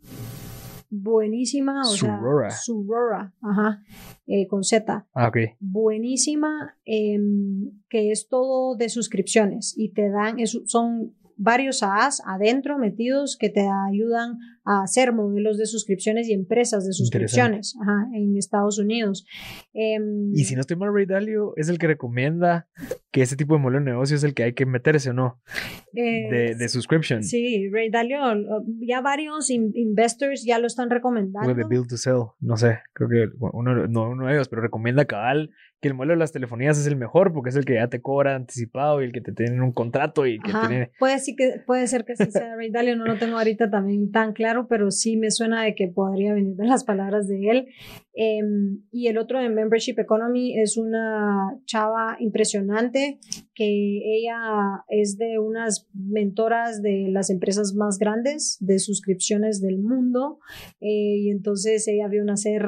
buenísima, 0.89 1.81
o 1.81 1.85
Surora. 1.85 2.49
sea, 2.49 2.59
Surora, 2.59 3.33
ajá, 3.41 3.83
eh, 4.27 4.47
con 4.47 4.63
Z. 4.63 5.07
Ah, 5.13 5.27
ok. 5.27 5.37
Buenísima, 5.59 6.75
em, 6.85 7.71
que 7.89 8.11
es 8.11 8.27
todo 8.27 8.75
de 8.75 8.89
suscripciones 8.89 9.73
y 9.77 9.93
te 9.93 10.09
dan, 10.09 10.37
son 10.65 11.13
varios 11.37 11.81
AAs 11.83 12.21
adentro 12.25 12.77
metidos 12.77 13.37
que 13.37 13.49
te 13.49 13.65
ayudan 13.89 14.37
a 14.69 14.83
hacer 14.83 15.13
modelos 15.13 15.57
de 15.57 15.65
suscripciones 15.65 16.29
y 16.29 16.33
empresas 16.33 16.85
de 16.85 16.93
suscripciones 16.93 17.75
ajá, 17.81 18.07
en 18.13 18.37
Estados 18.37 18.77
Unidos. 18.77 19.25
Em, 19.73 20.31
y 20.35 20.43
si 20.43 20.53
no 20.53 20.61
estoy 20.61 20.77
mal, 20.77 20.93
Ray 20.93 21.07
Dalio 21.07 21.53
es 21.55 21.69
el 21.69 21.79
que 21.79 21.87
recomienda 21.87 22.67
que 23.11 23.23
ese 23.23 23.35
tipo 23.35 23.55
de 23.55 23.61
modelo 23.61 23.79
de 23.79 23.85
negocio 23.85 24.15
es 24.15 24.23
el 24.23 24.35
que 24.35 24.43
hay 24.43 24.53
que 24.53 24.67
meterse 24.67 25.09
o 25.09 25.13
no 25.13 25.41
de, 25.91 26.55
de 26.55 26.69
subscription. 26.69 27.23
Sí, 27.23 27.67
Ray 27.71 27.89
Dalio, 27.89 28.19
ya 28.79 29.01
varios 29.01 29.49
investors 29.49 30.43
ya 30.45 30.59
lo 30.59 30.67
están 30.67 30.91
recomendando. 30.91 31.55
de 31.55 31.63
build 31.63 31.87
to 31.87 31.97
sell, 31.97 32.27
no 32.39 32.55
sé, 32.55 32.79
creo 32.93 33.09
que 33.09 33.27
uno, 33.39 33.87
no 33.87 34.11
uno 34.11 34.27
de 34.27 34.33
ellos, 34.33 34.49
pero 34.49 34.61
recomienda 34.61 35.05
cabal 35.05 35.49
que 35.81 35.87
el 35.87 35.93
modelo 35.93 36.13
de 36.13 36.19
las 36.19 36.31
telefonías 36.33 36.77
es 36.77 36.87
el 36.87 36.97
mejor 36.97 37.31
porque 37.33 37.49
es 37.49 37.55
el 37.55 37.63
que 37.63 37.75
ya 37.75 37.87
te 37.87 38.01
cobra 38.01 38.35
anticipado 38.35 39.01
y 39.01 39.05
el 39.05 39.13
que 39.13 39.21
te 39.21 39.31
tiene 39.31 39.61
un 39.61 39.71
contrato 39.71 40.25
y 40.25 40.39
que 40.39 40.51
tiene... 40.51 40.91
Puede, 40.99 41.19
sí 41.19 41.35
que, 41.35 41.61
puede 41.65 41.87
ser 41.87 42.03
que 42.03 42.15
sí 42.15 42.29
sea 42.31 42.55
Ray 42.55 42.69
Dalio, 42.69 42.97
no 42.97 43.05
lo 43.05 43.17
tengo 43.17 43.37
ahorita 43.37 43.69
también 43.69 44.11
tan 44.11 44.33
claro, 44.33 44.58
pero 44.67 44.91
sí 44.91 45.17
me 45.17 45.31
suena 45.31 45.63
de 45.63 45.75
que 45.75 45.87
podría 45.87 46.33
venir 46.33 46.55
de 46.55 46.65
las 46.65 46.83
palabras 46.83 47.27
de 47.27 47.49
él. 47.49 47.67
Em, 48.13 48.83
y 48.91 49.07
el 49.07 49.17
otro 49.17 49.39
de 49.39 49.49
Membership 49.49 49.95
Economy 49.97 50.59
es 50.59 50.77
una 50.77 51.57
chava 51.65 52.17
impresionante 52.19 53.19
que 53.53 54.01
ella 54.17 54.83
es 54.89 55.17
de 55.17 55.39
unas 55.39 55.87
mentoras 55.93 56.81
de 56.81 57.07
las 57.09 57.29
empresas 57.29 57.73
más 57.75 57.97
grandes 57.97 58.57
de 58.59 58.79
suscripciones 58.79 59.61
del 59.61 59.79
mundo 59.79 60.39
eh, 60.81 61.19
y 61.19 61.29
entonces 61.29 61.87
ella 61.87 62.07
vio 62.07 62.23
nacer 62.25 62.63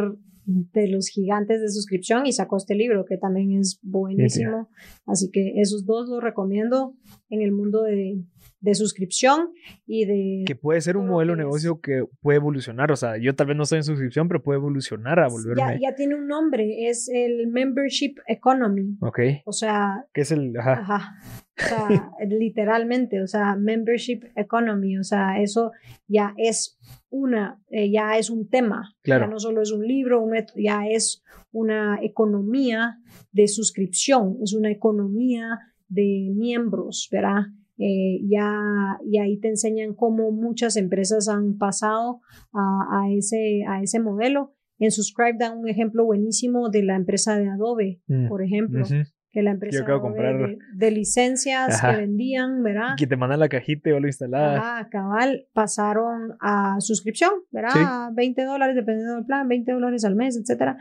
de 0.45 0.87
los 0.87 1.07
gigantes 1.07 1.61
de 1.61 1.69
suscripción 1.69 2.25
y 2.25 2.33
sacó 2.33 2.57
este 2.57 2.75
libro 2.75 3.05
que 3.05 3.17
también 3.17 3.51
es 3.59 3.79
buenísimo. 3.81 4.69
Así 5.05 5.29
que 5.31 5.53
esos 5.61 5.85
dos 5.85 6.09
los 6.09 6.21
recomiendo 6.21 6.95
en 7.29 7.41
el 7.41 7.51
mundo 7.51 7.83
de, 7.83 8.23
de 8.61 8.75
suscripción 8.75 9.49
y 9.87 10.05
de... 10.05 10.43
Que 10.45 10.55
puede 10.55 10.79
ser 10.81 10.95
un 10.95 11.07
modelo 11.07 11.33
de 11.33 11.39
negocio 11.39 11.81
que 11.81 12.05
puede 12.21 12.37
evolucionar. 12.37 12.91
O 12.91 12.95
sea, 12.95 13.17
yo 13.17 13.35
tal 13.35 13.47
vez 13.47 13.57
no 13.57 13.63
estoy 13.63 13.77
en 13.77 13.83
suscripción, 13.83 14.27
pero 14.27 14.43
puede 14.43 14.59
evolucionar 14.59 15.19
a 15.19 15.27
volverme... 15.27 15.79
Ya, 15.79 15.89
ya 15.89 15.95
tiene 15.95 16.15
un 16.15 16.27
nombre, 16.27 16.87
es 16.87 17.09
el 17.11 17.47
Membership 17.47 18.15
Economy. 18.27 18.97
Ok. 19.01 19.19
O 19.45 19.51
sea... 19.51 20.05
¿Qué 20.13 20.21
es 20.21 20.31
el...? 20.31 20.55
Ajá. 20.57 20.73
ajá. 20.73 21.15
O 21.57 21.67
sea, 21.67 22.11
literalmente, 22.27 23.21
o 23.21 23.27
sea, 23.27 23.55
Membership 23.55 24.21
Economy, 24.35 24.97
o 24.97 25.03
sea, 25.03 25.41
eso 25.41 25.71
ya 26.07 26.33
es 26.37 26.77
una, 27.09 27.59
eh, 27.69 27.91
ya 27.91 28.17
es 28.17 28.29
un 28.29 28.47
tema, 28.47 28.95
claro. 29.01 29.25
ya 29.25 29.31
no 29.31 29.39
solo 29.39 29.61
es 29.61 29.71
un 29.71 29.85
libro, 29.85 30.21
un, 30.21 30.33
ya 30.55 30.87
es 30.87 31.23
una 31.51 31.99
economía 32.01 32.99
de 33.31 33.47
suscripción, 33.47 34.37
es 34.41 34.53
una 34.53 34.71
economía 34.71 35.59
de 35.87 36.31
miembros, 36.33 37.09
¿verdad? 37.11 37.47
Eh, 37.83 38.21
ya, 38.29 38.99
y 39.03 39.17
ahí 39.17 39.39
te 39.39 39.47
enseñan 39.47 39.95
cómo 39.95 40.31
muchas 40.31 40.77
empresas 40.77 41.27
han 41.27 41.57
pasado 41.57 42.21
a, 42.53 43.01
a, 43.01 43.11
ese, 43.11 43.63
a 43.67 43.81
ese 43.81 43.99
modelo. 43.99 44.53
En 44.77 44.91
Subscribe 44.91 45.37
dan 45.39 45.57
un 45.57 45.67
ejemplo 45.67 46.05
buenísimo 46.05 46.69
de 46.69 46.83
la 46.83 46.95
empresa 46.95 47.37
de 47.37 47.49
Adobe, 47.49 48.01
mm. 48.07 48.27
por 48.29 48.43
ejemplo. 48.43 48.83
Uh 48.83 48.87
-huh 48.87 49.11
que 49.31 49.41
la 49.41 49.51
empresa 49.51 49.85
de, 49.85 50.57
de, 50.73 50.91
licencias 50.91 51.81
que 51.81 51.95
vendían, 51.95 52.61
¿verdad? 52.63 52.95
Que 52.97 53.07
te 53.07 53.15
mandan 53.15 53.39
la 53.39 53.47
cajita 53.47 53.89
y 53.89 53.93
vos 53.93 54.01
lo 54.01 54.07
instalabas. 54.07 54.59
Ah, 54.61 54.87
cabal, 54.91 55.47
pasaron 55.53 56.33
a 56.41 56.81
suscripción, 56.81 57.31
¿verdad? 57.49 58.09
20 58.13 58.43
dólares 58.43 58.75
dependiendo 58.75 59.15
del 59.15 59.25
plan, 59.25 59.47
20 59.47 59.71
dólares 59.71 60.03
al 60.03 60.15
mes, 60.15 60.37
etcétera. 60.37 60.77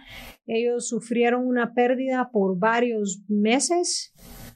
Ellos 0.47 0.89
sufrieron 0.89 1.47
una 1.47 1.75
pérdida 1.75 2.31
por 2.33 2.59
varios 2.59 3.23
meses. 3.29 4.13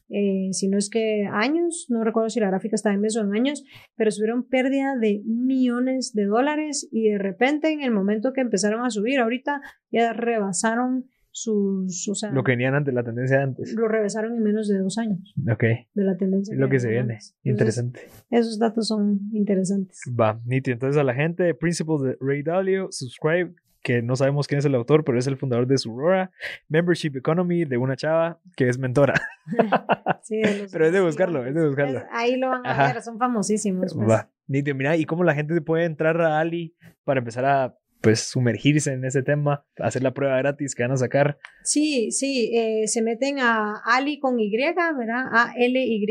Eh, 0.08 0.48
si 0.52 0.68
no 0.68 0.78
es 0.78 0.90
que 0.90 1.26
años, 1.32 1.86
no 1.88 2.04
recuerdo 2.04 2.28
si 2.28 2.40
la 2.40 2.48
gráfica 2.48 2.74
está 2.74 2.92
en 2.92 3.00
meses 3.00 3.22
o 3.22 3.26
en 3.26 3.34
años, 3.34 3.64
pero 3.96 4.10
tuvieron 4.10 4.46
pérdida 4.46 4.96
de 5.00 5.22
millones 5.24 6.12
de 6.14 6.26
dólares 6.26 6.88
y 6.92 7.10
de 7.10 7.18
repente 7.18 7.72
en 7.72 7.82
el 7.82 7.90
momento 7.90 8.32
que 8.32 8.42
empezaron 8.42 8.84
a 8.84 8.90
subir, 8.90 9.18
ahorita 9.18 9.60
ya 9.90 10.12
rebasaron 10.12 11.06
sus, 11.36 12.08
o 12.08 12.14
sea, 12.14 12.30
lo 12.30 12.44
que 12.44 12.52
venían 12.52 12.76
antes, 12.76 12.94
la 12.94 13.02
tendencia 13.02 13.38
de 13.38 13.42
antes. 13.42 13.74
Lo 13.74 13.88
rebasaron 13.88 14.36
en 14.36 14.42
menos 14.42 14.68
de 14.68 14.78
dos 14.78 14.98
años. 14.98 15.34
Ok. 15.50 15.64
De 15.94 16.04
la 16.04 16.16
tendencia. 16.16 16.54
Es 16.54 16.60
lo 16.60 16.68
que 16.68 16.78
se 16.78 16.88
viene. 16.88 17.18
Interesante. 17.42 18.02
esos 18.30 18.58
datos 18.60 18.86
son 18.86 19.18
interesantes. 19.32 20.00
Va, 20.08 20.40
nítido. 20.44 20.74
Entonces 20.74 21.00
a 21.00 21.02
la 21.02 21.12
gente, 21.12 21.52
Principles 21.54 22.02
de 22.02 22.16
Ray 22.20 22.44
Dalio, 22.44 22.86
subscribe, 22.92 23.52
que 23.84 24.00
no 24.00 24.16
sabemos 24.16 24.48
quién 24.48 24.58
es 24.58 24.64
el 24.64 24.74
autor, 24.74 25.04
pero 25.04 25.18
es 25.18 25.26
el 25.26 25.36
fundador 25.36 25.66
de 25.66 25.76
Surora, 25.76 26.32
Membership 26.68 27.16
Economy 27.16 27.66
de 27.66 27.76
una 27.76 27.96
chava 27.96 28.40
que 28.56 28.68
es 28.68 28.78
mentora. 28.78 29.14
sí, 30.22 30.40
pero 30.72 30.86
es 30.86 30.92
de 30.92 31.00
buscarlo, 31.02 31.44
es 31.46 31.54
de 31.54 31.66
buscarlo. 31.66 31.98
Es, 31.98 32.04
ahí 32.10 32.36
lo 32.36 32.48
van 32.48 32.66
a 32.66 32.70
Ajá. 32.70 32.92
ver, 32.94 33.02
son 33.02 33.18
famosísimos. 33.18 33.94
Pues. 33.94 34.08
Va. 34.08 34.30
Mira, 34.46 34.96
¿y 34.96 35.04
cómo 35.04 35.22
la 35.22 35.34
gente 35.34 35.60
puede 35.60 35.84
entrar 35.84 36.20
a 36.22 36.40
Ali 36.40 36.74
para 37.04 37.18
empezar 37.18 37.44
a 37.44 37.76
pues 38.04 38.20
sumergirse 38.20 38.92
en 38.92 39.02
ese 39.06 39.22
tema, 39.22 39.64
hacer 39.78 40.02
la 40.02 40.12
prueba 40.12 40.36
gratis 40.36 40.74
que 40.74 40.82
van 40.82 40.92
a 40.92 40.96
sacar. 40.98 41.38
Sí, 41.62 42.10
sí, 42.12 42.50
eh, 42.54 42.86
se 42.86 43.00
meten 43.00 43.38
a 43.38 43.80
Ali 43.82 44.18
con 44.18 44.38
Y, 44.38 44.54
¿verdad? 44.54 45.24
A-L-Y 45.32 46.06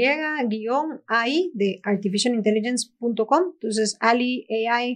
guion 0.50 1.02
AI 1.06 1.52
de 1.54 1.80
artificialintelligence.com. 1.84 3.44
Entonces, 3.54 3.96
aliai.com 4.00 4.92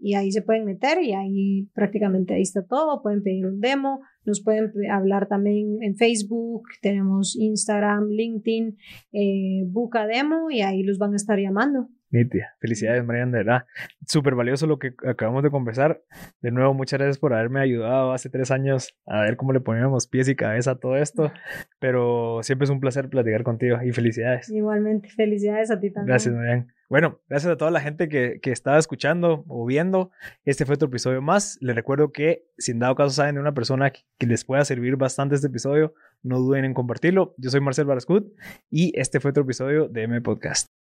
y 0.00 0.14
ahí 0.14 0.30
se 0.30 0.42
pueden 0.42 0.64
meter 0.64 1.02
y 1.02 1.12
ahí 1.12 1.68
prácticamente 1.74 2.34
ahí 2.34 2.42
está 2.42 2.64
todo. 2.64 3.02
Pueden 3.02 3.24
pedir 3.24 3.44
un 3.44 3.60
demo, 3.60 4.02
nos 4.24 4.40
pueden 4.40 4.70
hablar 4.92 5.26
también 5.26 5.82
en 5.82 5.96
Facebook, 5.96 6.68
tenemos 6.80 7.34
Instagram, 7.36 8.10
LinkedIn, 8.10 8.76
eh, 9.12 9.64
Buca 9.66 10.06
Demo 10.06 10.52
y 10.52 10.60
ahí 10.60 10.84
los 10.84 10.98
van 10.98 11.14
a 11.14 11.16
estar 11.16 11.36
llamando. 11.40 11.88
Nitia. 12.10 12.54
Felicidades, 12.60 13.04
Mariana, 13.04 13.32
de 13.32 13.44
verdad. 13.44 13.66
Súper 14.06 14.34
valioso 14.34 14.66
lo 14.66 14.78
que 14.78 14.94
acabamos 15.06 15.42
de 15.42 15.50
conversar. 15.50 16.02
De 16.40 16.50
nuevo, 16.50 16.74
muchas 16.74 16.98
gracias 16.98 17.18
por 17.18 17.34
haberme 17.34 17.60
ayudado 17.60 18.12
hace 18.12 18.30
tres 18.30 18.50
años 18.50 18.96
a 19.06 19.22
ver 19.22 19.36
cómo 19.36 19.52
le 19.52 19.60
poníamos 19.60 20.06
pies 20.06 20.28
y 20.28 20.34
cabeza 20.36 20.72
a 20.72 20.74
todo 20.76 20.96
esto. 20.96 21.30
Pero 21.78 22.40
siempre 22.42 22.64
es 22.64 22.70
un 22.70 22.80
placer 22.80 23.08
platicar 23.08 23.42
contigo 23.42 23.78
y 23.82 23.92
felicidades. 23.92 24.48
Igualmente, 24.48 25.08
felicidades 25.10 25.70
a 25.70 25.78
ti 25.78 25.90
también. 25.90 26.08
Gracias, 26.08 26.34
Mariana. 26.34 26.66
Bueno, 26.88 27.20
gracias 27.28 27.52
a 27.52 27.56
toda 27.58 27.70
la 27.70 27.80
gente 27.80 28.08
que, 28.08 28.40
que 28.40 28.50
estaba 28.50 28.78
escuchando 28.78 29.44
o 29.46 29.66
viendo. 29.66 30.10
Este 30.46 30.64
fue 30.64 30.76
otro 30.76 30.88
episodio 30.88 31.20
más. 31.20 31.58
Les 31.60 31.76
recuerdo 31.76 32.12
que, 32.12 32.46
si 32.56 32.72
en 32.72 32.78
dado 32.78 32.94
caso 32.94 33.10
saben 33.10 33.34
de 33.34 33.42
una 33.42 33.52
persona 33.52 33.90
que, 33.90 34.00
que 34.18 34.26
les 34.26 34.46
pueda 34.46 34.64
servir 34.64 34.96
bastante 34.96 35.34
este 35.34 35.48
episodio, 35.48 35.92
no 36.22 36.38
duden 36.38 36.64
en 36.64 36.72
compartirlo. 36.72 37.34
Yo 37.36 37.50
soy 37.50 37.60
Marcel 37.60 37.84
Barascut 37.84 38.32
y 38.70 38.98
este 38.98 39.20
fue 39.20 39.32
otro 39.32 39.42
episodio 39.42 39.88
de 39.88 40.04
M 40.04 40.18
Podcast. 40.22 40.77